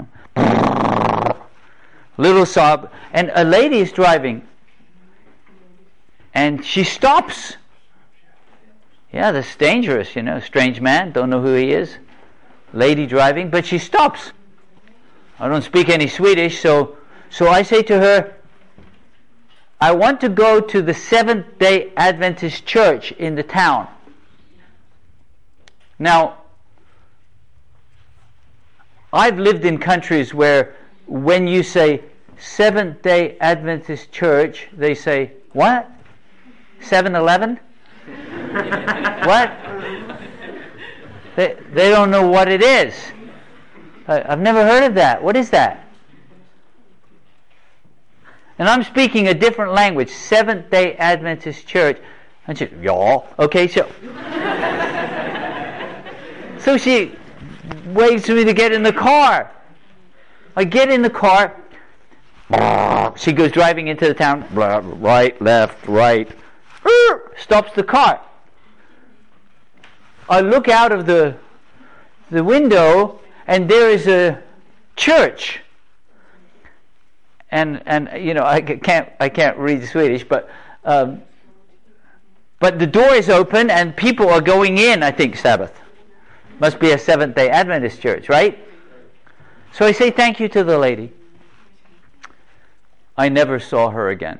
Little 2.16 2.43
Saab, 2.43 2.91
and 3.12 3.31
a 3.33 3.45
lady 3.45 3.79
is 3.79 3.93
driving, 3.93 4.43
and 6.35 6.64
she 6.64 6.83
stops. 6.83 7.59
Yeah, 9.12 9.31
that's 9.31 9.55
dangerous, 9.55 10.16
you 10.16 10.25
know. 10.25 10.41
Strange 10.41 10.81
man, 10.81 11.12
don't 11.12 11.31
know 11.31 11.41
who 11.41 11.55
he 11.55 11.71
is. 11.71 11.99
Lady 12.73 13.07
driving, 13.07 13.51
but 13.51 13.64
she 13.64 13.79
stops. 13.79 14.33
I 15.39 15.47
don't 15.47 15.62
speak 15.62 15.89
any 15.89 16.09
Swedish, 16.09 16.61
so 16.61 16.99
so 17.31 17.47
I 17.47 17.62
say 17.62 17.85
to 17.85 18.01
her, 18.01 18.35
I 19.81 19.93
want 19.93 20.21
to 20.23 20.29
go 20.29 20.61
to 20.61 20.83
the 20.83 20.95
Seventh 20.95 21.61
day 21.61 21.93
Adventist 21.97 22.66
church 22.66 23.12
in 23.12 23.37
the 23.37 23.45
town. 23.45 23.87
Now, 25.99 26.39
I've 29.13 29.39
lived 29.39 29.65
in 29.65 29.79
countries 29.79 30.35
where 30.35 30.75
when 31.07 31.49
you 31.49 31.63
say 31.63 32.03
Seventh 32.39 33.03
day 33.03 33.37
Adventist 33.41 34.13
church, 34.13 34.69
they 34.73 34.95
say, 34.95 35.33
What? 35.53 35.91
7 36.81 37.15
Eleven? 37.15 37.59
what? 39.25 39.53
They, 41.37 41.57
they 41.73 41.91
don't 41.91 42.11
know 42.11 42.27
what 42.27 42.49
it 42.49 42.63
is. 42.63 42.95
I, 44.07 44.33
I've 44.33 44.41
never 44.41 44.65
heard 44.65 44.85
of 44.85 44.95
that. 44.95 45.23
What 45.23 45.37
is 45.37 45.51
that? 45.51 45.89
And 48.59 48.69
I'm 48.69 48.83
speaking 48.83 49.29
a 49.29 49.35
different 49.35 49.73
language, 49.73 50.11
Seventh 50.11 50.71
day 50.71 50.97
Adventist 50.97 51.67
church. 51.67 51.99
And 52.47 52.59
she, 52.59 52.69
y'all. 52.81 53.29
Okay, 53.39 53.69
so. 53.69 53.89
So 56.61 56.77
she 56.77 57.15
waves 57.87 58.27
for 58.27 58.35
me 58.35 58.45
to 58.45 58.53
get 58.53 58.73
in 58.73 58.83
the 58.83 58.93
car. 58.93 59.51
I 60.57 60.65
get 60.65 60.91
in 60.91 61.03
the 61.03 61.11
car. 61.11 61.55
She 63.17 63.33
goes 63.33 63.51
driving 63.51 63.89
into 63.89 64.07
the 64.07 64.15
town. 64.15 64.47
Right, 64.53 65.41
left, 65.43 65.89
right. 65.89 66.31
Stops 67.37 67.73
the 67.73 67.83
car. 67.83 68.21
I 70.29 70.41
look 70.41 70.69
out 70.69 70.93
of 70.93 71.07
the 71.07 71.37
the 72.31 72.45
window, 72.45 73.21
and 73.47 73.69
there 73.69 73.91
is 73.91 74.07
a 74.07 74.43
church 74.95 75.63
and 77.51 77.83
and 77.87 78.11
you 78.23 78.35
know 78.35 78.45
I 78.45 78.61
can't 78.61 79.09
I 79.21 79.29
can't 79.29 79.57
read 79.57 79.87
Swedish, 79.87 80.25
but 80.25 80.51
um, 80.85 81.23
but 82.61 82.79
the 82.79 82.87
door 82.87 83.15
is 83.15 83.29
open 83.29 83.71
and 83.71 83.97
people 83.97 84.29
are 84.29 84.41
going 84.41 84.79
in. 84.79 85.03
I 85.03 85.11
think 85.11 85.37
Sabbath 85.37 85.73
must 86.61 86.79
be 86.79 86.91
a 86.91 86.99
Seventh 86.99 87.35
Day 87.35 87.49
Adventist 87.51 88.01
church, 88.01 88.29
right? 88.29 88.59
So 89.73 89.87
I 89.87 89.93
say 89.93 90.11
thank 90.11 90.41
you 90.41 90.49
to 90.49 90.65
the 90.65 90.79
lady. 90.79 91.13
I 93.17 93.29
never 93.29 93.59
saw 93.59 93.91
her 93.91 94.11
again. 94.11 94.39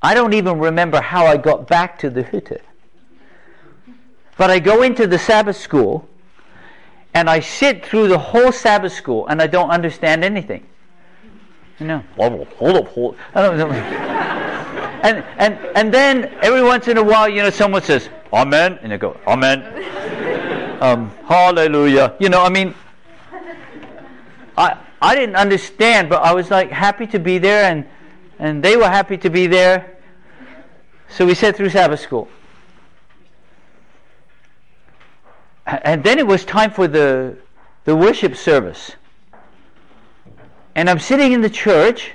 I 0.00 0.14
don't 0.14 0.32
even 0.34 0.58
remember 0.58 1.00
how 1.00 1.26
I 1.26 1.36
got 1.36 1.66
back 1.66 1.98
to 2.00 2.10
the 2.10 2.22
Hütte. 2.22 2.60
But 4.36 4.50
I 4.50 4.60
go 4.60 4.82
into 4.82 5.06
the 5.06 5.18
Sabbath 5.18 5.56
school 5.56 6.08
and 7.14 7.28
I 7.28 7.40
sit 7.40 7.84
through 7.84 8.08
the 8.08 8.18
whole 8.18 8.52
Sabbath 8.52 8.92
school 8.92 9.26
and 9.26 9.42
I 9.42 9.48
don't 9.48 9.70
understand 9.70 10.22
anything. 10.22 10.64
You 11.80 11.86
know, 11.86 12.04
hold 12.16 12.40
up, 12.40 12.52
hold 12.54 12.76
up, 12.76 12.88
hold. 12.88 13.16
I 13.34 13.42
don't 13.42 13.58
know. 13.58 13.68
And 15.02 15.24
and 15.38 15.58
and 15.76 15.94
then 15.94 16.32
every 16.42 16.62
once 16.62 16.88
in 16.88 16.98
a 16.98 17.02
while, 17.02 17.28
you 17.28 17.42
know, 17.42 17.50
someone 17.50 17.82
says 17.82 18.08
Amen, 18.32 18.78
and 18.82 18.92
they 18.92 18.98
go 18.98 19.18
Amen, 19.26 19.62
um, 20.82 21.10
Hallelujah. 21.26 22.16
You 22.18 22.28
know, 22.28 22.42
I 22.42 22.48
mean, 22.48 22.74
I 24.56 24.78
I 25.00 25.14
didn't 25.14 25.36
understand, 25.36 26.08
but 26.08 26.22
I 26.22 26.32
was 26.34 26.50
like 26.50 26.70
happy 26.70 27.06
to 27.08 27.18
be 27.18 27.38
there, 27.38 27.70
and 27.70 27.84
and 28.38 28.62
they 28.62 28.76
were 28.76 28.88
happy 28.88 29.16
to 29.18 29.30
be 29.30 29.46
there. 29.46 29.96
So 31.08 31.24
we 31.24 31.34
sat 31.34 31.56
through 31.56 31.70
Sabbath 31.70 32.00
school. 32.00 32.28
and 35.68 36.02
then 36.02 36.18
it 36.18 36.26
was 36.26 36.44
time 36.44 36.70
for 36.70 36.88
the, 36.88 37.36
the 37.84 37.94
worship 37.94 38.36
service. 38.36 38.92
And 40.74 40.88
I'm 40.88 40.98
sitting 40.98 41.32
in 41.32 41.40
the 41.40 41.50
church, 41.50 42.12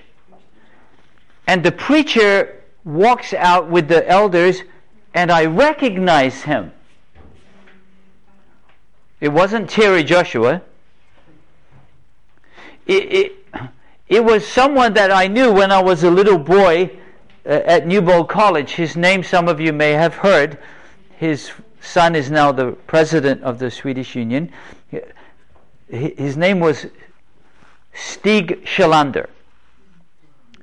and 1.47 1.63
the 1.63 1.71
preacher 1.71 2.62
walks 2.85 3.33
out 3.33 3.69
with 3.69 3.87
the 3.87 4.07
elders, 4.09 4.63
and 5.13 5.31
I 5.31 5.45
recognize 5.45 6.43
him. 6.43 6.71
It 9.21 9.29
wasn't 9.29 9.69
Terry 9.69 10.03
Joshua. 10.03 10.61
It, 12.85 13.13
it, 13.13 13.31
it 14.09 14.25
was 14.25 14.45
someone 14.45 14.93
that 14.93 15.11
I 15.11 15.27
knew 15.27 15.51
when 15.51 15.71
I 15.71 15.81
was 15.81 16.03
a 16.03 16.11
little 16.11 16.37
boy 16.37 16.91
uh, 17.45 17.49
at 17.65 17.87
Newbold 17.87 18.27
College. 18.27 18.71
His 18.71 18.97
name, 18.97 19.23
some 19.23 19.47
of 19.47 19.61
you 19.61 19.71
may 19.71 19.91
have 19.91 20.15
heard. 20.15 20.57
His 21.17 21.51
son 21.79 22.15
is 22.15 22.29
now 22.29 22.51
the 22.51 22.71
president 22.87 23.43
of 23.43 23.59
the 23.59 23.71
Swedish 23.71 24.15
Union. 24.15 24.51
His 25.87 26.35
name 26.35 26.59
was 26.59 26.87
Stig 27.93 28.65
Schillander. 28.65 29.27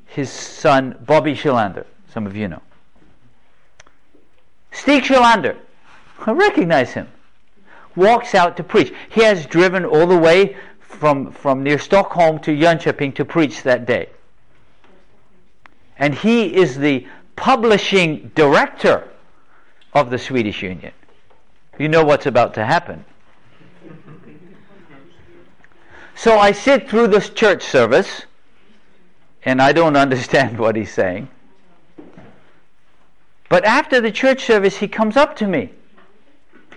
His 0.06 0.28
son, 0.28 0.96
Bobby 1.06 1.34
Schillander, 1.34 1.86
some 2.12 2.26
of 2.26 2.36
you 2.36 2.48
know. 2.48 2.62
Stig 4.72 5.04
Schillander, 5.04 5.56
I 6.26 6.32
recognize 6.32 6.92
him, 6.92 7.08
walks 7.96 8.34
out 8.34 8.56
to 8.56 8.64
preach. 8.64 8.92
He 9.10 9.22
has 9.22 9.46
driven 9.46 9.84
all 9.84 10.06
the 10.06 10.18
way 10.18 10.56
from, 10.80 11.32
from 11.32 11.62
near 11.62 11.78
Stockholm 11.78 12.38
to 12.40 12.50
Jönköping 12.50 13.14
to 13.16 13.24
preach 13.24 13.62
that 13.62 13.86
day. 13.86 14.08
And 15.98 16.14
he 16.14 16.54
is 16.54 16.78
the 16.78 17.06
publishing 17.36 18.30
director 18.34 19.08
of 19.92 20.10
the 20.10 20.18
Swedish 20.18 20.62
Union 20.62 20.92
you 21.80 21.88
know 21.88 22.04
what's 22.04 22.26
about 22.26 22.52
to 22.54 22.66
happen. 22.66 23.06
So 26.14 26.38
I 26.38 26.52
sit 26.52 26.90
through 26.90 27.08
this 27.08 27.30
church 27.30 27.62
service 27.62 28.26
and 29.42 29.62
I 29.62 29.72
don't 29.72 29.96
understand 30.06 30.58
what 30.58 30.76
he's 30.76 30.92
saying. 30.92 31.28
But 33.50 33.64
after 33.64 34.00
the 34.00 34.12
church 34.12 34.44
service, 34.44 34.78
he 34.78 34.88
comes 34.88 35.18
up 35.18 35.36
to 35.36 35.46
me. 35.46 35.72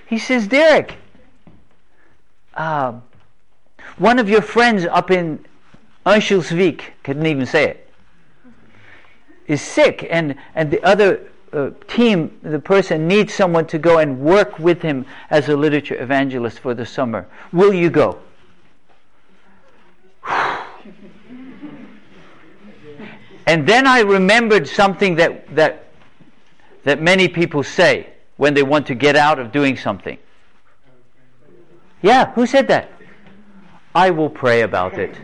He 0.08 0.18
says, 0.18 0.48
Derek, 0.48 0.98
uh, 2.56 2.94
one 3.98 4.18
of 4.18 4.28
your 4.28 4.42
friends 4.42 4.84
up 4.86 5.12
in 5.12 5.46
Örnsköldsvik, 6.06 6.82
couldn't 7.04 7.28
even 7.28 7.46
say 7.46 7.66
it, 7.70 7.90
is 9.46 9.62
sick, 9.62 10.08
and, 10.10 10.36
and 10.56 10.72
the 10.72 10.84
other 10.84 11.22
uh, 11.54 11.70
team, 11.88 12.36
the 12.42 12.58
person 12.60 13.08
needs 13.08 13.32
someone 13.36 13.68
to 13.68 13.78
go 13.78 14.00
and 14.00 14.20
work 14.20 14.58
with 14.58 14.82
him 14.82 15.06
as 15.30 15.50
a 15.50 15.56
literature 15.56 16.02
evangelist 16.02 16.58
for 16.58 16.74
the 16.74 16.88
summer. 16.88 17.28
Will 17.52 17.72
you 17.72 17.92
go? 17.92 18.18
and 23.46 23.68
then 23.68 23.86
I 23.86 24.00
remembered 24.00 24.68
something 24.68 25.14
that, 25.16 25.56
that, 25.56 25.84
that 26.84 27.02
many 27.02 27.28
people 27.28 27.64
say 27.64 28.10
when 28.38 28.54
they 28.54 28.64
want 28.64 28.88
to 28.88 28.96
get 28.96 29.16
out 29.16 29.40
of 29.40 29.52
doing 29.52 29.78
something. 29.78 30.18
Yeah, 32.02 32.32
who 32.34 32.46
said 32.46 32.68
that? 32.68 32.90
I 33.96 34.10
will 34.10 34.30
pray 34.30 34.62
about 34.62 34.98
it. 34.98 35.16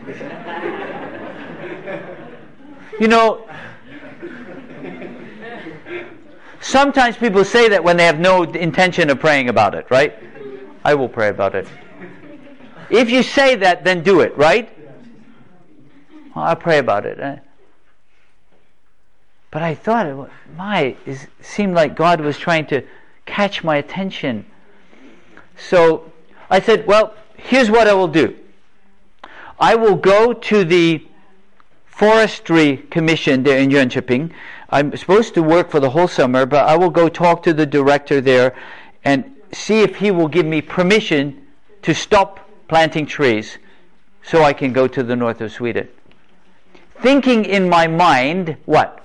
you 3.00 3.08
know, 3.08 3.46
Sometimes 6.60 7.16
people 7.16 7.44
say 7.44 7.68
that 7.70 7.82
when 7.82 7.96
they 7.96 8.04
have 8.04 8.20
no 8.20 8.42
intention 8.42 9.08
of 9.08 9.18
praying 9.18 9.48
about 9.48 9.74
it, 9.74 9.86
right? 9.90 10.14
I 10.84 10.94
will 10.94 11.08
pray 11.08 11.28
about 11.28 11.54
it. 11.54 11.66
If 12.90 13.08
you 13.08 13.22
say 13.22 13.54
that, 13.56 13.82
then 13.82 14.02
do 14.02 14.20
it, 14.20 14.36
right? 14.36 14.68
Well, 16.34 16.44
I'll 16.44 16.56
pray 16.56 16.78
about 16.78 17.06
it. 17.06 17.20
Uh, 17.20 17.36
But 19.50 19.62
I 19.62 19.74
thought, 19.74 20.30
my, 20.56 20.96
it 21.06 21.28
seemed 21.40 21.74
like 21.74 21.96
God 21.96 22.20
was 22.20 22.38
trying 22.38 22.66
to 22.66 22.82
catch 23.26 23.64
my 23.64 23.76
attention. 23.76 24.46
So 25.56 26.12
I 26.48 26.60
said, 26.60 26.86
well, 26.86 27.14
here's 27.36 27.70
what 27.70 27.88
I 27.88 27.94
will 27.94 28.08
do. 28.08 28.36
I 29.58 29.74
will 29.74 29.96
go 29.96 30.32
to 30.32 30.64
the 30.64 31.06
forestry 31.84 32.76
commission 32.76 33.42
there 33.42 33.58
in 33.58 33.70
Jönköping 33.70 34.32
I'm 34.72 34.96
supposed 34.96 35.34
to 35.34 35.42
work 35.42 35.70
for 35.70 35.80
the 35.80 35.90
whole 35.90 36.06
summer, 36.06 36.46
but 36.46 36.66
I 36.66 36.76
will 36.76 36.90
go 36.90 37.08
talk 37.08 37.42
to 37.42 37.52
the 37.52 37.66
director 37.66 38.20
there 38.20 38.54
and 39.04 39.24
see 39.52 39.80
if 39.80 39.96
he 39.96 40.12
will 40.12 40.28
give 40.28 40.46
me 40.46 40.62
permission 40.62 41.44
to 41.82 41.92
stop 41.92 42.48
planting 42.68 43.04
trees 43.04 43.58
so 44.22 44.44
I 44.44 44.52
can 44.52 44.72
go 44.72 44.86
to 44.86 45.02
the 45.02 45.16
north 45.16 45.40
of 45.40 45.50
Sweden. 45.50 45.88
Thinking 47.00 47.44
in 47.44 47.68
my 47.68 47.88
mind, 47.88 48.56
what? 48.64 49.04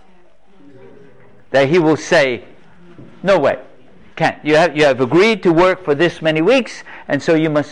That 1.56 1.70
he 1.70 1.80
will 1.80 1.96
say, 1.96 2.44
No 3.24 3.40
way, 3.40 3.58
can't. 4.18 4.44
You 4.44 4.58
have, 4.58 4.76
you 4.76 4.84
have 4.84 5.00
agreed 5.00 5.42
to 5.44 5.54
work 5.54 5.86
for 5.86 5.96
this 5.96 6.22
many 6.22 6.42
weeks, 6.42 6.84
and 7.08 7.24
so 7.24 7.34
you 7.34 7.50
must. 7.50 7.72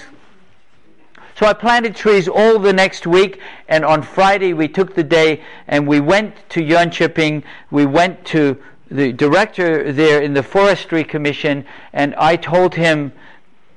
So 1.36 1.48
I 1.48 1.52
planted 1.52 1.94
trees 1.94 2.30
all 2.30 2.60
the 2.60 2.72
next 2.72 3.06
week, 3.06 3.42
and 3.68 3.84
on 3.84 4.02
Friday 4.02 4.54
we 4.54 4.70
took 4.70 4.96
the 4.96 5.04
day 5.04 5.44
and 5.68 5.86
we 5.86 6.00
went 6.00 6.48
to 6.52 6.62
Jönköping. 6.62 7.44
We 7.72 7.86
went 7.86 8.24
to 8.28 8.58
the 8.90 9.12
director 9.12 9.92
there 9.92 10.22
in 10.22 10.34
the 10.34 10.44
Forestry 10.44 11.04
Commission, 11.04 11.66
and 11.92 12.16
I 12.16 12.38
told 12.38 12.76
him, 12.76 13.12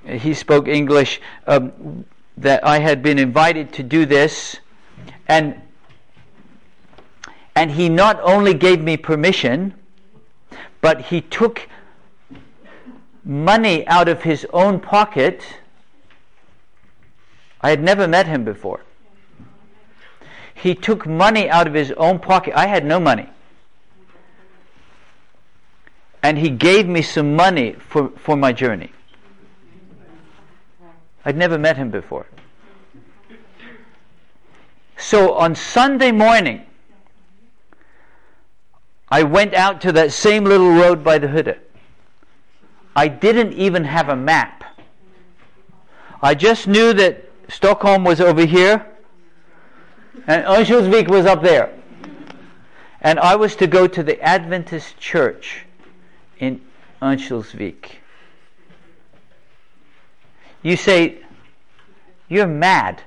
he 0.04 0.34
spoke 0.34 0.68
English, 0.68 1.20
um, 1.48 2.04
that 2.36 2.64
I 2.64 2.78
had 2.78 3.02
been 3.02 3.18
invited 3.18 3.72
to 3.72 3.82
do 3.82 4.06
this, 4.06 4.60
and 5.26 5.60
and 7.56 7.72
he 7.72 7.88
not 7.88 8.20
only 8.22 8.54
gave 8.54 8.80
me 8.80 8.96
permission, 8.96 9.74
but 10.80 11.02
he 11.02 11.20
took 11.20 11.68
money 13.24 13.86
out 13.88 14.08
of 14.08 14.22
his 14.22 14.46
own 14.52 14.80
pocket. 14.80 15.42
I 17.60 17.70
had 17.70 17.82
never 17.82 18.06
met 18.06 18.26
him 18.26 18.44
before. 18.44 18.80
He 20.54 20.74
took 20.74 21.06
money 21.06 21.50
out 21.50 21.66
of 21.66 21.74
his 21.74 21.92
own 21.92 22.18
pocket. 22.18 22.54
I 22.56 22.66
had 22.66 22.84
no 22.84 22.98
money. 22.98 23.28
And 26.22 26.38
he 26.38 26.50
gave 26.50 26.88
me 26.88 27.02
some 27.02 27.36
money 27.36 27.72
for, 27.74 28.08
for 28.16 28.36
my 28.36 28.52
journey. 28.52 28.92
I'd 31.24 31.36
never 31.36 31.58
met 31.58 31.76
him 31.76 31.90
before. 31.90 32.26
So 34.96 35.34
on 35.34 35.54
Sunday 35.54 36.10
morning, 36.10 36.64
I 39.08 39.22
went 39.22 39.54
out 39.54 39.80
to 39.82 39.92
that 39.92 40.12
same 40.12 40.44
little 40.44 40.70
road 40.70 41.04
by 41.04 41.18
the 41.18 41.28
Huda. 41.28 41.58
I 42.94 43.08
didn't 43.08 43.52
even 43.52 43.84
have 43.84 44.08
a 44.08 44.16
map. 44.16 44.64
I 46.22 46.34
just 46.34 46.66
knew 46.66 46.92
that 46.94 47.24
Stockholm 47.48 48.04
was 48.04 48.20
over 48.20 48.44
here 48.44 48.86
and 50.26 50.44
Örnsköldsvik 50.44 51.08
was 51.08 51.26
up 51.26 51.42
there. 51.42 51.72
And 53.00 53.20
I 53.20 53.36
was 53.36 53.54
to 53.56 53.66
go 53.66 53.86
to 53.86 54.02
the 54.02 54.20
Adventist 54.20 54.98
church 54.98 55.66
in 56.38 56.60
Örnsköldsvik. 57.00 57.98
You 60.62 60.76
say, 60.76 61.18
You're 62.28 62.48
mad. 62.48 63.02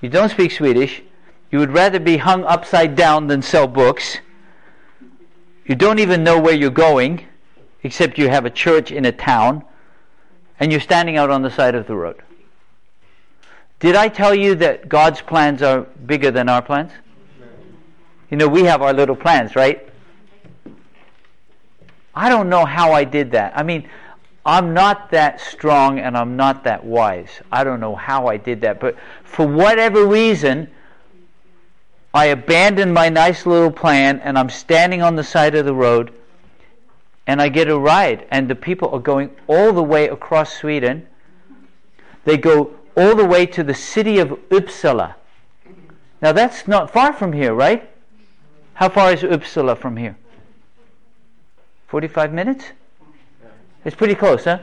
You 0.00 0.08
don't 0.08 0.28
speak 0.28 0.52
Swedish. 0.52 1.02
You 1.54 1.60
would 1.60 1.70
rather 1.70 2.00
be 2.00 2.16
hung 2.16 2.42
upside 2.42 2.96
down 2.96 3.28
than 3.28 3.40
sell 3.40 3.68
books. 3.68 4.18
You 5.66 5.76
don't 5.76 6.00
even 6.00 6.24
know 6.24 6.40
where 6.40 6.52
you're 6.52 6.68
going, 6.68 7.28
except 7.84 8.18
you 8.18 8.28
have 8.28 8.44
a 8.44 8.50
church 8.50 8.90
in 8.90 9.04
a 9.04 9.12
town, 9.12 9.62
and 10.58 10.72
you're 10.72 10.80
standing 10.80 11.16
out 11.16 11.30
on 11.30 11.42
the 11.42 11.50
side 11.52 11.76
of 11.76 11.86
the 11.86 11.94
road. 11.94 12.20
Did 13.78 13.94
I 13.94 14.08
tell 14.08 14.34
you 14.34 14.56
that 14.56 14.88
God's 14.88 15.20
plans 15.20 15.62
are 15.62 15.82
bigger 15.82 16.32
than 16.32 16.48
our 16.48 16.60
plans? 16.60 16.90
You 18.32 18.36
know, 18.36 18.48
we 18.48 18.64
have 18.64 18.82
our 18.82 18.92
little 18.92 19.14
plans, 19.14 19.54
right? 19.54 19.88
I 22.16 22.30
don't 22.30 22.48
know 22.48 22.64
how 22.64 22.90
I 22.90 23.04
did 23.04 23.30
that. 23.30 23.56
I 23.56 23.62
mean, 23.62 23.88
I'm 24.44 24.74
not 24.74 25.12
that 25.12 25.40
strong 25.40 26.00
and 26.00 26.16
I'm 26.16 26.34
not 26.34 26.64
that 26.64 26.84
wise. 26.84 27.30
I 27.52 27.62
don't 27.62 27.78
know 27.78 27.94
how 27.94 28.26
I 28.26 28.38
did 28.38 28.62
that. 28.62 28.80
But 28.80 28.96
for 29.22 29.46
whatever 29.46 30.04
reason, 30.04 30.68
I 32.14 32.26
abandoned 32.26 32.94
my 32.94 33.08
nice 33.08 33.44
little 33.44 33.72
plan 33.72 34.20
and 34.20 34.38
I'm 34.38 34.48
standing 34.48 35.02
on 35.02 35.16
the 35.16 35.24
side 35.24 35.56
of 35.56 35.64
the 35.64 35.74
road 35.74 36.12
and 37.26 37.42
I 37.42 37.48
get 37.48 37.68
a 37.68 37.76
ride. 37.76 38.26
And 38.30 38.48
the 38.48 38.54
people 38.54 38.88
are 38.90 39.00
going 39.00 39.30
all 39.48 39.72
the 39.72 39.82
way 39.82 40.06
across 40.06 40.54
Sweden. 40.54 41.08
They 42.24 42.36
go 42.36 42.70
all 42.96 43.16
the 43.16 43.24
way 43.24 43.46
to 43.46 43.64
the 43.64 43.74
city 43.74 44.18
of 44.20 44.28
Uppsala. 44.48 45.16
Now 46.22 46.30
that's 46.30 46.68
not 46.68 46.92
far 46.92 47.12
from 47.12 47.32
here, 47.32 47.52
right? 47.52 47.90
How 48.74 48.88
far 48.88 49.12
is 49.12 49.22
Uppsala 49.22 49.76
from 49.76 49.96
here? 49.96 50.16
45 51.88 52.32
minutes? 52.32 52.66
It's 53.84 53.96
pretty 53.96 54.14
close, 54.14 54.44
huh? 54.44 54.60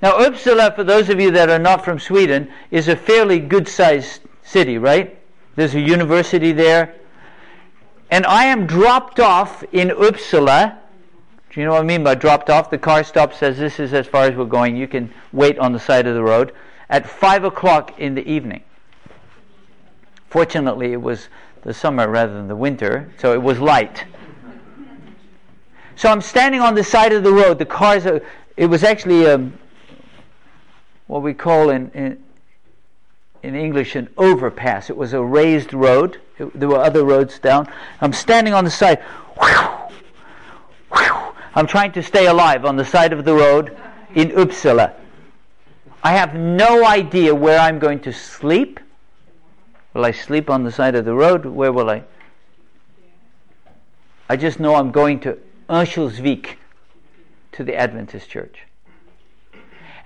Now, 0.00 0.18
Uppsala, 0.18 0.76
for 0.76 0.84
those 0.84 1.08
of 1.08 1.20
you 1.20 1.30
that 1.32 1.50
are 1.50 1.58
not 1.58 1.84
from 1.84 1.98
Sweden, 1.98 2.52
is 2.70 2.86
a 2.86 2.94
fairly 2.94 3.40
good 3.40 3.66
sized 3.66 4.20
city, 4.44 4.78
right? 4.78 5.17
There's 5.58 5.74
a 5.74 5.80
university 5.80 6.52
there. 6.52 6.94
And 8.12 8.24
I 8.26 8.44
am 8.44 8.64
dropped 8.64 9.18
off 9.18 9.64
in 9.72 9.88
Uppsala. 9.88 10.78
Do 11.50 11.58
you 11.58 11.66
know 11.66 11.72
what 11.72 11.80
I 11.80 11.84
mean 11.84 12.04
by 12.04 12.14
dropped 12.14 12.48
off? 12.48 12.70
The 12.70 12.78
car 12.78 13.02
stop 13.02 13.34
says 13.34 13.58
this 13.58 13.80
is 13.80 13.92
as 13.92 14.06
far 14.06 14.26
as 14.26 14.36
we're 14.36 14.44
going. 14.44 14.76
You 14.76 14.86
can 14.86 15.12
wait 15.32 15.58
on 15.58 15.72
the 15.72 15.80
side 15.80 16.06
of 16.06 16.14
the 16.14 16.22
road 16.22 16.52
at 16.88 17.08
5 17.08 17.42
o'clock 17.42 17.98
in 17.98 18.14
the 18.14 18.24
evening. 18.30 18.62
Fortunately, 20.30 20.92
it 20.92 21.02
was 21.02 21.28
the 21.62 21.74
summer 21.74 22.08
rather 22.08 22.34
than 22.34 22.46
the 22.46 22.54
winter, 22.54 23.12
so 23.18 23.32
it 23.32 23.42
was 23.42 23.58
light. 23.58 24.04
So 25.96 26.08
I'm 26.08 26.20
standing 26.20 26.60
on 26.60 26.76
the 26.76 26.84
side 26.84 27.12
of 27.12 27.24
the 27.24 27.32
road. 27.32 27.58
The 27.58 27.66
cars 27.66 28.06
are, 28.06 28.22
it 28.56 28.66
was 28.66 28.84
actually 28.84 29.26
um, 29.26 29.58
what 31.08 31.22
we 31.22 31.34
call 31.34 31.70
in, 31.70 31.90
in, 31.94 32.22
in 33.42 33.54
English 33.54 33.94
an 33.96 34.08
overpass. 34.16 34.90
It 34.90 34.96
was 34.96 35.12
a 35.12 35.22
raised 35.22 35.72
road. 35.72 36.20
It, 36.38 36.58
there 36.58 36.68
were 36.68 36.78
other 36.78 37.04
roads 37.04 37.38
down. 37.38 37.68
I'm 38.00 38.12
standing 38.12 38.54
on 38.54 38.64
the 38.64 38.70
side. 38.70 39.02
I'm 41.54 41.66
trying 41.66 41.92
to 41.92 42.02
stay 42.02 42.26
alive 42.26 42.64
on 42.64 42.76
the 42.76 42.84
side 42.84 43.12
of 43.12 43.24
the 43.24 43.34
road 43.34 43.76
in 44.14 44.30
Uppsala. 44.30 44.94
I 46.02 46.12
have 46.12 46.34
no 46.34 46.86
idea 46.86 47.34
where 47.34 47.58
I'm 47.58 47.78
going 47.78 48.00
to 48.00 48.12
sleep. 48.12 48.78
Will 49.94 50.04
I 50.04 50.12
sleep 50.12 50.48
on 50.48 50.62
the 50.62 50.70
side 50.70 50.94
of 50.94 51.04
the 51.04 51.14
road? 51.14 51.44
Where 51.44 51.72
will 51.72 51.90
I? 51.90 52.04
I 54.28 54.36
just 54.36 54.60
know 54.60 54.74
I'm 54.74 54.92
going 54.92 55.20
to 55.20 55.38
Örnsköldsvik 55.68 56.56
to 57.52 57.64
the 57.64 57.74
Adventist 57.74 58.28
church. 58.28 58.67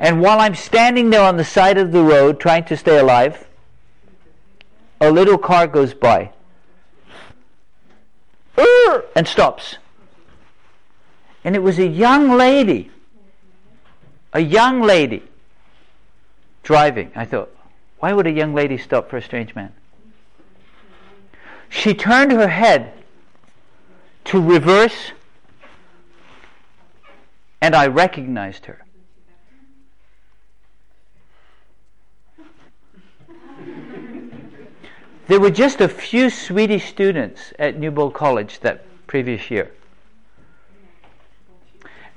And 0.02 0.20
while 0.20 0.40
I'm 0.40 0.56
standing 0.56 1.10
there 1.10 1.22
on 1.22 1.36
the 1.36 1.44
side 1.44 1.78
of 1.78 1.92
the 1.92 2.02
road 2.02 2.40
trying 2.40 2.64
to 2.64 2.76
stay 2.76 2.98
alive, 2.98 3.46
a 5.00 5.12
little 5.12 5.38
car 5.38 5.68
goes 5.68 5.94
by 5.94 6.32
and 9.14 9.28
stops. 9.28 9.76
And 11.44 11.54
it 11.54 11.60
was 11.60 11.78
a 11.78 11.86
young 11.86 12.36
lady, 12.36 12.90
a 14.32 14.40
young 14.40 14.82
lady 14.82 15.22
driving. 16.64 17.12
I 17.14 17.24
thought, 17.24 17.54
why 18.00 18.12
would 18.12 18.26
a 18.26 18.32
young 18.32 18.54
lady 18.54 18.78
stop 18.78 19.08
for 19.08 19.18
a 19.18 19.22
strange 19.22 19.54
man? 19.54 19.72
She 21.68 21.94
turned 21.94 22.32
her 22.32 22.48
head 22.48 22.92
to 24.24 24.42
reverse 24.42 25.12
and 27.60 27.76
I 27.76 27.86
recognized 27.86 28.66
her. 28.66 28.84
There 35.32 35.40
were 35.40 35.50
just 35.50 35.80
a 35.80 35.88
few 35.88 36.28
Swedish 36.28 36.90
students 36.90 37.54
at 37.58 37.78
Newbold 37.78 38.12
College 38.12 38.60
that 38.60 38.84
previous 39.06 39.50
year. 39.50 39.70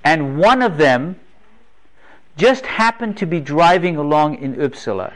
And 0.03 0.38
one 0.38 0.61
of 0.61 0.76
them 0.76 1.18
just 2.36 2.66
happened 2.66 3.16
to 3.20 3.26
be 3.26 3.39
driving 3.39 3.95
along 3.95 4.39
in 4.39 4.55
Uppsala 4.55 5.13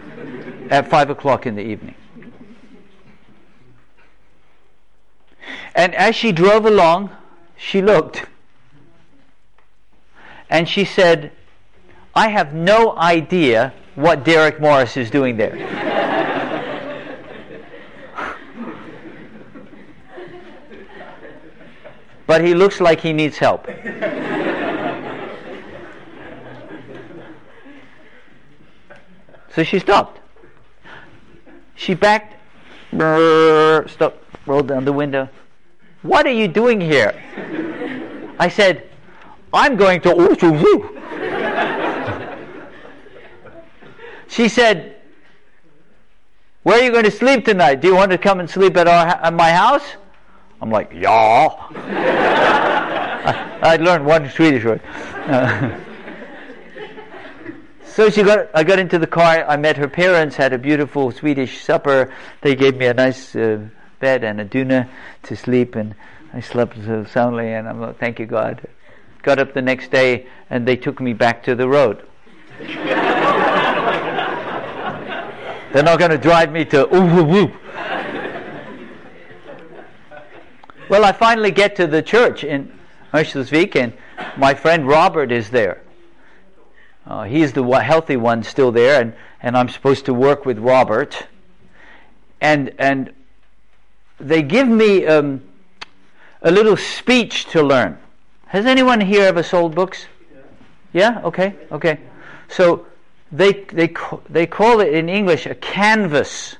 at 0.70 0.88
5 0.88 1.10
o'clock 1.10 1.44
in 1.44 1.54
the 1.54 1.60
evening. 1.60 1.96
And 5.74 5.94
as 5.94 6.16
she 6.16 6.32
drove 6.32 6.64
along, 6.64 7.10
she 7.58 7.82
looked 7.82 8.24
and 10.48 10.66
she 10.66 10.86
said, 10.86 11.30
I 12.14 12.28
have 12.28 12.54
no 12.54 12.96
idea 12.96 13.74
what 13.96 14.24
Derek 14.24 14.62
Morris 14.62 14.96
is 14.96 15.10
doing 15.10 15.36
there. 15.36 15.84
but 22.28 22.44
he 22.44 22.54
looks 22.54 22.78
like 22.78 23.00
he 23.00 23.12
needs 23.14 23.38
help. 23.38 23.66
so 29.54 29.64
she 29.64 29.78
stopped. 29.78 30.20
She 31.74 31.94
backed, 31.94 32.36
stopped, 32.92 34.22
rolled 34.46 34.68
down 34.68 34.84
the 34.84 34.92
window. 34.92 35.30
What 36.02 36.26
are 36.26 36.32
you 36.32 36.48
doing 36.48 36.82
here? 36.82 37.14
I 38.38 38.50
said, 38.50 38.90
I'm 39.50 39.76
going 39.76 40.02
to. 40.02 40.10
she 44.28 44.50
said, 44.50 44.96
Where 46.62 46.78
are 46.78 46.84
you 46.84 46.92
going 46.92 47.04
to 47.04 47.10
sleep 47.10 47.46
tonight? 47.46 47.76
Do 47.80 47.88
you 47.88 47.94
want 47.94 48.10
to 48.10 48.18
come 48.18 48.38
and 48.38 48.50
sleep 48.50 48.76
at, 48.76 48.86
our, 48.86 49.06
at 49.06 49.32
my 49.32 49.50
house? 49.50 49.96
I'm 50.60 50.70
like, 50.70 50.92
yeah. 50.92 51.48
I, 53.62 53.76
would 53.76 53.80
learned 53.80 54.06
one 54.06 54.28
Swedish 54.30 54.64
word. 54.64 54.80
Uh, 54.84 55.78
so 57.84 58.10
she 58.10 58.22
got, 58.22 58.48
I 58.54 58.64
got 58.64 58.78
into 58.78 58.98
the 58.98 59.06
car. 59.06 59.44
I 59.46 59.56
met 59.56 59.76
her 59.76 59.88
parents. 59.88 60.36
Had 60.36 60.52
a 60.52 60.58
beautiful 60.58 61.10
Swedish 61.12 61.60
supper. 61.62 62.12
They 62.40 62.54
gave 62.54 62.76
me 62.76 62.86
a 62.86 62.94
nice 62.94 63.36
uh, 63.36 63.66
bed 64.00 64.24
and 64.24 64.40
a 64.40 64.44
duna 64.44 64.88
to 65.24 65.36
sleep, 65.36 65.74
and 65.74 65.94
I 66.32 66.40
slept 66.40 66.76
so 66.84 67.04
soundly. 67.04 67.52
And 67.52 67.68
I'm 67.68 67.80
like, 67.80 67.98
thank 67.98 68.18
you, 68.18 68.26
God. 68.26 68.66
Got 69.22 69.38
up 69.38 69.54
the 69.54 69.62
next 69.62 69.90
day, 69.90 70.26
and 70.50 70.66
they 70.66 70.76
took 70.76 71.00
me 71.00 71.12
back 71.12 71.42
to 71.44 71.54
the 71.54 71.68
road. 71.68 72.04
They're 75.72 75.82
not 75.82 75.98
going 75.98 76.10
to 76.10 76.18
drive 76.18 76.50
me 76.50 76.64
to 76.66 76.86
ooh, 76.94 77.24
woo, 77.24 77.52
Well, 80.88 81.04
I 81.04 81.12
finally 81.12 81.50
get 81.50 81.76
to 81.76 81.86
the 81.86 82.00
church 82.00 82.44
in 82.44 82.72
Örnsköldsvik, 83.12 83.76
and 83.76 83.92
my 84.38 84.54
friend 84.54 84.88
Robert 84.88 85.30
is 85.30 85.50
there. 85.50 85.82
Uh, 87.06 87.24
he's 87.24 87.52
the 87.52 87.62
healthy 87.62 88.16
one 88.16 88.42
still 88.42 88.72
there, 88.72 89.00
and, 89.00 89.14
and 89.42 89.54
I'm 89.54 89.68
supposed 89.68 90.06
to 90.06 90.14
work 90.14 90.46
with 90.46 90.58
Robert. 90.58 91.26
And, 92.40 92.72
and 92.78 93.12
they 94.18 94.40
give 94.40 94.66
me 94.66 95.06
um, 95.06 95.42
a 96.40 96.50
little 96.50 96.76
speech 96.76 97.46
to 97.46 97.62
learn. 97.62 97.98
Has 98.46 98.64
anyone 98.64 99.02
here 99.02 99.24
ever 99.24 99.42
sold 99.42 99.74
books? 99.74 100.06
Yeah? 100.94 101.20
Okay, 101.22 101.54
okay. 101.70 102.00
So 102.48 102.86
they, 103.30 103.52
they, 103.52 103.92
they 104.30 104.46
call 104.46 104.80
it 104.80 104.94
in 104.94 105.10
English 105.10 105.44
a 105.44 105.54
canvas 105.54 106.56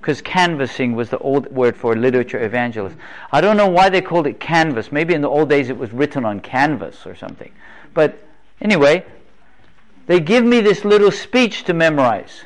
because 0.00 0.22
canvassing 0.22 0.94
was 0.94 1.10
the 1.10 1.18
old 1.18 1.50
word 1.52 1.76
for 1.76 1.94
literature 1.94 2.42
evangelist. 2.42 2.96
I 3.32 3.42
don't 3.42 3.58
know 3.58 3.68
why 3.68 3.90
they 3.90 4.00
called 4.00 4.26
it 4.26 4.40
canvas. 4.40 4.90
Maybe 4.90 5.12
in 5.12 5.20
the 5.20 5.28
old 5.28 5.50
days 5.50 5.68
it 5.68 5.76
was 5.76 5.92
written 5.92 6.24
on 6.24 6.40
canvas 6.40 7.06
or 7.06 7.14
something. 7.14 7.52
But 7.92 8.18
anyway, 8.62 9.04
they 10.06 10.18
give 10.18 10.42
me 10.42 10.60
this 10.60 10.86
little 10.86 11.10
speech 11.10 11.64
to 11.64 11.74
memorize. 11.74 12.44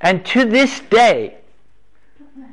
And 0.00 0.26
to 0.26 0.44
this 0.44 0.80
day, 0.80 1.36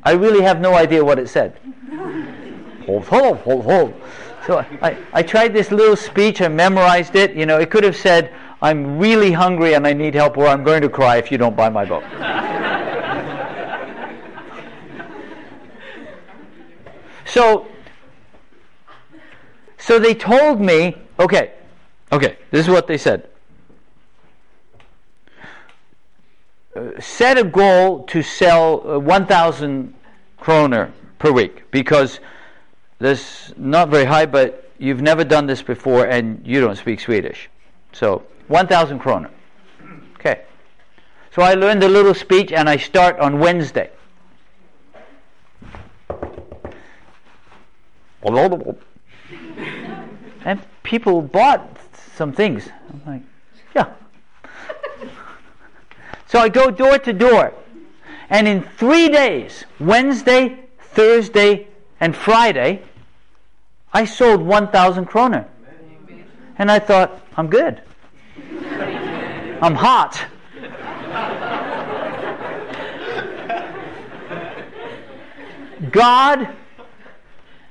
I 0.04 0.12
really 0.12 0.44
have 0.44 0.62
no 0.62 0.76
idea 0.76 1.04
what 1.04 1.18
it 1.18 1.28
said. 1.28 1.58
hold, 2.86 3.06
hold, 3.06 3.38
hold, 3.40 3.66
hold. 3.66 3.94
So 4.46 4.60
I, 4.60 4.98
I 5.12 5.24
tried 5.24 5.54
this 5.54 5.72
little 5.72 5.96
speech, 5.96 6.42
I 6.42 6.48
memorized 6.48 7.16
it. 7.16 7.36
You 7.36 7.48
know, 7.48 7.60
it 7.60 7.72
could 7.72 7.84
have 7.84 7.96
said, 7.96 8.32
I'm 8.62 9.00
really 9.00 9.32
hungry 9.32 9.74
and 9.74 9.88
I 9.88 9.94
need 9.94 10.14
help, 10.14 10.38
or 10.38 10.46
I'm 10.46 10.64
going 10.64 10.84
to 10.84 10.90
cry 10.90 11.18
if 11.18 11.32
you 11.32 11.40
don't 11.40 11.56
buy 11.56 11.70
my 11.70 11.86
book. 11.86 12.04
So, 17.26 17.68
so 19.78 20.00
they 20.00 20.14
told 20.14 20.62
me, 20.62 20.96
okay, 21.20 21.54
okay, 22.12 22.38
this 22.52 22.66
is 22.66 22.70
what 22.70 22.88
they 22.88 22.98
said. 22.98 23.28
Uh, 26.76 27.00
set 27.00 27.38
a 27.38 27.44
goal 27.44 28.04
to 28.04 28.22
sell 28.22 28.90
uh, 28.90 29.00
1,000 29.00 29.94
kroner 30.38 30.92
per 31.20 31.32
week 31.32 31.64
because 31.72 32.20
that's 33.00 33.54
not 33.58 33.90
very 33.90 34.06
high, 34.06 34.26
but 34.26 34.70
you've 34.78 35.02
never 35.02 35.24
done 35.24 35.48
this 35.48 35.62
before 35.62 36.06
and 36.06 36.46
you 36.46 36.60
don't 36.60 36.76
speak 36.76 37.00
Swedish. 37.00 37.50
So, 37.94 38.24
1,000 38.48 39.00
kroner. 39.00 39.30
Okay. 40.16 40.42
So 41.32 41.42
I 41.42 41.54
learned 41.54 41.84
a 41.84 41.90
little 41.90 42.14
speech 42.14 42.52
and 42.52 42.70
I 42.70 42.78
start 42.78 43.20
on 43.20 43.40
Wednesday. 43.40 43.90
And 50.46 50.60
people 50.84 51.22
bought 51.22 51.78
some 52.16 52.32
things. 52.32 52.70
I'm 52.90 53.02
like, 53.06 53.22
yeah. 53.76 53.94
so 56.28 56.40
I 56.40 56.50
go 56.50 56.72
door 56.72 56.98
to 57.00 57.14
door. 57.14 57.54
And 58.30 58.48
in 58.48 58.64
three 58.64 59.10
days, 59.10 59.66
Wednesday, 59.80 60.60
Thursday, 60.80 61.68
and 62.00 62.16
Friday, 62.16 62.82
I 63.94 64.06
sold 64.06 64.42
1,000 64.42 65.06
kroner. 65.06 65.48
And 66.58 66.72
I 66.72 66.80
thought, 66.80 67.22
I'm 67.38 67.48
good. 67.48 67.82
I'm 69.62 69.76
hot. 69.76 70.26
God 75.92 76.56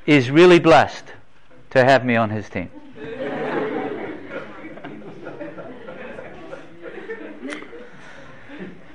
is 0.06 0.30
really 0.30 0.58
blessed 0.58 1.04
to 1.70 1.84
have 1.84 2.04
me 2.04 2.16
on 2.16 2.30
his 2.30 2.48
team. 2.48 2.70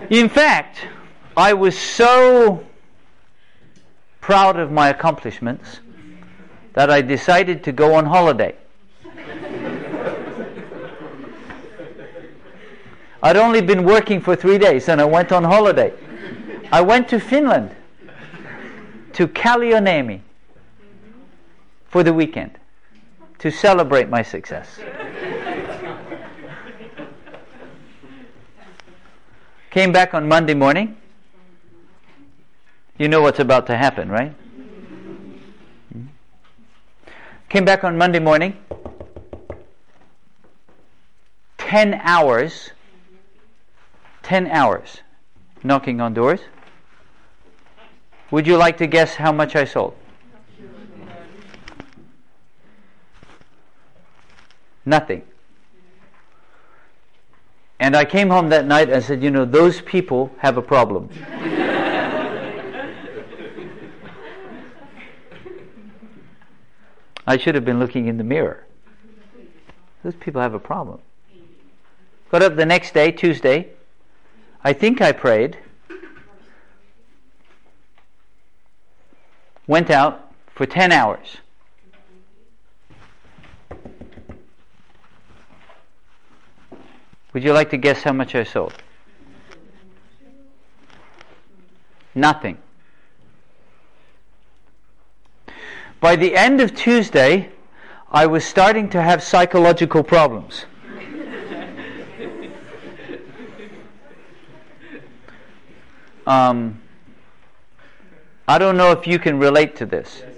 In 0.10 0.28
fact, 0.28 0.88
I 1.38 1.54
was 1.54 1.78
so 1.78 2.66
proud 4.22 4.60
of 4.60 4.72
my 4.72 4.90
accomplishments 4.90 5.80
that 6.74 6.90
I 6.90 7.02
decided 7.02 7.64
to 7.64 7.72
go 7.72 7.94
on 7.96 8.06
holiday. 8.06 8.56
I'd 13.22 13.36
only 13.38 13.62
been 13.62 13.84
working 13.84 14.22
for 14.22 14.36
three 14.36 14.58
days 14.58 14.88
and 14.88 15.02
I 15.02 15.06
went 15.06 15.32
on 15.32 15.44
holiday. 15.44 15.94
I 16.72 16.82
went 16.82 17.10
to 17.10 17.20
Finland, 17.20 17.76
to 19.14 19.28
Kallioniemi 19.28 20.22
for 21.90 22.04
the 22.04 22.14
weekend 22.14 22.58
to 23.40 23.52
celebrate 23.52 24.10
my 24.10 24.22
success. 24.22 24.80
Came 29.70 29.92
back 29.92 30.14
on 30.14 30.28
Monday 30.28 30.54
morning. 30.54 30.98
You 32.98 33.08
know 33.08 33.22
what's 33.22 33.40
about 33.40 33.68
to 33.68 33.78
happen, 33.78 34.10
right? 34.10 34.34
Came 37.50 37.66
back 37.66 37.84
on 37.84 37.98
Monday 37.98 38.20
morning. 38.20 38.58
10 41.58 42.02
hours. 42.04 42.72
10 44.24 44.48
hours 44.48 45.02
knocking 45.64 46.02
on 46.02 46.14
doors. 46.14 46.42
Would 48.32 48.48
you 48.48 48.58
like 48.58 48.78
to 48.78 48.88
guess 48.88 49.16
how 49.16 49.32
much 49.32 49.56
I 49.56 49.66
sold? 49.66 49.96
Nothing. 54.90 55.22
And 57.80 57.96
I 57.96 58.06
came 58.06 58.32
home 58.32 58.50
that 58.50 58.66
night 58.66 58.90
and 58.90 59.04
said, 59.04 59.22
you 59.22 59.30
know, 59.30 59.46
those 59.46 59.82
people 59.82 60.32
have 60.40 60.58
a 60.58 60.64
problem. 60.64 61.10
I 67.28 67.38
should 67.38 67.54
have 67.54 67.64
been 67.64 67.78
looking 67.78 68.08
in 68.08 68.18
the 68.18 68.24
mirror. 68.24 68.66
Those 70.04 70.16
people 70.16 70.42
have 70.42 70.56
a 70.56 70.60
problem. 70.60 71.00
Got 72.32 72.42
up 72.42 72.56
the 72.56 72.66
next 72.66 72.96
day, 72.96 73.12
Tuesday. 73.12 73.68
I 74.64 74.74
think 74.74 75.02
I 75.02 75.12
prayed. 75.12 75.60
Went 79.68 79.92
out 79.92 80.34
for 80.56 80.66
10 80.66 80.92
hours. 80.92 81.38
Would 87.34 87.44
you 87.44 87.54
like 87.54 87.70
to 87.70 87.78
guess 87.78 88.02
how 88.02 88.14
much 88.14 88.34
I 88.34 88.44
sold? 88.44 88.74
Nothing. 92.16 92.58
By 96.00 96.16
the 96.16 96.36
end 96.36 96.60
of 96.60 96.76
Tuesday, 96.76 97.52
I 98.12 98.26
was 98.26 98.44
starting 98.44 98.90
to 98.90 99.00
have 99.02 99.22
psychological 99.22 100.04
problems. 100.04 100.66
um, 106.26 106.82
I 108.48 108.58
don't 108.58 108.78
know 108.78 108.92
if 108.92 109.06
you 109.06 109.20
can 109.20 109.38
relate 109.38 109.76
to 109.78 109.86
this. 109.86 110.24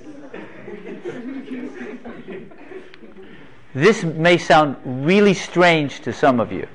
This 3.74 4.04
may 4.04 4.38
sound 4.38 4.76
really 4.84 5.34
strange 5.34 6.02
to 6.02 6.12
some 6.12 6.42
of 6.42 6.52
you. 6.52 6.68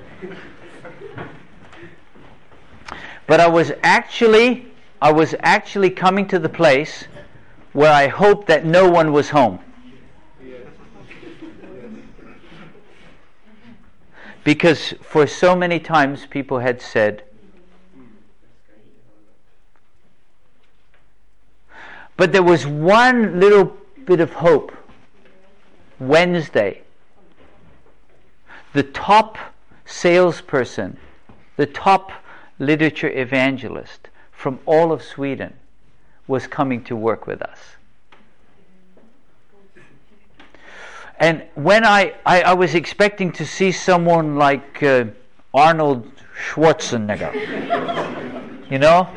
But 3.27 3.41
I 3.41 3.49
was 3.49 3.73
actually 3.83 4.67
I 5.01 5.13
was 5.13 5.35
actually 5.41 5.91
coming 5.91 6.27
to 6.29 6.39
the 6.39 6.49
place 6.49 7.05
where 7.73 7.93
I 7.93 8.09
hoped 8.09 8.47
that 8.47 8.65
no 8.65 8.89
one 8.89 9.13
was 9.13 9.31
home. 9.31 9.59
Because 14.43 14.95
for 15.03 15.27
so 15.27 15.55
many 15.55 15.79
times 15.79 16.25
people 16.27 16.61
had 16.61 16.81
said, 16.81 17.25
But 22.17 22.33
there 22.33 22.43
was 22.43 22.67
one 22.67 23.39
little 23.39 23.77
bit 24.07 24.21
of 24.21 24.33
hope. 24.33 24.73
Wednesday, 25.99 26.83
the 28.73 28.83
top 28.83 29.37
salesperson, 29.85 30.97
the 31.57 31.67
top 31.67 32.13
literature 32.59 33.09
evangelist 33.09 34.09
from 34.33 34.59
all 34.67 34.93
of 34.93 35.03
Sweden 35.03 35.55
was 36.27 36.47
coming 36.47 36.83
to 36.85 36.97
work 36.97 37.27
with 37.27 37.43
us. 37.43 37.59
And 41.19 41.45
when 41.55 41.85
I, 41.85 42.15
I, 42.27 42.43
I 42.43 42.55
was 42.55 42.75
expecting 42.75 43.33
to 43.33 43.47
see 43.47 43.73
someone 43.73 44.37
like 44.37 44.83
uh, 44.83 45.07
Arnold 45.55 46.11
Schwarzenegger, 46.37 47.33
you 48.71 48.79
know? 48.79 49.09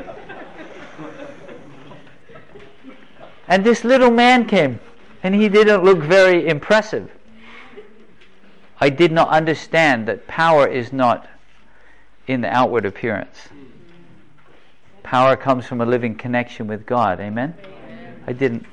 And 3.48 3.66
this 3.66 3.84
little 3.84 4.12
man 4.12 4.46
came, 4.46 4.80
and 5.24 5.36
he 5.36 5.50
didn't 5.50 5.84
look 5.84 6.00
very 6.00 6.48
impressive. 6.48 7.12
I 8.80 8.90
did 8.90 9.12
not 9.12 9.28
understand 9.30 10.08
that 10.08 10.28
power 10.28 10.68
is 10.68 10.94
not 10.94 11.28
in 12.30 12.42
the 12.42 12.48
outward 12.48 12.86
appearance. 12.86 13.36
Power 15.02 15.36
comes 15.36 15.66
from 15.66 15.82
a 15.82 15.86
living 15.86 16.14
connection 16.14 16.68
with 16.68 16.86
God. 16.86 17.20
Amen? 17.20 17.56
Amen? 17.60 18.24
I 18.28 18.34
didn't. 18.34 18.68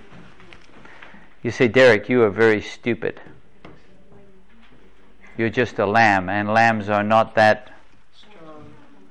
You 1.43 1.51
say, 1.51 1.67
Derek, 1.67 2.11
you 2.11 2.23
are 2.23 2.29
very 2.29 2.61
stupid. 2.61 3.19
You're 5.39 5.49
just 5.49 5.79
a 5.79 5.87
lamb, 5.87 6.29
and 6.29 6.51
lambs 6.51 6.91
are 6.91 7.03
not 7.03 7.35
that, 7.37 7.73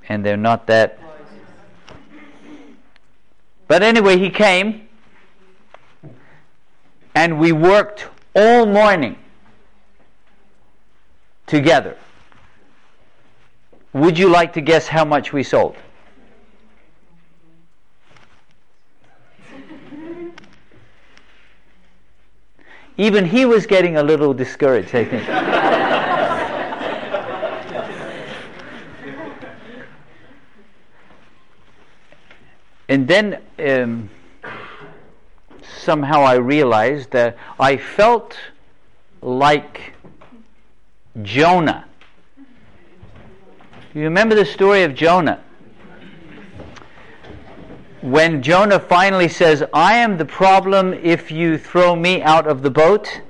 and 0.08 0.24
they're 0.24 0.36
not 0.36 0.68
that. 0.68 1.00
But 3.66 3.82
anyway, 3.82 4.16
he 4.16 4.30
came, 4.30 4.86
and 7.16 7.40
we 7.40 7.50
worked 7.50 8.06
all 8.32 8.64
morning 8.64 9.18
together. 11.48 11.96
Would 13.96 14.18
you 14.18 14.28
like 14.28 14.52
to 14.52 14.60
guess 14.60 14.86
how 14.86 15.06
much 15.06 15.32
we 15.32 15.42
sold? 15.42 15.74
Even 22.98 23.24
he 23.24 23.46
was 23.46 23.64
getting 23.64 23.96
a 23.96 24.02
little 24.02 24.34
discouraged, 24.34 24.94
I 24.94 25.04
think. 25.06 25.26
and 32.90 33.08
then 33.08 33.40
um, 33.58 34.10
somehow 35.62 36.20
I 36.20 36.34
realized 36.34 37.12
that 37.12 37.38
I 37.58 37.78
felt 37.78 38.36
like 39.22 39.94
Jonah. 41.22 41.85
You 43.96 44.02
remember 44.02 44.34
the 44.34 44.44
story 44.44 44.82
of 44.82 44.94
Jonah? 44.94 45.42
when 48.02 48.42
Jonah 48.42 48.78
finally 48.78 49.26
says, 49.26 49.64
I 49.72 49.96
am 49.96 50.18
the 50.18 50.26
problem 50.26 50.92
if 50.92 51.30
you 51.32 51.56
throw 51.56 51.96
me 51.96 52.20
out 52.20 52.46
of 52.46 52.60
the 52.60 52.68
boat. 52.68 53.22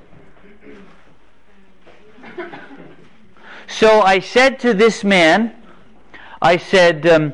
So 3.65 4.01
I 4.01 4.19
said 4.19 4.59
to 4.59 4.73
this 4.73 5.05
man, 5.05 5.55
I 6.41 6.57
said, 6.57 7.07
um, 7.07 7.33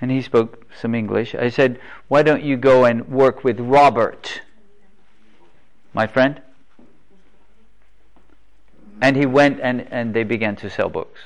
and 0.00 0.12
he 0.12 0.22
spoke 0.22 0.72
some 0.80 0.94
English, 0.94 1.34
I 1.34 1.48
said, 1.48 1.80
Why 2.06 2.22
don't 2.22 2.44
you 2.44 2.56
go 2.56 2.84
and 2.84 3.08
work 3.08 3.42
with 3.42 3.58
Robert, 3.58 4.40
my 5.92 6.06
friend? 6.06 6.40
And 9.00 9.16
he 9.16 9.26
went 9.26 9.60
and, 9.60 9.86
and 9.90 10.14
they 10.14 10.24
began 10.24 10.56
to 10.56 10.70
sell 10.70 10.88
books. 10.88 11.20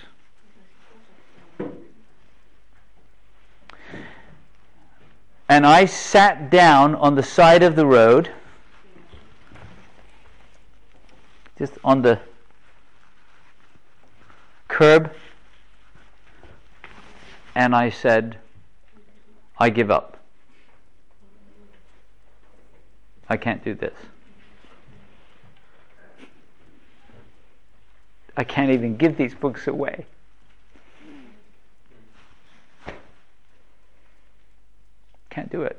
and 5.49 5.66
I 5.66 5.87
sat 5.87 6.51
down 6.51 6.95
on 6.95 7.14
the 7.14 7.23
side 7.23 7.62
of 7.62 7.75
the 7.75 7.87
road, 7.87 8.31
just 11.59 11.73
on 11.83 12.03
the 12.03 12.21
curb, 14.69 15.12
and 17.55 17.75
I 17.75 17.89
said, 17.91 18.37
I 19.59 19.71
give 19.71 19.91
up. 19.91 20.19
I 23.29 23.37
can't 23.37 23.64
do 23.64 23.75
this. 23.75 23.95
I 28.39 28.45
can't 28.45 28.70
even 28.70 28.97
give 28.97 29.16
these 29.16 29.34
books 29.34 29.66
away. 29.66 30.07
Can't 35.28 35.51
do 35.51 35.62
it. 35.62 35.76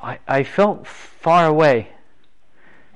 I, 0.00 0.20
I 0.28 0.44
felt 0.44 0.86
far 0.86 1.46
away, 1.46 1.88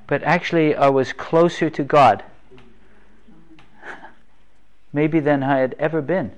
but 0.06 0.22
actually 0.22 0.76
I 0.76 0.90
was 0.90 1.12
closer 1.12 1.68
to 1.68 1.82
God 1.82 2.22
maybe 4.92 5.18
than 5.18 5.42
I 5.42 5.58
had 5.58 5.74
ever 5.80 6.00
been 6.00 6.30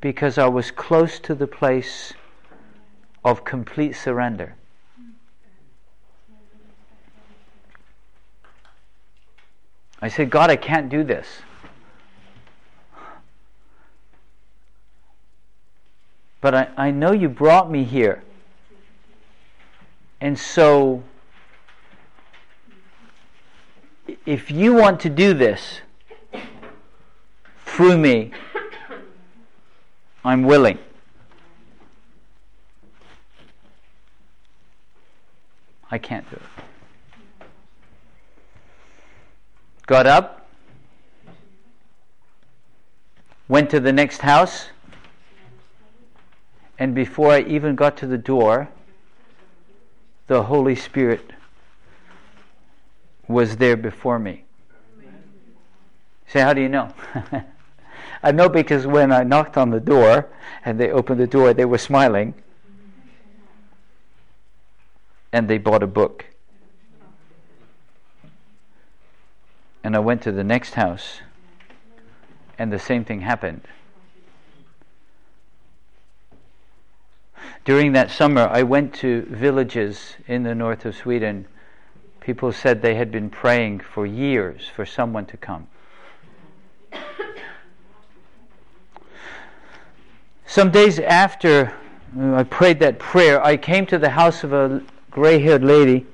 because 0.00 0.38
I 0.38 0.46
was 0.46 0.70
close 0.70 1.20
to 1.20 1.34
the 1.34 1.46
place 1.46 2.14
of 3.22 3.44
complete 3.44 3.96
surrender. 3.96 4.54
I 10.02 10.08
said, 10.08 10.30
God, 10.30 10.50
I 10.50 10.56
can't 10.56 10.88
do 10.88 11.04
this. 11.04 11.28
But 16.40 16.56
I, 16.56 16.68
I 16.76 16.90
know 16.90 17.12
you 17.12 17.28
brought 17.28 17.70
me 17.70 17.84
here. 17.84 18.24
And 20.20 20.36
so, 20.36 21.04
if 24.26 24.50
you 24.50 24.74
want 24.74 24.98
to 25.00 25.08
do 25.08 25.34
this 25.34 25.80
through 27.64 27.96
me, 27.96 28.32
I'm 30.24 30.42
willing. 30.42 30.78
I 35.92 35.98
can't 35.98 36.28
do 36.28 36.36
it. 36.36 36.51
Got 39.92 40.06
up, 40.06 40.46
went 43.46 43.68
to 43.68 43.78
the 43.78 43.92
next 43.92 44.22
house, 44.22 44.68
and 46.78 46.94
before 46.94 47.30
I 47.30 47.40
even 47.40 47.76
got 47.76 47.98
to 47.98 48.06
the 48.06 48.16
door, 48.16 48.70
the 50.28 50.44
Holy 50.44 50.74
Spirit 50.76 51.34
was 53.28 53.58
there 53.58 53.76
before 53.76 54.18
me. 54.18 54.44
Say, 56.26 56.40
how 56.40 56.54
do 56.54 56.62
you 56.62 56.70
know? 56.70 56.94
I 58.22 58.32
know 58.32 58.48
because 58.48 58.86
when 58.86 59.12
I 59.12 59.24
knocked 59.24 59.58
on 59.58 59.68
the 59.68 59.80
door 59.80 60.26
and 60.64 60.80
they 60.80 60.90
opened 60.90 61.20
the 61.20 61.26
door, 61.26 61.52
they 61.52 61.66
were 61.66 61.76
smiling 61.76 62.32
and 65.34 65.48
they 65.48 65.58
bought 65.58 65.82
a 65.82 65.86
book. 65.86 66.31
And 69.84 69.96
I 69.96 69.98
went 69.98 70.22
to 70.22 70.32
the 70.32 70.44
next 70.44 70.74
house 70.74 71.20
and 72.58 72.72
the 72.72 72.78
same 72.78 73.04
thing 73.04 73.20
happened. 73.20 73.62
During 77.64 77.92
that 77.92 78.10
summer, 78.10 78.48
I 78.50 78.62
went 78.62 78.94
to 78.94 79.22
villages 79.22 80.16
in 80.26 80.42
the 80.42 80.54
north 80.54 80.84
of 80.84 80.96
Sweden. 80.96 81.46
People 82.20 82.52
said 82.52 82.82
they 82.82 82.94
had 82.94 83.10
been 83.10 83.30
praying 83.30 83.80
for 83.80 84.06
years 84.06 84.68
for 84.74 84.84
someone 84.84 85.26
to 85.26 85.36
come. 85.36 85.66
Some 90.46 90.70
days 90.70 90.98
after 90.98 91.72
uh, 92.18 92.34
I 92.34 92.42
prayed 92.42 92.78
that 92.80 92.98
prayer, 92.98 93.42
I 93.42 93.56
came 93.56 93.86
to 93.86 93.98
the 93.98 94.10
house 94.10 94.44
of 94.44 94.52
a 94.52 94.82
gray 95.10 95.38
haired 95.38 95.64
lady. 95.64 96.04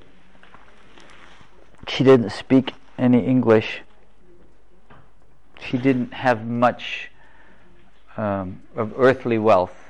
She 1.89 2.05
didn't 2.05 2.31
speak 2.31 2.73
any 2.99 3.25
English. 3.25 3.83
She 5.61 5.79
didn't 5.79 6.13
have 6.13 6.47
much 6.47 7.11
um, 8.17 8.63
of 8.77 8.95
earthly 8.99 9.39
wealth 9.39 9.89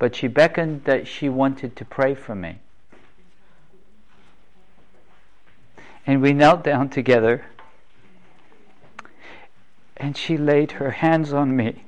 but 0.00 0.16
she 0.16 0.26
beckoned 0.26 0.84
that 0.84 1.06
she 1.06 1.28
wanted 1.28 1.76
to 1.76 1.84
pray 1.84 2.14
for 2.14 2.34
me. 2.34 2.58
And 6.06 6.22
we 6.22 6.32
knelt 6.32 6.64
down 6.64 6.88
together. 6.88 7.44
And 9.98 10.16
she 10.16 10.38
laid 10.38 10.72
her 10.72 10.90
hands 10.92 11.34
on 11.34 11.54
me. 11.54 11.84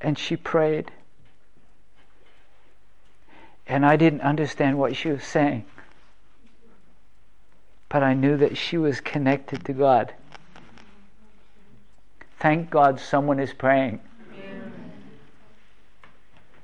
And 0.00 0.16
she 0.16 0.36
prayed. 0.36 0.92
And 3.66 3.84
I 3.84 3.96
didn't 3.96 4.20
understand 4.20 4.78
what 4.78 4.94
she 4.94 5.08
was 5.08 5.24
saying. 5.24 5.64
But 7.92 8.02
I 8.02 8.14
knew 8.14 8.38
that 8.38 8.56
she 8.56 8.78
was 8.78 9.02
connected 9.02 9.66
to 9.66 9.74
God. 9.74 10.14
Thank 12.40 12.70
God 12.70 12.98
someone 12.98 13.38
is 13.38 13.52
praying. 13.52 14.00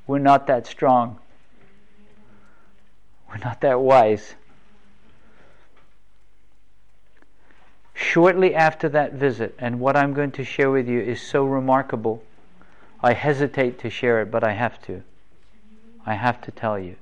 We're 0.06 0.20
not 0.20 0.46
that 0.46 0.66
strong. 0.66 1.18
We're 3.28 3.44
not 3.44 3.60
that 3.60 3.78
wise. 3.78 4.36
Shortly 7.92 8.54
after 8.54 8.88
that 8.88 9.12
visit, 9.12 9.54
and 9.58 9.80
what 9.80 9.98
I'm 9.98 10.14
going 10.14 10.30
to 10.32 10.44
share 10.44 10.70
with 10.70 10.88
you 10.88 10.98
is 10.98 11.20
so 11.20 11.44
remarkable, 11.44 12.22
I 13.02 13.12
hesitate 13.12 13.78
to 13.80 13.90
share 13.90 14.22
it, 14.22 14.30
but 14.30 14.42
I 14.42 14.52
have 14.52 14.80
to. 14.86 15.02
I 16.06 16.14
have 16.14 16.40
to 16.40 16.50
tell 16.50 16.78
you. 16.78 16.96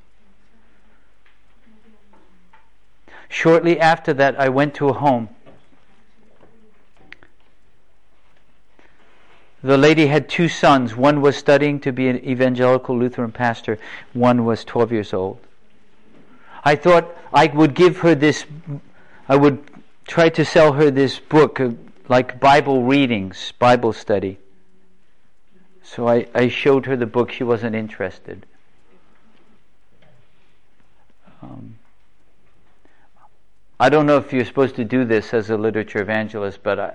Shortly 3.28 3.80
after 3.80 4.12
that, 4.14 4.38
I 4.38 4.48
went 4.48 4.74
to 4.74 4.88
a 4.88 4.92
home. 4.92 5.28
The 9.62 9.76
lady 9.76 10.06
had 10.06 10.28
two 10.28 10.48
sons. 10.48 10.94
One 10.94 11.20
was 11.20 11.36
studying 11.36 11.80
to 11.80 11.92
be 11.92 12.08
an 12.08 12.24
evangelical 12.24 12.96
Lutheran 12.96 13.32
pastor, 13.32 13.78
one 14.12 14.44
was 14.44 14.64
12 14.64 14.92
years 14.92 15.12
old. 15.12 15.40
I 16.64 16.76
thought 16.76 17.16
I 17.32 17.46
would 17.46 17.74
give 17.74 17.98
her 17.98 18.14
this, 18.14 18.44
I 19.28 19.36
would 19.36 19.64
try 20.06 20.28
to 20.30 20.44
sell 20.44 20.72
her 20.74 20.90
this 20.90 21.18
book, 21.18 21.58
uh, 21.60 21.70
like 22.08 22.38
Bible 22.38 22.84
readings, 22.84 23.52
Bible 23.58 23.92
study. 23.92 24.38
So 25.82 26.08
I, 26.08 26.26
I 26.34 26.48
showed 26.48 26.86
her 26.86 26.96
the 26.96 27.06
book. 27.06 27.30
She 27.30 27.44
wasn't 27.44 27.76
interested. 27.76 28.44
Um, 31.42 31.78
I 33.78 33.90
don't 33.90 34.06
know 34.06 34.16
if 34.16 34.32
you're 34.32 34.44
supposed 34.44 34.76
to 34.76 34.84
do 34.84 35.04
this 35.04 35.34
as 35.34 35.50
a 35.50 35.56
literature 35.56 36.00
evangelist, 36.00 36.62
but 36.62 36.80
I, 36.80 36.94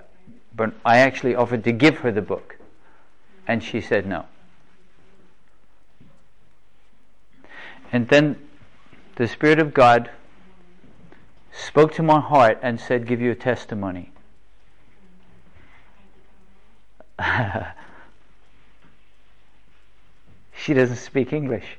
but 0.56 0.74
I 0.84 0.98
actually 1.00 1.36
offered 1.36 1.64
to 1.66 1.72
give 1.72 2.00
her 2.00 2.12
the 2.12 2.24
book, 2.24 2.58
and 3.48 3.64
she 3.64 3.82
said 3.82 4.08
no. 4.08 4.26
And 7.92 8.08
then 8.08 8.38
the 9.16 9.28
Spirit 9.28 9.60
of 9.60 9.74
God 9.74 10.10
spoke 11.52 11.94
to 11.96 12.04
my 12.04 12.20
heart 12.20 12.60
and 12.62 12.80
said, 12.80 13.06
Give 13.06 13.22
you 13.22 13.32
a 13.32 13.36
testimony. 13.36 14.12
she 20.56 20.74
doesn't 20.74 20.96
speak 20.96 21.34
English. 21.34 21.78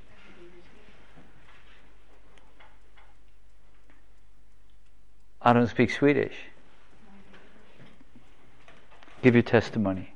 I 5.45 5.53
don't 5.53 5.66
speak 5.66 5.90
Swedish. 5.90 6.34
Give 9.22 9.34
your 9.34 9.43
testimony. 9.43 10.12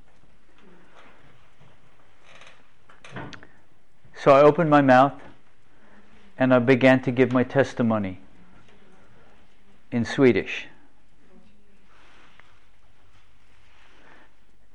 So 4.17 4.33
I 4.33 4.41
opened 4.41 4.71
my 4.71 4.83
mouth 4.83 5.15
and 6.39 6.53
I 6.53 6.59
began 6.59 7.03
to 7.03 7.11
give 7.11 7.33
my 7.33 7.45
testimony 7.45 8.21
in 9.91 10.05
Swedish. 10.05 10.67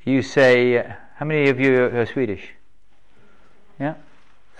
You 0.04 0.22
say, 0.22 0.96
how 1.16 1.26
many 1.26 1.50
of 1.50 1.60
you 1.60 1.84
are 1.84 2.06
Swedish? 2.06 2.50
Yeah? 3.80 3.96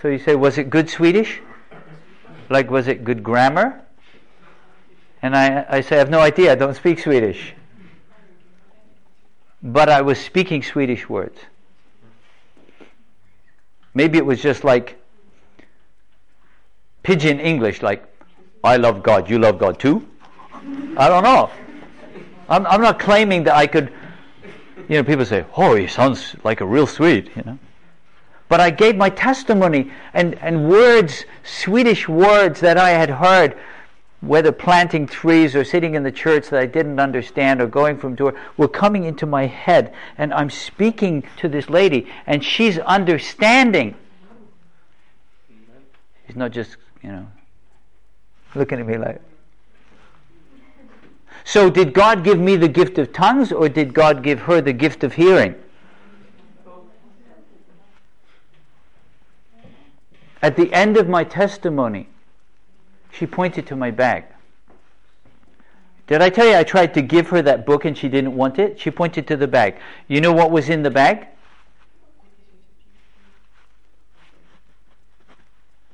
So 0.00 0.08
you 0.08 0.18
say, 0.18 0.36
was 0.36 0.58
it 0.58 0.70
good 0.70 0.88
Swedish? 0.88 1.40
Like, 2.48 2.70
was 2.70 2.88
it 2.88 3.04
good 3.04 3.22
grammar? 3.22 3.81
And 5.22 5.36
I, 5.36 5.64
I 5.68 5.80
say, 5.80 5.96
I 5.96 5.98
have 6.00 6.10
no 6.10 6.20
idea, 6.20 6.52
I 6.52 6.54
don't 6.56 6.74
speak 6.74 6.98
Swedish. 6.98 7.54
But 9.62 9.88
I 9.88 10.02
was 10.02 10.18
speaking 10.18 10.62
Swedish 10.62 11.08
words. 11.08 11.38
Maybe 13.94 14.18
it 14.18 14.26
was 14.26 14.42
just 14.42 14.64
like 14.64 14.98
pidgin 17.04 17.38
English, 17.38 17.82
like, 17.82 18.04
I 18.64 18.76
love 18.76 19.02
God, 19.02 19.30
you 19.30 19.38
love 19.38 19.58
God 19.58 19.78
too? 19.78 20.08
I 20.96 21.08
don't 21.08 21.24
know. 21.24 21.50
I'm, 22.48 22.66
I'm 22.66 22.80
not 22.80 22.98
claiming 22.98 23.44
that 23.44 23.54
I 23.54 23.66
could, 23.66 23.92
you 24.88 24.96
know, 24.96 25.04
people 25.04 25.24
say, 25.24 25.44
oh, 25.56 25.74
he 25.76 25.86
sounds 25.86 26.34
like 26.42 26.60
a 26.60 26.66
real 26.66 26.86
Swede, 26.86 27.30
you 27.36 27.42
know. 27.44 27.58
But 28.48 28.60
I 28.60 28.70
gave 28.70 28.96
my 28.96 29.08
testimony 29.08 29.90
and, 30.12 30.34
and 30.36 30.68
words, 30.68 31.24
Swedish 31.42 32.08
words 32.08 32.60
that 32.60 32.76
I 32.76 32.90
had 32.90 33.08
heard, 33.08 33.56
whether 34.22 34.52
planting 34.52 35.06
trees 35.06 35.54
or 35.54 35.64
sitting 35.64 35.94
in 35.94 36.04
the 36.04 36.12
church 36.12 36.48
that 36.48 36.60
I 36.60 36.66
didn't 36.66 36.98
understand 37.00 37.60
or 37.60 37.66
going 37.66 37.98
from 37.98 38.14
door, 38.14 38.34
were 38.56 38.68
coming 38.68 39.04
into 39.04 39.26
my 39.26 39.46
head. 39.46 39.92
And 40.16 40.32
I'm 40.32 40.48
speaking 40.48 41.24
to 41.38 41.48
this 41.48 41.68
lady, 41.68 42.08
and 42.24 42.42
she's 42.42 42.78
understanding. 42.78 43.96
She's 46.26 46.36
not 46.36 46.52
just, 46.52 46.76
you 47.02 47.10
know, 47.10 47.26
looking 48.54 48.78
at 48.78 48.86
me 48.86 48.96
like, 48.96 49.20
so, 51.44 51.68
did 51.68 51.92
God 51.92 52.22
give 52.22 52.38
me 52.38 52.54
the 52.54 52.68
gift 52.68 52.98
of 52.98 53.12
tongues 53.12 53.50
or 53.50 53.68
did 53.68 53.92
God 53.92 54.22
give 54.22 54.42
her 54.42 54.60
the 54.60 54.72
gift 54.72 55.02
of 55.02 55.14
hearing? 55.14 55.56
At 60.40 60.56
the 60.56 60.72
end 60.72 60.96
of 60.96 61.08
my 61.08 61.24
testimony, 61.24 62.08
she 63.12 63.26
pointed 63.26 63.66
to 63.66 63.76
my 63.76 63.90
bag. 63.90 64.24
Did 66.06 66.20
I 66.20 66.30
tell 66.30 66.46
you 66.46 66.56
I 66.56 66.64
tried 66.64 66.94
to 66.94 67.02
give 67.02 67.28
her 67.28 67.42
that 67.42 67.64
book 67.64 67.84
and 67.84 67.96
she 67.96 68.08
didn't 68.08 68.34
want 68.34 68.58
it? 68.58 68.80
She 68.80 68.90
pointed 68.90 69.26
to 69.28 69.36
the 69.36 69.46
bag. 69.46 69.76
You 70.08 70.20
know 70.20 70.32
what 70.32 70.50
was 70.50 70.68
in 70.68 70.82
the 70.82 70.90
bag? 70.90 71.28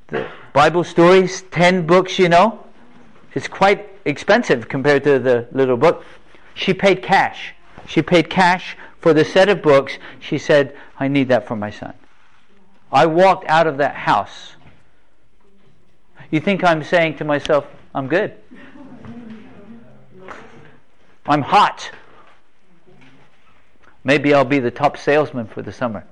The 0.09 0.27
Bible 0.53 0.85
stories, 0.85 1.43
10 1.51 1.87
books, 1.87 2.19
you 2.19 2.29
know. 2.29 2.65
It's 3.35 3.49
quite 3.49 3.91
expensive 4.05 4.69
compared 4.69 5.05
to 5.05 5.19
the 5.19 5.47
little 5.53 5.77
book. 5.77 6.05
She 6.55 6.73
paid 6.73 7.03
cash. 7.03 7.55
She 7.87 8.01
paid 8.01 8.31
cash 8.31 8.77
for 9.01 9.13
the 9.13 9.25
set 9.25 9.49
of 9.49 9.63
books. 9.63 9.99
She 10.19 10.39
said, 10.39 10.75
I 10.99 11.09
need 11.09 11.29
that 11.29 11.47
for 11.47 11.57
my 11.57 11.71
son. 11.71 11.95
I 12.91 13.07
walked 13.07 13.47
out 13.49 13.67
of 13.67 13.77
that 13.79 13.95
house. 13.95 14.55
You 16.31 16.41
think 16.41 16.63
I'm 16.63 16.83
saying 16.85 17.17
to 17.17 17.25
myself, 17.25 17.67
I'm 17.95 18.07
good? 18.07 18.35
I'm 21.27 21.43
hot. 21.43 21.91
Maybe 24.05 24.35
I'll 24.35 24.45
be 24.45 24.59
the 24.59 24.71
top 24.71 24.97
salesman 24.97 25.47
for 25.47 25.63
the 25.63 25.73
summer. 25.73 26.05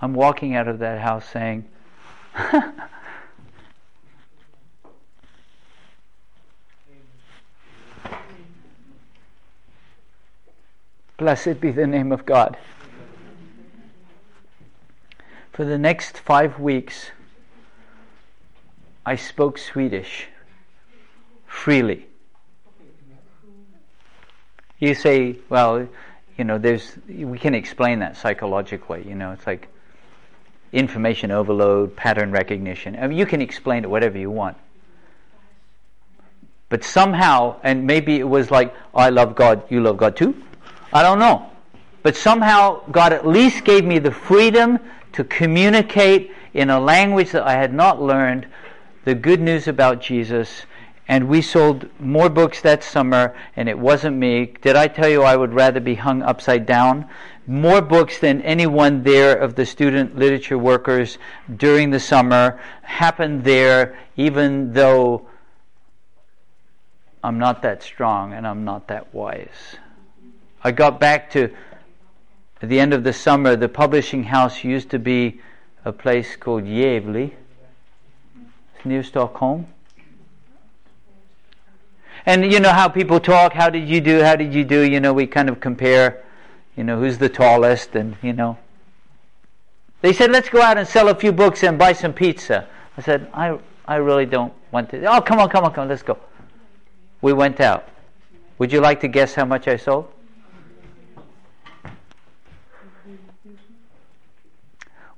I'm 0.00 0.14
walking 0.14 0.56
out 0.56 0.66
of 0.66 0.80
that 0.80 1.00
house 1.00 1.28
saying, 1.28 1.64
Blessed 11.16 11.60
be 11.60 11.70
the 11.70 11.86
name 11.86 12.10
of 12.10 12.26
God. 12.26 12.56
For 15.52 15.66
the 15.66 15.76
next 15.76 16.18
five 16.18 16.58
weeks, 16.58 17.10
I 19.04 19.16
spoke 19.16 19.58
Swedish 19.58 20.28
freely. 21.46 22.06
You 24.78 24.94
say, 24.94 25.36
well, 25.50 25.86
you 26.38 26.44
know, 26.44 26.56
there's, 26.56 26.96
we 27.06 27.38
can 27.38 27.54
explain 27.54 27.98
that 27.98 28.16
psychologically. 28.16 29.04
You 29.06 29.14
know, 29.14 29.32
it's 29.32 29.46
like 29.46 29.68
information 30.72 31.30
overload, 31.30 31.94
pattern 31.96 32.32
recognition. 32.32 32.96
I 32.96 33.06
mean, 33.06 33.18
you 33.18 33.26
can 33.26 33.42
explain 33.42 33.84
it 33.84 33.90
whatever 33.90 34.16
you 34.16 34.30
want. 34.30 34.56
But 36.70 36.82
somehow, 36.82 37.56
and 37.62 37.86
maybe 37.86 38.18
it 38.18 38.26
was 38.26 38.50
like, 38.50 38.74
I 38.94 39.10
love 39.10 39.34
God, 39.34 39.64
you 39.70 39.82
love 39.82 39.98
God 39.98 40.16
too. 40.16 40.34
I 40.94 41.02
don't 41.02 41.18
know. 41.18 41.50
But 42.02 42.16
somehow 42.16 42.80
God 42.90 43.12
at 43.12 43.26
least 43.26 43.64
gave 43.64 43.84
me 43.84 43.98
the 43.98 44.10
freedom 44.10 44.78
to 45.12 45.24
communicate 45.24 46.32
in 46.54 46.70
a 46.70 46.80
language 46.80 47.30
that 47.32 47.46
I 47.46 47.52
had 47.52 47.72
not 47.72 48.00
learned 48.00 48.46
the 49.04 49.14
good 49.14 49.40
news 49.40 49.68
about 49.68 50.00
Jesus. 50.00 50.62
And 51.08 51.28
we 51.28 51.42
sold 51.42 51.88
more 52.00 52.28
books 52.28 52.60
that 52.62 52.84
summer, 52.84 53.34
and 53.56 53.68
it 53.68 53.78
wasn't 53.78 54.16
me. 54.16 54.54
Did 54.62 54.76
I 54.76 54.88
tell 54.88 55.08
you 55.08 55.22
I 55.22 55.36
would 55.36 55.52
rather 55.52 55.80
be 55.80 55.96
hung 55.96 56.22
upside 56.22 56.64
down? 56.64 57.08
More 57.46 57.82
books 57.82 58.20
than 58.20 58.40
anyone 58.42 59.02
there 59.02 59.36
of 59.36 59.56
the 59.56 59.66
student 59.66 60.16
literature 60.16 60.58
workers 60.58 61.18
during 61.54 61.90
the 61.90 61.98
summer 61.98 62.60
happened 62.82 63.42
there, 63.44 63.98
even 64.16 64.72
though 64.72 65.26
I'm 67.24 67.38
not 67.38 67.62
that 67.62 67.82
strong 67.82 68.32
and 68.32 68.46
I'm 68.46 68.64
not 68.64 68.88
that 68.88 69.12
wise. 69.12 69.76
I 70.62 70.70
got 70.70 71.00
back 71.00 71.30
to 71.32 71.52
at 72.62 72.68
the 72.68 72.78
end 72.78 72.94
of 72.94 73.02
the 73.02 73.12
summer, 73.12 73.56
the 73.56 73.68
publishing 73.68 74.22
house 74.22 74.62
used 74.62 74.88
to 74.90 74.98
be 75.00 75.40
a 75.84 75.92
place 75.92 76.36
called 76.36 76.62
Gävle. 76.62 77.32
It's 78.76 78.84
near 78.84 79.02
Stockholm. 79.02 79.66
And 82.24 82.52
you 82.52 82.60
know 82.60 82.70
how 82.70 82.86
people 82.88 83.18
talk, 83.18 83.52
how 83.52 83.68
did 83.68 83.88
you 83.88 84.00
do, 84.00 84.22
how 84.22 84.36
did 84.36 84.54
you 84.54 84.64
do? 84.64 84.80
You 84.80 85.00
know, 85.00 85.12
we 85.12 85.26
kind 85.26 85.48
of 85.48 85.58
compare, 85.58 86.22
you 86.76 86.84
know, 86.84 87.00
who's 87.00 87.18
the 87.18 87.28
tallest 87.28 87.96
and, 87.96 88.16
you 88.22 88.32
know. 88.32 88.56
They 90.00 90.12
said, 90.12 90.30
let's 90.30 90.48
go 90.48 90.62
out 90.62 90.78
and 90.78 90.86
sell 90.86 91.08
a 91.08 91.16
few 91.16 91.32
books 91.32 91.64
and 91.64 91.76
buy 91.76 91.92
some 91.92 92.12
pizza. 92.12 92.68
I 92.96 93.02
said, 93.02 93.28
I, 93.34 93.58
I 93.86 93.96
really 93.96 94.26
don't 94.26 94.52
want 94.70 94.90
to. 94.90 95.04
Oh, 95.12 95.20
come 95.20 95.40
on, 95.40 95.48
come 95.48 95.64
on, 95.64 95.72
come 95.72 95.82
on, 95.82 95.88
let's 95.88 96.02
go. 96.02 96.16
We 97.22 97.32
went 97.32 97.60
out. 97.60 97.88
Would 98.58 98.72
you 98.72 98.80
like 98.80 99.00
to 99.00 99.08
guess 99.08 99.34
how 99.34 99.44
much 99.44 99.66
I 99.66 99.76
sold? 99.76 100.06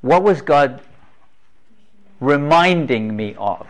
What 0.04 0.22
was 0.22 0.42
God 0.42 0.82
reminding 2.20 3.16
me 3.16 3.34
of 3.38 3.66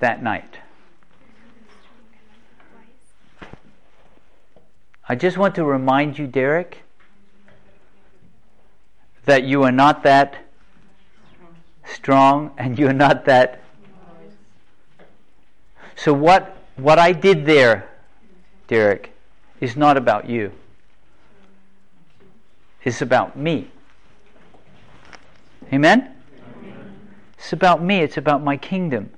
that 0.00 0.22
night? 0.22 0.60
I 5.06 5.14
just 5.14 5.36
want 5.36 5.54
to 5.56 5.64
remind 5.66 6.18
you, 6.18 6.26
Derek, 6.26 6.84
that 9.26 9.42
you 9.42 9.62
are 9.62 9.70
not 9.70 10.02
that 10.04 10.36
strong 11.84 12.52
and 12.56 12.78
you're 12.78 12.94
not 12.94 13.26
that. 13.26 13.60
So, 15.96 16.14
what, 16.14 16.56
what 16.76 16.98
I 16.98 17.12
did 17.12 17.44
there, 17.44 17.90
Derek, 18.68 19.12
is 19.60 19.76
not 19.76 19.98
about 19.98 20.30
you, 20.30 20.50
it's 22.84 23.02
about 23.02 23.36
me. 23.36 23.70
Amen? 25.74 26.14
Amen? 26.62 26.94
It's 27.36 27.52
about 27.52 27.82
me, 27.82 27.98
it's 27.98 28.16
about 28.16 28.44
my 28.44 28.56
kingdom. 28.56 29.10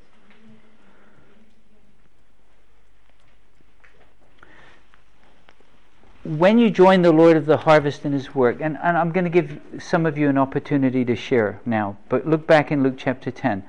When 6.24 6.58
you 6.58 6.70
join 6.70 7.02
the 7.02 7.12
Lord 7.12 7.36
of 7.36 7.44
the 7.44 7.58
harvest 7.58 8.06
in 8.06 8.12
his 8.12 8.34
work, 8.34 8.56
and, 8.60 8.78
and 8.82 8.96
I'm 8.96 9.12
going 9.12 9.24
to 9.24 9.30
give 9.30 9.60
some 9.78 10.06
of 10.06 10.16
you 10.16 10.30
an 10.30 10.38
opportunity 10.38 11.04
to 11.04 11.14
share 11.14 11.60
now, 11.66 11.98
but 12.08 12.26
look 12.26 12.46
back 12.46 12.72
in 12.72 12.82
Luke 12.82 12.94
chapter 12.96 13.30
10. 13.30 13.62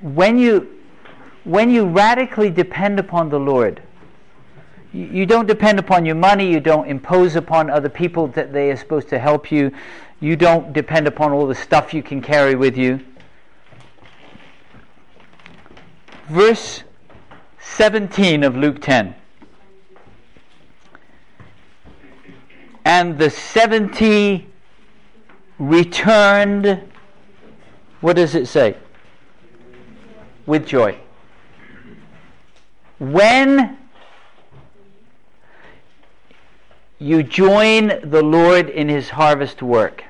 When 0.00 0.38
you, 0.38 0.80
when 1.44 1.70
you 1.70 1.84
radically 1.84 2.48
depend 2.48 2.98
upon 2.98 3.28
the 3.28 3.38
Lord, 3.38 3.82
you, 4.94 5.04
you 5.04 5.26
don't 5.26 5.46
depend 5.46 5.78
upon 5.78 6.06
your 6.06 6.16
money, 6.16 6.50
you 6.50 6.60
don't 6.60 6.88
impose 6.88 7.36
upon 7.36 7.68
other 7.68 7.90
people 7.90 8.26
that 8.28 8.54
they 8.54 8.70
are 8.70 8.76
supposed 8.76 9.10
to 9.10 9.18
help 9.18 9.52
you, 9.52 9.70
you 10.20 10.36
don't 10.36 10.72
depend 10.72 11.06
upon 11.06 11.32
all 11.32 11.46
the 11.46 11.54
stuff 11.54 11.94
you 11.94 12.02
can 12.02 12.20
carry 12.20 12.54
with 12.54 12.76
you. 12.76 13.00
Verse 16.28 16.84
17 17.58 18.44
of 18.44 18.54
Luke 18.54 18.80
10. 18.80 19.14
And 22.84 23.18
the 23.18 23.30
70 23.30 24.46
returned, 25.58 26.82
what 28.00 28.16
does 28.16 28.34
it 28.34 28.46
say? 28.46 28.76
With 30.46 30.66
joy. 30.66 30.98
When 32.98 33.78
you 36.98 37.22
join 37.22 37.88
the 38.04 38.22
Lord 38.22 38.68
in 38.68 38.88
his 38.88 39.10
harvest 39.10 39.62
work, 39.62 40.04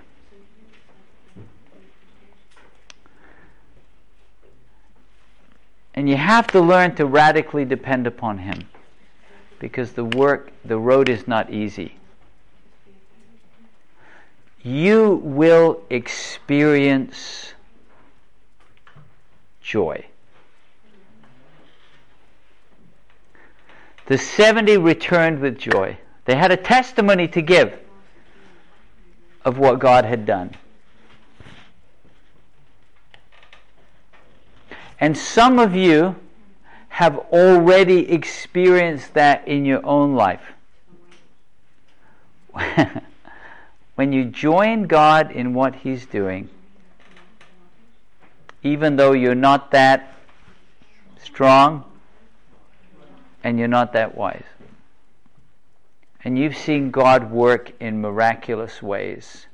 And 6.00 6.08
you 6.08 6.16
have 6.16 6.46
to 6.52 6.62
learn 6.62 6.94
to 6.94 7.04
radically 7.04 7.66
depend 7.66 8.06
upon 8.06 8.38
Him 8.38 8.66
because 9.58 9.92
the 9.92 10.06
work, 10.06 10.50
the 10.64 10.78
road 10.78 11.10
is 11.10 11.28
not 11.28 11.52
easy. 11.52 11.98
You 14.62 15.20
will 15.22 15.82
experience 15.90 17.52
joy. 19.60 20.06
The 24.06 24.16
70 24.16 24.78
returned 24.78 25.40
with 25.40 25.58
joy. 25.58 25.98
They 26.24 26.34
had 26.34 26.50
a 26.50 26.56
testimony 26.56 27.28
to 27.28 27.42
give 27.42 27.78
of 29.44 29.58
what 29.58 29.78
God 29.78 30.06
had 30.06 30.24
done. 30.24 30.54
And 35.00 35.16
some 35.16 35.58
of 35.58 35.74
you 35.74 36.16
have 36.90 37.16
already 37.32 38.10
experienced 38.12 39.14
that 39.14 39.48
in 39.48 39.64
your 39.64 39.84
own 39.84 40.14
life. 40.14 40.42
when 43.94 44.12
you 44.12 44.24
join 44.26 44.82
God 44.82 45.32
in 45.32 45.54
what 45.54 45.76
He's 45.76 46.04
doing, 46.04 46.50
even 48.62 48.96
though 48.96 49.12
you're 49.12 49.34
not 49.34 49.70
that 49.70 50.14
strong 51.22 51.84
and 53.42 53.58
you're 53.58 53.68
not 53.68 53.94
that 53.94 54.14
wise, 54.14 54.44
and 56.22 56.38
you've 56.38 56.56
seen 56.56 56.90
God 56.90 57.30
work 57.30 57.72
in 57.80 58.02
miraculous 58.02 58.82
ways, 58.82 59.46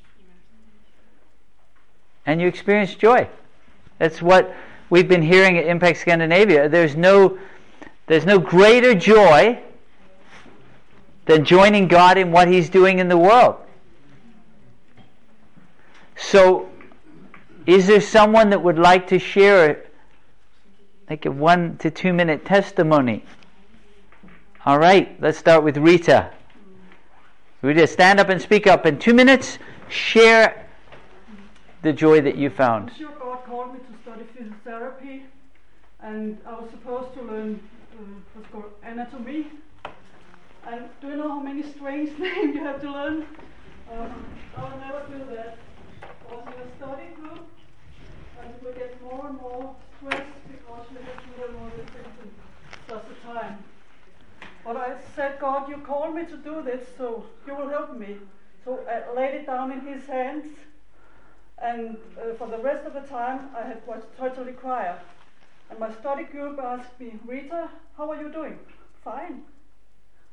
and 2.25 2.41
you 2.41 2.49
experience 2.49 2.97
joy. 2.97 3.29
That's 3.99 4.21
what 4.21 4.53
we've 4.91 5.09
been 5.09 5.23
hearing 5.23 5.59
at 5.59 5.67
Impact 5.67 5.99
Scandinavia. 5.99 6.69
There's 6.69 6.97
no, 6.97 7.39
there's 8.07 8.27
no 8.27 8.39
greater 8.39 8.95
joy 8.95 9.61
than 11.27 11.45
joining 11.45 11.89
God 11.89 12.19
in 12.19 12.33
what 12.33 12.49
He's 12.49 12.69
doing 12.69 12.99
in 12.99 13.09
the 13.09 13.19
world. 13.19 13.57
So, 16.17 16.69
is 17.67 17.87
there 17.89 18.01
someone 18.01 18.51
that 18.51 18.63
would 18.63 18.79
like 18.79 19.09
to 19.09 19.19
share 19.19 19.85
like 21.11 21.27
a 21.27 21.31
one 21.31 21.77
to 21.79 21.91
two 21.91 22.13
minute 22.13 22.45
testimony? 22.45 23.25
All 24.65 24.79
right, 24.79 25.21
let's 25.21 25.39
start 25.39 25.63
with 25.63 25.77
Rita. 25.77 26.31
Rita, 27.63 27.87
stand 27.87 28.21
up 28.21 28.29
and 28.29 28.41
speak 28.41 28.67
up 28.67 28.87
in 28.87 28.99
two 28.99 29.15
minutes. 29.15 29.59
Share 29.89 30.69
the 31.83 31.93
joy 31.93 32.21
that 32.21 32.37
you 32.37 32.51
found 32.51 32.91
physiotherapy, 34.15 35.23
and 36.01 36.39
I 36.47 36.61
was 36.61 36.71
supposed 36.71 37.15
to 37.15 37.23
learn 37.23 37.61
uh, 37.93 38.03
what's 38.35 38.49
called 38.53 38.73
anatomy. 38.83 39.49
And 40.67 40.89
do 41.01 41.09
you 41.09 41.17
know 41.17 41.29
how 41.29 41.41
many 41.41 41.63
strange 41.63 42.17
names 42.19 42.55
you 42.55 42.63
have 42.65 42.81
to 42.83 42.91
learn? 42.91 43.27
Um, 43.93 44.25
I 44.57 44.63
will 44.63 44.79
never 44.79 45.07
do 45.11 45.35
that. 45.35 45.59
I 46.03 46.35
was 46.35 46.47
in 46.47 46.61
a 46.61 46.77
study 46.77 47.09
group, 47.17 47.49
and 48.43 48.55
we 48.65 48.73
get 48.75 49.03
more 49.03 49.27
and 49.29 49.41
more 49.41 49.75
stressed 49.99 50.49
because 50.51 50.87
we 50.91 50.99
have 51.05 51.23
to 51.23 51.41
learn 51.41 51.63
all 51.63 51.71
these 51.71 51.91
things 51.95 52.15
in 52.23 52.31
just 52.89 53.05
a 53.11 53.27
time. 53.27 53.59
But 54.65 54.77
I 54.77 54.97
said, 55.15 55.39
God, 55.41 55.69
you 55.69 55.79
called 55.79 56.15
me 56.15 56.27
to 56.27 56.37
do 56.37 56.63
this, 56.63 56.87
so 56.97 57.25
you 57.47 57.55
will 57.55 57.69
help 57.69 57.97
me. 57.97 58.17
So 58.65 58.81
I 58.89 59.15
laid 59.15 59.35
it 59.35 59.47
down 59.47 59.71
in 59.71 59.81
His 59.81 60.07
hands 60.07 60.47
and 61.59 61.97
uh, 62.19 62.35
for 62.35 62.49
the 62.49 62.59
rest 62.59 62.87
of 62.87 62.93
the 62.95 63.01
time, 63.01 63.49
I 63.57 63.67
had 63.67 63.81
was 63.87 64.03
totally 64.19 64.53
quiet. 64.53 64.99
And 65.71 65.79
my 65.79 65.93
study 65.93 66.25
group 66.25 66.59
asked 66.59 67.01
me, 67.01 67.15
Rita, 67.25 67.71
how 67.97 68.11
are 68.11 68.21
you 68.21 68.31
doing? 68.31 68.59
Fine. 69.03 69.43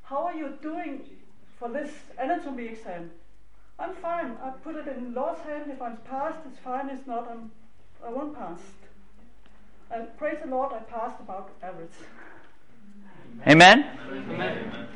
How 0.04 0.26
are 0.26 0.36
you 0.36 0.58
doing 0.62 1.02
for 1.58 1.70
this 1.70 1.92
anatomy 2.20 2.68
exam? 2.68 3.12
I'm 3.80 3.96
fine. 3.96 4.38
I 4.44 4.52
put 4.64 4.76
it 4.76 4.88
in 4.88 5.14
Lord's 5.14 5.42
hand. 5.42 5.72
If 5.72 5.82
I'm 5.82 5.98
passed, 5.98 6.40
it's 6.48 6.60
fine. 6.60 6.90
If 6.90 7.08
not, 7.08 7.30
I'm, 7.32 7.52
I 8.06 8.10
won't 8.10 8.36
pass. 8.36 8.60
And 9.90 10.16
praise 10.18 10.38
the 10.44 10.50
Lord, 10.50 10.74
I 10.74 10.80
passed 10.80 11.20
about 11.20 11.52
average. 11.62 11.90
Amen? 13.48 13.86
Amen. 14.12 14.88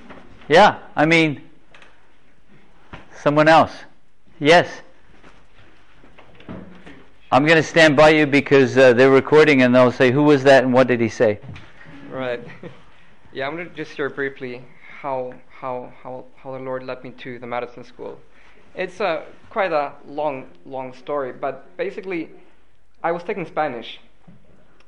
Yeah, 0.47 0.79
I 0.95 1.05
mean, 1.05 1.41
someone 3.21 3.47
else. 3.47 3.71
Yes. 4.39 4.67
I'm 7.29 7.45
going 7.45 7.57
to 7.57 7.67
stand 7.67 7.97
by 7.97 8.11
you 8.11 8.25
because 8.25 8.77
uh, 8.77 8.93
they're 8.93 9.11
recording 9.11 9.61
and 9.61 9.75
they'll 9.75 9.91
say, 9.91 10.11
Who 10.11 10.23
was 10.23 10.43
that 10.43 10.63
and 10.63 10.71
what 10.71 10.87
did 10.87 11.01
he 11.01 11.09
say? 11.09 11.41
Right. 12.09 12.39
yeah, 13.33 13.47
I'm 13.47 13.57
going 13.57 13.67
to 13.67 13.75
just 13.75 13.97
share 13.97 14.09
briefly 14.09 14.63
how, 15.01 15.33
how, 15.49 15.91
how, 16.01 16.23
how 16.37 16.53
the 16.53 16.59
Lord 16.59 16.83
led 16.83 17.03
me 17.03 17.11
to 17.11 17.37
the 17.37 17.45
medicine 17.45 17.83
school. 17.83 18.17
It's 18.75 19.01
uh, 19.01 19.25
quite 19.49 19.73
a 19.73 19.91
long, 20.07 20.47
long 20.65 20.93
story, 20.93 21.33
but 21.33 21.75
basically, 21.75 22.29
I 23.03 23.11
was 23.11 23.23
taking 23.23 23.45
Spanish, 23.45 23.99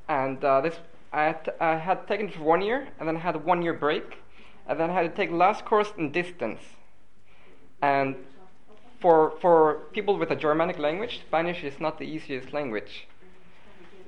and 0.07 0.41
uh, 0.41 0.61
this 0.61 0.75
I 1.11 1.23
had, 1.23 1.53
I 1.59 1.75
had 1.75 2.07
taken 2.07 2.29
it 2.29 2.35
for 2.35 2.43
one 2.43 2.61
year, 2.61 2.87
and 2.99 3.07
then 3.07 3.17
I 3.17 3.19
had 3.19 3.35
a 3.35 3.39
one 3.39 3.61
year 3.61 3.73
break, 3.73 4.17
and 4.65 4.79
then 4.79 4.89
I 4.89 4.93
had 4.93 5.01
to 5.01 5.09
take 5.09 5.29
last 5.29 5.65
course 5.65 5.91
in 5.97 6.13
distance. 6.13 6.61
And 7.81 8.15
for 8.99 9.33
for 9.41 9.79
people 9.93 10.17
with 10.17 10.31
a 10.31 10.35
Germanic 10.35 10.77
language, 10.77 11.21
Spanish 11.27 11.63
is 11.63 11.79
not 11.79 11.97
the 11.97 12.05
easiest 12.05 12.53
language, 12.53 13.07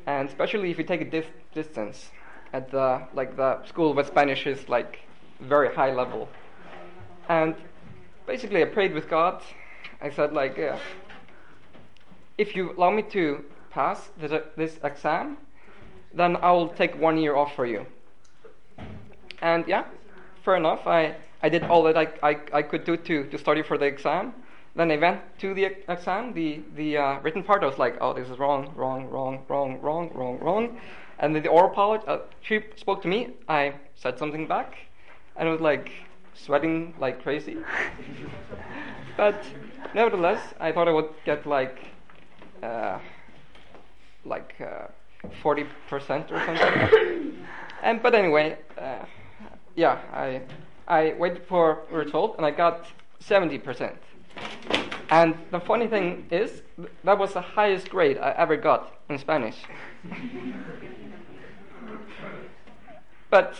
and 0.05 0.27
especially 0.27 0.71
if 0.71 0.77
you 0.77 0.83
take 0.83 1.01
a 1.01 1.09
dis- 1.09 1.33
distance 1.53 2.11
at 2.53 2.71
the 2.71 3.01
like 3.13 3.35
the 3.35 3.63
school 3.65 3.93
where 3.93 4.05
Spanish 4.05 4.45
is 4.45 4.67
like 4.69 4.99
very 5.39 5.73
high 5.73 5.93
level. 5.93 6.27
And 7.29 7.55
basically, 8.25 8.61
I 8.61 8.65
prayed 8.65 8.93
with 8.93 9.09
God. 9.09 9.41
I 10.01 10.09
said 10.09 10.33
like, 10.33 10.57
if 12.37 12.55
you 12.55 12.73
allow 12.77 12.89
me 12.89 13.03
to 13.03 13.43
pass 13.69 14.09
this, 14.17 14.31
this 14.57 14.79
exam, 14.83 15.37
then 16.13 16.35
I 16.37 16.51
will 16.51 16.69
take 16.69 16.99
one 16.99 17.17
year 17.17 17.35
off 17.35 17.55
for 17.55 17.65
you. 17.65 17.85
And 19.41 19.67
yeah, 19.67 19.85
fair 20.43 20.55
enough. 20.55 20.85
I, 20.87 21.15
I 21.41 21.49
did 21.49 21.63
all 21.63 21.83
that 21.83 21.97
I, 21.97 22.07
I, 22.21 22.37
I 22.53 22.61
could 22.61 22.83
do 22.83 22.97
to, 22.97 23.23
to 23.25 23.37
study 23.37 23.61
for 23.63 23.77
the 23.77 23.85
exam. 23.85 24.33
Then 24.75 24.91
I 24.91 24.97
went 24.97 25.21
to 25.39 25.53
the 25.53 25.65
exam, 25.65 26.33
the, 26.33 26.61
the 26.75 26.97
uh, 26.97 27.19
written 27.19 27.43
part. 27.43 27.63
I 27.63 27.67
was 27.67 27.77
like, 27.77 27.97
oh, 27.99 28.13
this 28.13 28.29
is 28.29 28.39
wrong, 28.39 28.71
wrong, 28.75 29.09
wrong, 29.09 29.43
wrong, 29.49 29.79
wrong, 29.81 30.11
wrong, 30.13 30.39
wrong. 30.39 30.79
And 31.19 31.35
then 31.35 31.43
the 31.43 31.49
oral 31.49 31.69
part, 31.69 32.07
uh, 32.07 32.19
she 32.41 32.61
spoke 32.77 33.01
to 33.01 33.07
me. 33.07 33.29
I 33.47 33.73
said 33.95 34.17
something 34.17 34.47
back, 34.47 34.77
and 35.35 35.47
it 35.47 35.51
was 35.51 35.61
like 35.61 35.91
sweating 36.33 36.93
like 36.99 37.21
crazy. 37.21 37.57
but 39.17 39.43
nevertheless, 39.93 40.53
I 40.59 40.71
thought 40.71 40.87
I 40.87 40.93
would 40.93 41.09
get 41.25 41.45
like, 41.45 41.77
uh, 42.63 42.99
like. 44.25 44.55
Uh, 44.59 44.87
forty 45.41 45.65
percent 45.89 46.31
or 46.31 46.43
something. 46.45 47.45
and 47.83 48.01
but 48.01 48.15
anyway, 48.15 48.57
uh, 48.77 49.05
yeah, 49.75 49.99
I 50.13 50.41
I 50.87 51.13
waited 51.17 51.45
for 51.47 51.83
result 51.91 52.35
and 52.37 52.45
I 52.45 52.51
got 52.51 52.85
seventy 53.19 53.57
percent. 53.57 53.97
And 55.09 55.35
the 55.51 55.59
funny 55.59 55.87
thing 55.87 56.25
is, 56.31 56.61
that 57.03 57.17
was 57.17 57.33
the 57.33 57.41
highest 57.41 57.89
grade 57.89 58.17
I 58.17 58.31
ever 58.31 58.55
got 58.55 58.93
in 59.09 59.17
Spanish. 59.17 59.57
but 63.29 63.55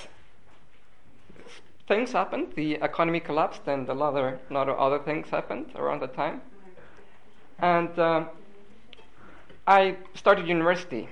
things 1.88 2.14
happened. 2.14 2.54
The 2.56 2.76
economy 2.76 3.20
collapsed, 3.20 3.68
and 3.68 3.90
a 3.90 3.94
lot 3.94 4.16
of, 4.16 4.40
lot 4.50 4.70
of 4.70 4.78
other 4.78 5.00
things 5.00 5.30
happened 5.30 5.72
around 5.76 6.02
that 6.02 6.14
time. 6.14 6.42
And 7.60 8.00
uh, 8.00 8.26
I 9.68 9.98
started 10.16 10.48
university 10.48 11.10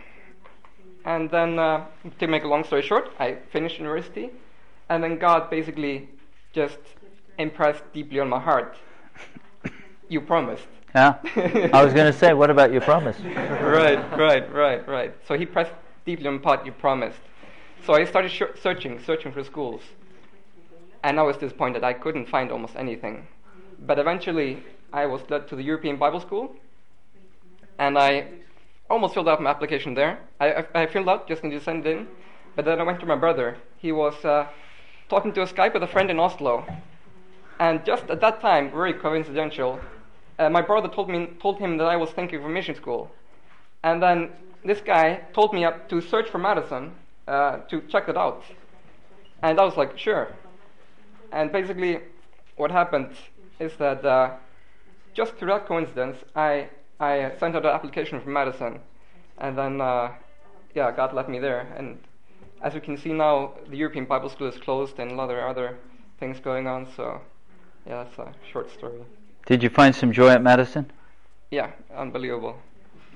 and 1.05 1.29
then, 1.29 1.57
uh, 1.57 1.85
to 2.19 2.27
make 2.27 2.43
a 2.43 2.47
long 2.47 2.63
story 2.63 2.81
short, 2.81 3.11
I 3.19 3.37
finished 3.51 3.79
university, 3.79 4.29
and 4.89 5.03
then 5.03 5.17
God 5.17 5.49
basically 5.49 6.09
just 6.51 6.77
impressed 7.37 7.83
deeply 7.93 8.19
on 8.19 8.29
my 8.29 8.39
heart. 8.39 8.75
You 10.09 10.21
promised. 10.21 10.67
Yeah. 10.95 11.17
I 11.71 11.83
was 11.83 11.93
going 11.93 12.11
to 12.11 12.17
say, 12.17 12.33
what 12.33 12.49
about 12.49 12.71
your 12.71 12.81
promise? 12.81 13.19
right, 13.23 14.17
right, 14.17 14.51
right, 14.51 14.87
right. 14.87 15.15
So 15.27 15.37
he 15.37 15.45
pressed 15.45 15.71
deeply 16.05 16.27
on 16.27 16.41
heart. 16.41 16.65
You 16.65 16.71
promised. 16.71 17.19
So 17.85 17.93
I 17.93 18.05
started 18.05 18.31
sh- 18.31 18.59
searching, 18.61 18.99
searching 19.05 19.31
for 19.31 19.43
schools, 19.43 19.81
and 21.03 21.19
I 21.19 21.23
was 21.23 21.37
disappointed. 21.37 21.83
I 21.83 21.93
couldn't 21.93 22.27
find 22.27 22.51
almost 22.51 22.75
anything. 22.75 23.27
But 23.79 23.99
eventually, 23.99 24.63
I 24.91 25.05
was 25.05 25.21
led 25.29 25.47
to 25.49 25.55
the 25.55 25.61
European 25.63 25.97
Bible 25.97 26.19
School, 26.19 26.55
and 27.77 27.97
I 27.97 28.27
almost 28.89 29.13
filled 29.13 29.29
out 29.29 29.41
my 29.41 29.51
application 29.51 29.93
there. 29.93 30.19
I, 30.39 30.53
I, 30.53 30.65
I 30.81 30.85
filled 30.87 31.07
out 31.07 31.27
just 31.27 31.43
need 31.43 31.51
to 31.51 31.61
send 31.61 31.85
it 31.85 31.97
in, 31.97 32.07
but 32.55 32.65
then 32.65 32.81
I 32.81 32.83
went 32.83 32.99
to 33.01 33.05
my 33.05 33.15
brother. 33.15 33.57
He 33.77 33.91
was 33.91 34.25
uh, 34.25 34.47
talking 35.07 35.31
to 35.33 35.43
a 35.43 35.45
Skype 35.45 35.75
with 35.75 35.83
a 35.83 35.87
friend 35.87 36.09
in 36.09 36.19
Oslo, 36.19 36.65
and 37.59 37.85
just 37.85 38.09
at 38.09 38.19
that 38.21 38.41
time, 38.41 38.71
very 38.71 38.93
coincidental, 38.93 39.79
uh, 40.39 40.49
my 40.49 40.61
brother 40.61 40.87
told 40.87 41.09
me 41.09 41.27
told 41.41 41.59
him 41.59 41.77
that 41.77 41.87
I 41.87 41.97
was 41.97 42.09
thinking 42.11 42.43
of 42.43 42.49
mission 42.49 42.73
school, 42.75 43.11
and 43.83 44.01
then 44.01 44.29
this 44.63 44.81
guy 44.81 45.21
told 45.33 45.53
me 45.53 45.67
to 45.89 46.01
search 46.01 46.29
for 46.29 46.37
Madison 46.37 46.93
uh, 47.27 47.57
to 47.69 47.81
check 47.81 48.07
it 48.07 48.17
out, 48.17 48.43
and 49.43 49.59
I 49.59 49.65
was 49.65 49.77
like, 49.77 49.97
sure. 49.97 50.33
And 51.31 51.51
basically, 51.51 51.99
what 52.55 52.71
happened 52.71 53.11
is 53.59 53.73
that 53.77 54.03
uh, 54.03 54.31
just 55.13 55.35
through 55.35 55.49
that 55.49 55.67
coincidence, 55.67 56.17
I 56.35 56.69
I 56.99 57.31
sent 57.39 57.55
out 57.55 57.65
an 57.65 57.71
application 57.71 58.21
for 58.21 58.29
Madison, 58.29 58.79
and 59.37 59.57
then 59.57 59.81
uh, 59.81 60.13
yeah, 60.73 60.91
God 60.91 61.13
led 61.13 61.27
me 61.29 61.39
there. 61.39 61.67
And 61.77 61.99
as 62.61 62.73
you 62.73 62.81
can 62.81 62.97
see 62.97 63.13
now, 63.13 63.53
the 63.69 63.77
European 63.77 64.05
Bible 64.05 64.29
School 64.29 64.47
is 64.47 64.57
closed, 64.57 64.99
and 64.99 65.11
a 65.11 65.15
lot 65.15 65.29
of 65.29 65.37
other 65.37 65.77
things 66.17 66.39
going 66.39 66.65
on. 66.65 66.87
So 66.95 67.21
yeah, 67.85 68.03
that's 68.03 68.17
a 68.19 68.33
short 68.51 68.71
story. 68.71 69.01
Did 69.49 69.63
you 69.63 69.69
find 69.69 69.95
some 69.95 70.11
joy 70.11 70.29
at 70.29 70.43
Madison? 70.43 70.91
Yeah, 71.49 71.71
unbelievable. 71.95 72.55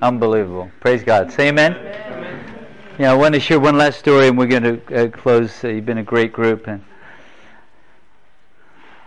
Unbelievable. 0.01 0.71
Praise 0.79 1.03
God. 1.03 1.31
Say 1.31 1.49
amen. 1.49 1.75
amen. 1.75 2.67
Yeah, 2.97 3.11
I 3.11 3.13
want 3.13 3.35
to 3.35 3.39
share 3.39 3.59
one 3.59 3.77
last 3.77 3.99
story, 3.99 4.29
and 4.29 4.35
we're 4.35 4.47
going 4.47 4.63
to 4.63 4.95
uh, 4.95 5.09
close. 5.09 5.63
Uh, 5.63 5.67
you've 5.67 5.85
been 5.85 5.99
a 5.99 6.03
great 6.03 6.33
group, 6.33 6.65
and 6.65 6.83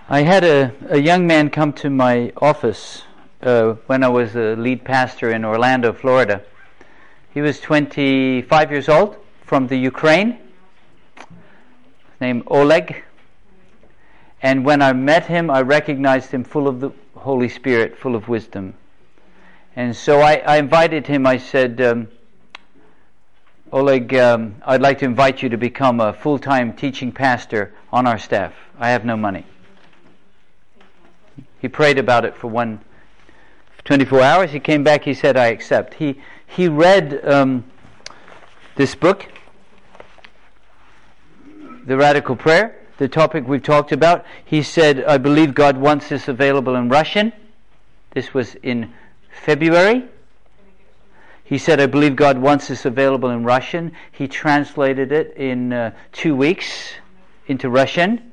I 0.08 0.22
had 0.22 0.44
a, 0.44 0.72
a 0.88 0.98
young 0.98 1.26
man 1.26 1.50
come 1.50 1.72
to 1.72 1.90
my 1.90 2.32
office 2.36 3.02
uh, 3.42 3.72
when 3.88 4.04
I 4.04 4.08
was 4.08 4.36
a 4.36 4.54
lead 4.54 4.84
pastor 4.84 5.32
in 5.32 5.44
Orlando, 5.44 5.92
Florida. 5.92 6.44
He 7.34 7.40
was 7.40 7.58
25 7.58 8.70
years 8.70 8.88
old 8.88 9.16
from 9.42 9.66
the 9.66 9.76
Ukraine, 9.76 10.38
named 12.20 12.44
Oleg. 12.46 13.02
And 14.42 14.64
when 14.64 14.80
I 14.80 14.92
met 14.92 15.26
him, 15.26 15.50
I 15.50 15.62
recognized 15.62 16.30
him 16.30 16.44
full 16.44 16.68
of 16.68 16.78
the 16.78 16.92
Holy 17.26 17.48
Spirit, 17.48 17.98
full 17.98 18.14
of 18.14 18.28
wisdom. 18.28 18.72
And 19.74 19.96
so 19.96 20.20
I, 20.20 20.34
I 20.46 20.58
invited 20.58 21.08
him, 21.08 21.26
I 21.26 21.38
said, 21.38 21.80
um, 21.80 22.06
Oleg, 23.72 24.14
um, 24.14 24.54
I'd 24.64 24.80
like 24.80 25.00
to 25.00 25.06
invite 25.06 25.42
you 25.42 25.48
to 25.48 25.56
become 25.56 25.98
a 25.98 26.12
full 26.12 26.38
time 26.38 26.72
teaching 26.72 27.10
pastor 27.10 27.74
on 27.92 28.06
our 28.06 28.16
staff. 28.16 28.54
I 28.78 28.90
have 28.90 29.04
no 29.04 29.16
money. 29.16 29.44
He 31.58 31.66
prayed 31.66 31.98
about 31.98 32.24
it 32.24 32.36
for 32.36 32.46
one 32.46 32.78
24 33.84 34.20
hours. 34.20 34.52
He 34.52 34.60
came 34.60 34.84
back, 34.84 35.02
he 35.02 35.12
said, 35.12 35.36
I 35.36 35.46
accept. 35.46 35.94
He, 35.94 36.20
he 36.46 36.68
read 36.68 37.26
um, 37.26 37.64
this 38.76 38.94
book, 38.94 39.26
The 41.86 41.96
Radical 41.96 42.36
Prayer, 42.36 42.75
the 42.98 43.09
topic 43.09 43.47
we've 43.47 43.62
talked 43.62 43.93
about. 43.93 44.24
He 44.44 44.62
said, 44.62 45.05
I 45.05 45.18
believe 45.18 45.55
God 45.55 45.77
wants 45.77 46.09
this 46.09 46.28
available 46.28 46.74
in 46.77 46.89
Russian. 46.89 47.32
This 48.10 48.32
was 48.32 48.55
in 48.56 48.93
February. 49.31 50.05
He 51.44 51.59
said, 51.59 51.81
I 51.81 51.86
believe 51.86 52.16
God 52.16 52.39
wants 52.39 52.68
this 52.68 52.85
available 52.85 53.31
in 53.31 53.44
Russian. 53.44 53.93
He 54.10 54.27
translated 54.27 55.12
it 55.12 55.36
in 55.36 55.73
uh, 55.73 55.93
two 56.12 56.35
weeks 56.35 56.94
into 57.47 57.70
Russian 57.70 58.32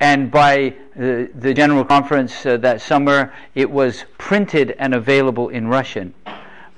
and 0.00 0.30
by 0.30 0.74
the, 0.94 1.30
the 1.34 1.52
General 1.52 1.84
Conference 1.84 2.46
uh, 2.46 2.56
that 2.58 2.80
summer, 2.80 3.32
it 3.54 3.70
was 3.70 4.04
printed 4.16 4.74
and 4.78 4.94
available 4.94 5.48
in 5.48 5.68
Russian. 5.68 6.14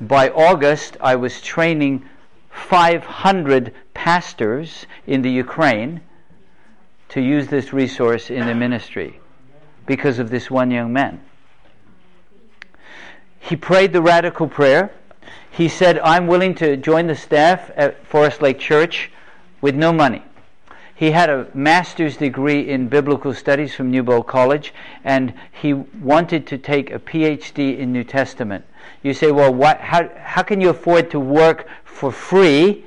By 0.00 0.30
August, 0.30 0.96
I 1.00 1.16
was 1.16 1.40
training 1.42 2.08
500 2.50 3.74
pastors 3.92 4.86
in 5.06 5.22
the 5.22 5.30
Ukraine 5.30 6.00
to 7.10 7.20
use 7.20 7.48
this 7.48 7.72
resource 7.72 8.30
in 8.30 8.46
the 8.46 8.54
ministry 8.54 9.20
because 9.86 10.18
of 10.18 10.30
this 10.30 10.50
one 10.50 10.70
young 10.70 10.92
man. 10.92 11.20
He 13.40 13.56
prayed 13.56 13.92
the 13.92 14.02
radical 14.02 14.46
prayer. 14.46 14.92
He 15.50 15.68
said, 15.68 15.98
I'm 16.00 16.26
willing 16.26 16.54
to 16.56 16.76
join 16.76 17.08
the 17.08 17.16
staff 17.16 17.70
at 17.76 18.06
Forest 18.06 18.42
Lake 18.42 18.58
Church 18.58 19.10
with 19.60 19.74
no 19.74 19.92
money. 19.92 20.22
He 20.94 21.10
had 21.12 21.30
a 21.30 21.48
master's 21.54 22.18
degree 22.18 22.68
in 22.68 22.88
biblical 22.88 23.32
studies 23.32 23.74
from 23.74 23.90
Newbold 23.90 24.26
College, 24.26 24.74
and 25.02 25.32
he 25.50 25.72
wanted 25.72 26.46
to 26.48 26.58
take 26.58 26.90
a 26.90 26.98
PhD 26.98 27.78
in 27.78 27.90
New 27.90 28.04
Testament. 28.04 28.66
You 29.02 29.14
say, 29.14 29.32
well, 29.32 29.52
what, 29.52 29.80
how, 29.80 30.10
how 30.18 30.42
can 30.42 30.60
you 30.60 30.68
afford 30.68 31.10
to 31.12 31.18
work 31.18 31.66
for 31.84 32.12
free 32.12 32.84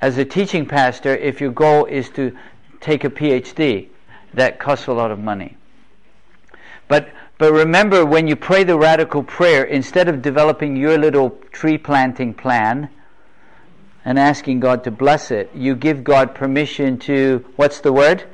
as 0.00 0.18
a 0.18 0.24
teaching 0.24 0.66
pastor 0.66 1.16
if 1.16 1.40
your 1.40 1.52
goal 1.52 1.84
is 1.84 2.10
to 2.10 2.36
take 2.80 3.04
a 3.04 3.10
PhD? 3.10 3.88
That 4.34 4.58
costs 4.58 4.86
a 4.86 4.92
lot 4.92 5.10
of 5.10 5.18
money. 5.18 5.56
But, 6.86 7.10
but 7.38 7.52
remember, 7.52 8.04
when 8.04 8.28
you 8.28 8.36
pray 8.36 8.64
the 8.64 8.78
radical 8.78 9.22
prayer, 9.22 9.64
instead 9.64 10.08
of 10.08 10.22
developing 10.22 10.76
your 10.76 10.98
little 10.98 11.30
tree 11.52 11.78
planting 11.78 12.34
plan, 12.34 12.90
and 14.04 14.18
asking 14.18 14.60
God 14.60 14.84
to 14.84 14.90
bless 14.90 15.30
it, 15.30 15.50
you 15.54 15.74
give 15.74 16.02
God 16.02 16.34
permission 16.34 16.98
to, 17.00 17.44
what's 17.56 17.80
the 17.80 17.92
word? 17.92 18.24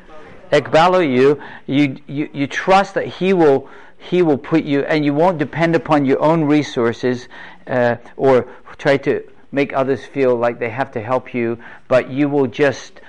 Ekbalo 0.53 1.03
you. 1.03 1.43
You, 1.67 1.97
you, 2.07 2.31
you 2.33 2.47
trust 2.47 2.95
that 2.95 3.07
He 3.07 3.33
will, 3.33 3.69
He 3.99 4.23
will 4.23 4.39
put 4.39 4.63
you, 4.63 4.83
and 4.83 5.05
you 5.05 5.15
won't 5.15 5.39
depend 5.39 5.75
upon 5.75 6.05
your 6.05 6.21
own 6.23 6.45
resources 6.45 7.29
uh, 7.67 7.97
or 8.17 8.49
try 8.79 8.97
to 8.99 9.25
make 9.51 9.73
others 9.73 10.05
feel 10.05 10.37
like 10.37 10.61
they 10.61 10.71
have 10.71 10.93
to 10.93 11.01
help 11.01 11.35
you, 11.35 11.59
but 11.89 12.09
you 12.09 12.29
will 12.29 12.47
just 12.47 13.01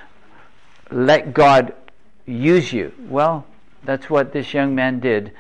let 0.92 1.34
God 1.34 1.74
use 2.26 2.72
you. 2.74 2.94
Well, 3.10 3.46
that's 3.84 4.10
what 4.10 4.34
this 4.34 4.54
young 4.54 4.76
man 4.76 5.00
did. 5.00 5.32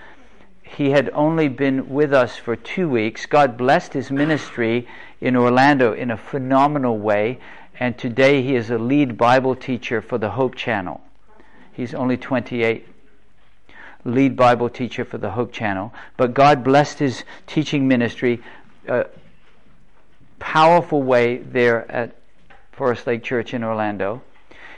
He 0.62 0.92
had 0.92 1.10
only 1.14 1.48
been 1.48 1.90
with 1.90 2.14
us 2.14 2.38
for 2.38 2.56
two 2.56 2.90
weeks. 2.90 3.26
God 3.26 3.58
blessed 3.58 3.94
his 3.94 4.12
ministry 4.12 4.88
in 5.22 5.36
Orlando 5.36 5.94
in 5.94 6.12
a 6.12 6.18
phenomenal 6.18 6.98
way, 6.98 7.40
and 7.80 7.98
today 7.98 8.42
he 8.42 8.56
is 8.56 8.70
a 8.70 8.78
lead 8.78 9.18
Bible 9.18 9.56
teacher 9.56 10.02
for 10.02 10.18
the 10.18 10.32
Hope 10.32 10.56
Channel. 10.56 11.02
He's 11.72 11.94
only 11.94 12.18
28 12.18 12.88
lead 14.06 14.36
Bible 14.36 14.70
teacher 14.70 15.04
for 15.04 15.18
the 15.18 15.32
Hope 15.32 15.52
Channel. 15.52 15.94
But 16.18 16.34
God 16.34 16.64
blessed 16.64 17.00
his 17.00 17.24
teaching 17.48 17.88
ministry, 17.88 18.42
a 18.88 19.08
powerful 20.40 21.02
way 21.02 21.38
there 21.38 21.90
at 21.92 22.16
Forest 22.72 23.08
Lake 23.08 23.24
Church 23.24 23.54
in 23.54 23.64
Orlando. 23.64 24.22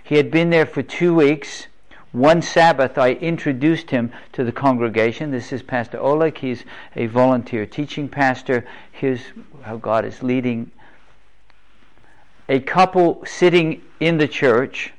He 0.08 0.16
had 0.16 0.32
been 0.32 0.52
there 0.52 0.66
for 0.66 0.82
two 0.82 1.14
weeks. 1.14 1.68
One 2.14 2.42
Sabbath, 2.42 2.98
I 2.98 3.12
introduced 3.12 3.92
him 3.92 4.14
to 4.32 4.46
the 4.46 4.54
congregation. 4.54 5.32
This 5.32 5.52
is 5.52 5.62
Pastor 5.62 6.00
Oleg. 6.00 6.38
He's 6.38 6.64
a 6.96 7.08
volunteer 7.08 7.66
teaching 7.66 8.08
pastor. 8.08 8.66
Here's 8.90 9.20
how 9.64 9.76
God 9.76 10.06
is 10.06 10.24
leading. 10.24 10.72
A 12.48 12.62
couple 12.62 13.22
sitting 13.26 13.82
in 14.00 14.18
the 14.18 14.30
church 14.30 14.94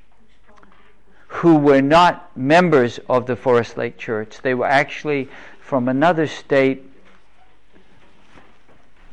who 1.28 1.56
were 1.56 1.80
not 1.80 2.36
members 2.36 3.00
of 3.08 3.24
the 3.24 3.34
Forest 3.34 3.78
Lake 3.78 3.96
Church. 3.96 4.42
They 4.42 4.52
were 4.52 4.66
actually 4.66 5.30
from 5.58 5.88
another 5.88 6.26
state 6.26 6.84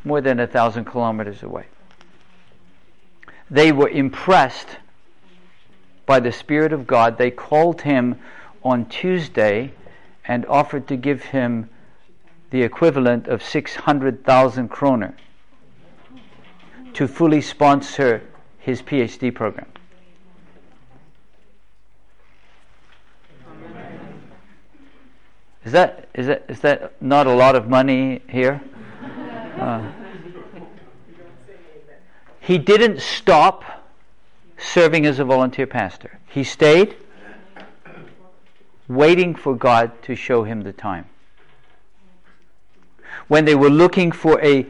more 0.04 0.20
than 0.20 0.42
a 0.42 0.48
thousand 0.48 0.84
kilometers 0.84 1.42
away. 1.42 1.68
They 3.50 3.72
were 3.72 3.88
impressed 3.88 4.68
by 6.06 6.20
the 6.20 6.32
Spirit 6.32 6.74
of 6.74 6.86
God. 6.88 7.18
They 7.18 7.32
called 7.32 7.82
him 7.82 8.20
on 8.64 8.86
Tuesday 8.86 9.74
and 10.28 10.46
offered 10.48 10.88
to 10.88 10.96
give 10.96 11.24
him 11.24 11.70
the 12.50 12.64
equivalent 12.64 13.28
of 13.28 13.44
600,000 13.44 14.70
kroner 14.70 15.16
to 16.94 17.08
fully 17.08 17.42
sponsor 17.42 18.22
his 18.60 18.82
PhD 18.82 19.34
program. 19.34 19.68
Is 25.66 25.72
that 25.72 26.08
is 26.14 26.28
that 26.28 26.46
is 26.48 26.60
that 26.60 27.02
not 27.02 27.26
a 27.26 27.34
lot 27.34 27.56
of 27.56 27.68
money 27.68 28.22
here? 28.30 28.62
Uh, 29.60 29.92
he 32.40 32.60
didn't 32.60 33.02
stop 33.02 33.75
serving 34.58 35.06
as 35.06 35.20
a 35.20 35.26
volunteer 35.26 35.68
pastor. 35.68 36.20
He 36.28 36.44
stayed 36.44 36.96
waiting 38.88 39.36
for 39.36 39.56
God 39.56 40.02
to 40.04 40.16
show 40.16 40.44
him 40.44 40.62
the 40.62 40.74
time. 40.74 41.06
When 43.28 43.46
they 43.46 43.56
were 43.56 43.70
looking 43.70 44.12
for 44.12 44.44
a 44.44 44.68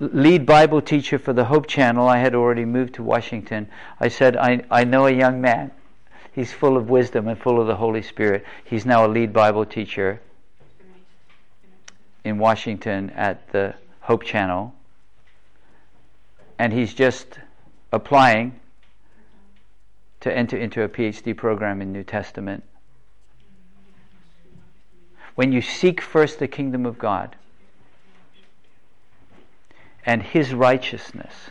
lead 0.00 0.44
Bible 0.44 0.82
teacher 0.82 1.18
for 1.18 1.32
the 1.32 1.44
Hope 1.44 1.66
Channel, 1.66 2.08
I 2.08 2.18
had 2.18 2.34
already 2.34 2.64
moved 2.64 2.94
to 2.94 3.02
Washington. 3.02 3.68
I 4.00 4.08
said, 4.08 4.36
I, 4.36 4.64
I 4.70 4.84
know 4.84 5.06
a 5.06 5.12
young 5.12 5.40
man 5.40 5.70
He's 6.34 6.52
full 6.52 6.76
of 6.76 6.90
wisdom 6.90 7.28
and 7.28 7.38
full 7.40 7.60
of 7.60 7.68
the 7.68 7.76
Holy 7.76 8.02
Spirit. 8.02 8.44
He's 8.64 8.84
now 8.84 9.06
a 9.06 9.08
lead 9.08 9.32
Bible 9.32 9.64
teacher 9.64 10.20
in 12.24 12.38
Washington 12.38 13.10
at 13.10 13.52
the 13.52 13.76
Hope 14.00 14.24
Channel. 14.24 14.74
And 16.58 16.72
he's 16.72 16.92
just 16.92 17.38
applying 17.92 18.58
to 20.24 20.36
enter 20.36 20.56
into 20.56 20.82
a 20.82 20.88
PhD 20.88 21.36
program 21.36 21.80
in 21.80 21.92
New 21.92 22.02
Testament. 22.02 22.64
When 25.34 25.52
you 25.52 25.60
seek 25.60 26.00
first 26.00 26.38
the 26.38 26.48
kingdom 26.48 26.84
of 26.84 26.98
God 26.98 27.36
and 30.04 30.22
his 30.22 30.52
righteousness, 30.52 31.50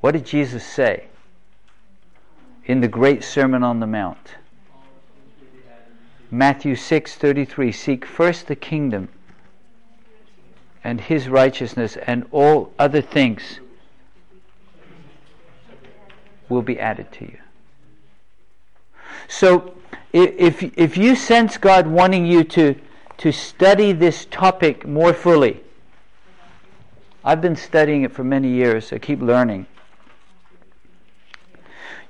what 0.00 0.12
did 0.12 0.24
Jesus 0.24 0.64
say? 0.64 1.10
in 2.70 2.80
the 2.80 2.86
great 2.86 3.24
Sermon 3.24 3.64
on 3.64 3.80
the 3.80 3.86
Mount. 3.86 4.36
Matthew 6.30 6.76
6:33 6.76 7.72
Seek 7.72 8.04
first 8.04 8.46
the 8.46 8.54
kingdom 8.54 9.08
and 10.84 11.00
his 11.00 11.28
righteousness 11.28 11.96
and 11.96 12.26
all 12.30 12.72
other 12.78 13.00
things 13.00 13.58
will 16.50 16.62
be 16.62 16.78
added 16.78 17.10
to 17.12 17.24
you. 17.24 17.38
So 19.28 19.74
if 20.12 20.62
if 20.62 20.96
you 20.96 21.16
sense 21.16 21.56
God 21.56 21.86
wanting 21.86 22.26
you 22.26 22.44
to 22.44 22.74
to 23.18 23.32
study 23.32 23.92
this 23.92 24.26
topic 24.26 24.86
more 24.86 25.14
fully, 25.14 25.62
I've 27.24 27.40
been 27.40 27.56
studying 27.56 28.02
it 28.02 28.12
for 28.12 28.24
many 28.24 28.48
years. 28.48 28.92
I 28.92 28.98
keep 28.98 29.20
learning 29.20 29.66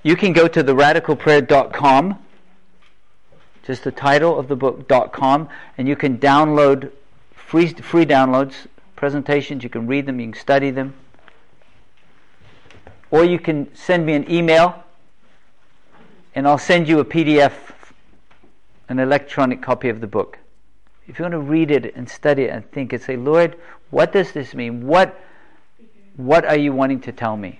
you 0.02 0.16
can 0.16 0.32
go 0.32 0.48
to 0.48 0.64
theradicalprayer.com, 0.64 2.18
just 3.64 3.84
the 3.84 3.92
title 3.92 4.38
of 4.38 4.48
the 4.48 4.56
book.com, 4.56 5.48
and 5.76 5.86
you 5.86 5.96
can 5.96 6.18
download 6.18 6.90
free 7.34 7.68
free 7.68 8.06
downloads, 8.06 8.66
presentations. 8.96 9.62
You 9.62 9.68
can 9.68 9.86
read 9.86 10.06
them, 10.06 10.18
you 10.20 10.32
can 10.32 10.40
study 10.40 10.70
them, 10.70 10.94
or 13.10 13.24
you 13.24 13.38
can 13.38 13.74
send 13.74 14.06
me 14.06 14.14
an 14.14 14.30
email, 14.30 14.84
and 16.34 16.46
I'll 16.46 16.58
send 16.58 16.88
you 16.88 17.00
a 17.00 17.04
PDF, 17.04 17.52
an 18.88 18.98
electronic 18.98 19.62
copy 19.62 19.88
of 19.88 20.00
the 20.00 20.06
book. 20.06 20.38
If 21.06 21.18
you 21.18 21.24
want 21.24 21.32
to 21.32 21.40
read 21.40 21.70
it 21.70 21.94
and 21.96 22.08
study 22.08 22.44
it 22.44 22.50
and 22.50 22.70
think 22.70 22.92
and 22.92 23.02
say, 23.02 23.16
Lord, 23.16 23.56
what 23.90 24.12
does 24.12 24.32
this 24.32 24.54
mean? 24.54 24.86
What 24.86 25.20
what 26.16 26.44
are 26.44 26.56
you 26.56 26.72
wanting 26.72 27.00
to 27.00 27.12
tell 27.12 27.36
me? 27.36 27.58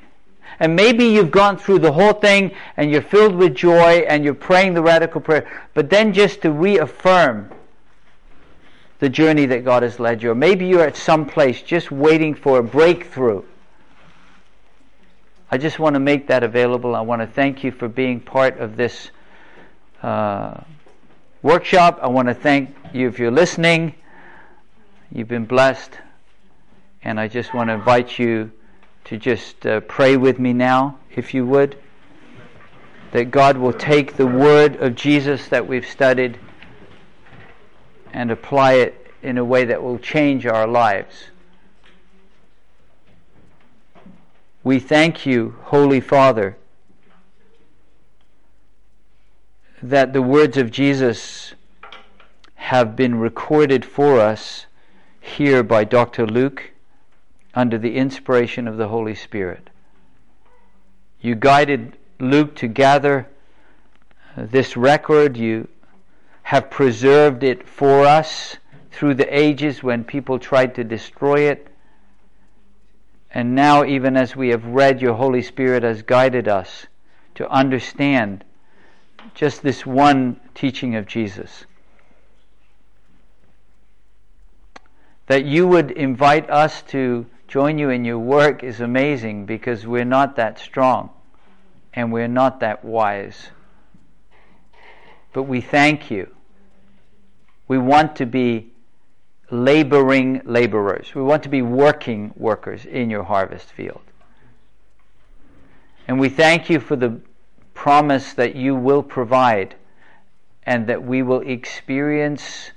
And 0.59 0.77
maybe 0.77 1.05
you've 1.05 1.31
gone 1.31 1.56
through 1.56 1.78
the 1.78 1.93
whole 1.93 2.12
thing 2.12 2.55
and 2.77 2.90
you're 2.90 3.02
filled 3.02 3.35
with 3.35 3.55
joy 3.55 4.05
and 4.06 4.24
you're 4.24 4.35
praying 4.35 4.74
the 4.74 4.82
radical 4.82 5.20
prayer. 5.20 5.51
But 5.74 5.89
then 5.89 6.12
just 6.12 6.43
to 6.43 6.51
reaffirm 6.51 7.51
the 8.98 9.09
journey 9.09 9.47
that 9.47 9.64
God 9.64 9.82
has 9.82 9.98
led 9.98 10.22
you. 10.22 10.32
Or 10.32 10.35
maybe 10.35 10.66
you're 10.66 10.85
at 10.85 10.97
some 10.97 11.24
place 11.24 11.62
just 11.62 11.90
waiting 11.90 12.35
for 12.35 12.59
a 12.59 12.62
breakthrough. 12.62 13.43
I 15.52 15.59
just 15.59 15.81
want 15.81 15.94
to 15.94 16.01
make 16.01 16.28
that 16.28 16.44
available. 16.44 16.94
I 16.94 17.01
want 17.01 17.22
to 17.22 17.27
thank 17.27 17.64
you 17.64 17.72
for 17.72 17.89
being 17.89 18.20
part 18.20 18.60
of 18.60 18.77
this 18.77 19.10
uh, 20.01 20.60
workshop. 21.43 21.98
I 22.01 22.06
want 22.06 22.28
to 22.28 22.35
thank 22.35 22.77
you 22.93 23.09
if 23.09 23.18
you're 23.18 23.32
listening. 23.32 23.97
You've 25.10 25.27
been 25.27 25.47
blessed. 25.47 25.98
And 27.02 27.18
I 27.18 27.27
just 27.27 27.52
want 27.52 27.68
to 27.68 27.74
invite 27.74 28.16
you 28.16 28.52
to 29.06 29.16
just 29.16 29.66
uh, 29.66 29.81
pray 29.81 30.16
with 30.16 30.39
me 30.39 30.52
now, 30.52 30.98
if 31.16 31.35
you 31.35 31.44
would. 31.47 31.77
That 33.10 33.32
God 33.32 33.56
will 33.56 33.72
take 33.72 34.16
the 34.16 34.28
word 34.28 34.77
of 34.77 34.94
Jesus 34.94 35.48
that 35.48 35.66
we've 35.66 35.86
studied 35.86 36.39
and 38.12 38.31
apply 38.31 38.74
it 38.74 39.09
in 39.20 39.36
a 39.36 39.44
way 39.44 39.64
that 39.64 39.82
will 39.82 39.98
change 39.98 40.47
our 40.47 40.68
lives. 40.68 41.31
We 44.62 44.78
thank 44.78 45.24
you, 45.24 45.57
Holy 45.62 46.01
Father, 46.01 46.59
that 49.82 50.12
the 50.12 50.20
words 50.20 50.59
of 50.59 50.70
Jesus 50.70 51.55
have 52.57 52.95
been 52.95 53.15
recorded 53.15 53.87
for 53.87 54.20
us 54.20 54.66
here 55.19 55.62
by 55.62 55.85
Dr. 55.85 56.27
Luke 56.27 56.73
under 57.55 57.78
the 57.78 57.97
inspiration 57.97 58.69
of 58.69 58.77
the 58.77 58.89
Holy 58.89 59.15
Spirit. 59.15 59.70
You 61.23 61.35
guided 61.37 61.97
Luke 62.19 62.55
to 62.57 62.69
gather 62.69 63.28
this 64.37 64.77
record. 64.77 65.39
You 65.39 65.69
have 66.43 66.70
preserved 66.70 67.43
it 67.43 67.66
for 67.66 68.05
us 68.05 68.59
through 68.93 69.15
the 69.15 69.35
ages 69.35 69.82
when 69.82 70.05
people 70.05 70.39
tried 70.39 70.74
to 70.74 70.85
destroy 70.85 71.41
it. 71.49 71.69
And 73.32 73.55
now, 73.55 73.85
even 73.85 74.16
as 74.16 74.35
we 74.35 74.48
have 74.48 74.65
read, 74.65 75.01
your 75.01 75.15
Holy 75.15 75.43
Spirit 75.43 75.82
has 75.85 76.02
guided 76.02 76.48
us 76.48 76.86
to 77.36 77.48
understand 77.48 78.44
just 79.35 79.62
this 79.62 79.86
one 79.86 80.40
teaching 80.55 80.97
of 80.97 81.07
Jesus. 81.07 81.65
That 85.27 85.44
you 85.44 85.69
would 85.69 85.93
invite 85.93 86.51
us 86.51 86.82
to 86.89 87.27
join 87.47 87.78
you 87.78 87.90
in 87.90 88.05
your 88.05 88.19
work 88.19 88.65
is 88.65 88.81
amazing 88.81 89.47
because 89.47 89.86
we're 89.86 90.05
not 90.05 90.36
that 90.36 90.59
strong 90.59 91.11
and 91.94 92.12
we're 92.12 92.28
not 92.28 92.61
that 92.61 92.85
wise. 92.85 93.51
But 95.32 95.44
we 95.44 95.61
thank 95.61 96.11
you. 96.11 96.35
We 97.69 97.78
want 97.78 98.16
to 98.16 98.27
be 98.27 98.69
laboring 99.51 100.43
laborers. 100.44 101.14
We 101.14 101.22
want 101.22 101.43
to 101.43 101.48
be 101.48 101.62
working 101.62 102.32
workers 102.36 102.85
in 102.85 103.10
your 103.10 103.24
harvest 103.24 103.72
field. 103.72 104.02
And 106.06 106.18
we 106.18 106.28
thank 106.28 106.70
you 106.70 106.81
for 106.81 106.97
the 106.97 107.20
promise 107.74 108.32
that 108.35 108.55
you 108.55 108.74
will 108.74 109.02
provide 109.02 109.74
and 110.64 110.86
that 110.86 111.02
we 111.02 111.22
will 111.22 111.40
experience 111.40 112.70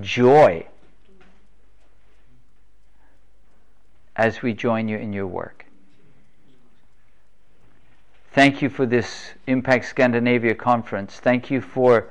joy 0.00 0.66
as 4.14 4.42
we 4.42 4.52
join 4.52 4.88
you 4.88 4.98
in 4.98 5.12
your 5.12 5.26
work. 5.26 5.66
Thank 8.32 8.62
you 8.62 8.68
for 8.68 8.86
this 8.86 9.32
Impact 9.46 9.84
Scandinavia 9.84 10.54
conference. 10.54 11.16
Thank 11.16 11.50
you 11.50 11.60
for 11.60 12.08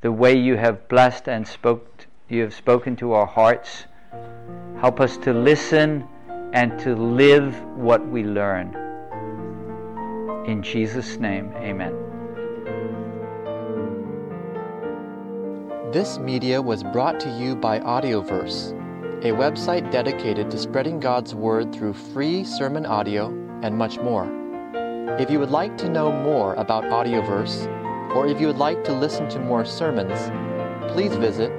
the 0.00 0.12
way 0.12 0.36
you 0.36 0.56
have 0.56 0.86
blessed 0.88 1.28
and 1.28 1.46
spoke 1.46 1.93
you 2.28 2.40
have 2.42 2.54
spoken 2.54 2.96
to 2.96 3.12
our 3.12 3.26
hearts. 3.26 3.84
Help 4.80 5.00
us 5.00 5.16
to 5.18 5.32
listen 5.34 6.06
and 6.54 6.78
to 6.80 6.94
live 6.94 7.62
what 7.76 8.06
we 8.08 8.24
learn. 8.24 8.74
In 10.46 10.62
Jesus' 10.62 11.18
name, 11.18 11.52
amen. 11.56 11.94
This 15.92 16.18
media 16.18 16.60
was 16.60 16.82
brought 16.82 17.20
to 17.20 17.30
you 17.38 17.54
by 17.54 17.78
Audioverse, 17.80 18.72
a 19.22 19.30
website 19.30 19.90
dedicated 19.90 20.50
to 20.50 20.58
spreading 20.58 21.00
God's 21.00 21.34
Word 21.34 21.74
through 21.74 21.92
free 21.92 22.42
sermon 22.42 22.86
audio 22.86 23.28
and 23.62 23.76
much 23.76 23.98
more. 23.98 24.28
If 25.20 25.30
you 25.30 25.38
would 25.38 25.50
like 25.50 25.76
to 25.78 25.88
know 25.88 26.10
more 26.10 26.54
about 26.54 26.84
Audioverse, 26.84 27.66
or 28.16 28.26
if 28.26 28.40
you 28.40 28.46
would 28.46 28.58
like 28.58 28.82
to 28.84 28.92
listen 28.92 29.28
to 29.28 29.38
more 29.38 29.64
sermons, 29.64 30.18
please 30.92 31.14
visit 31.16 31.52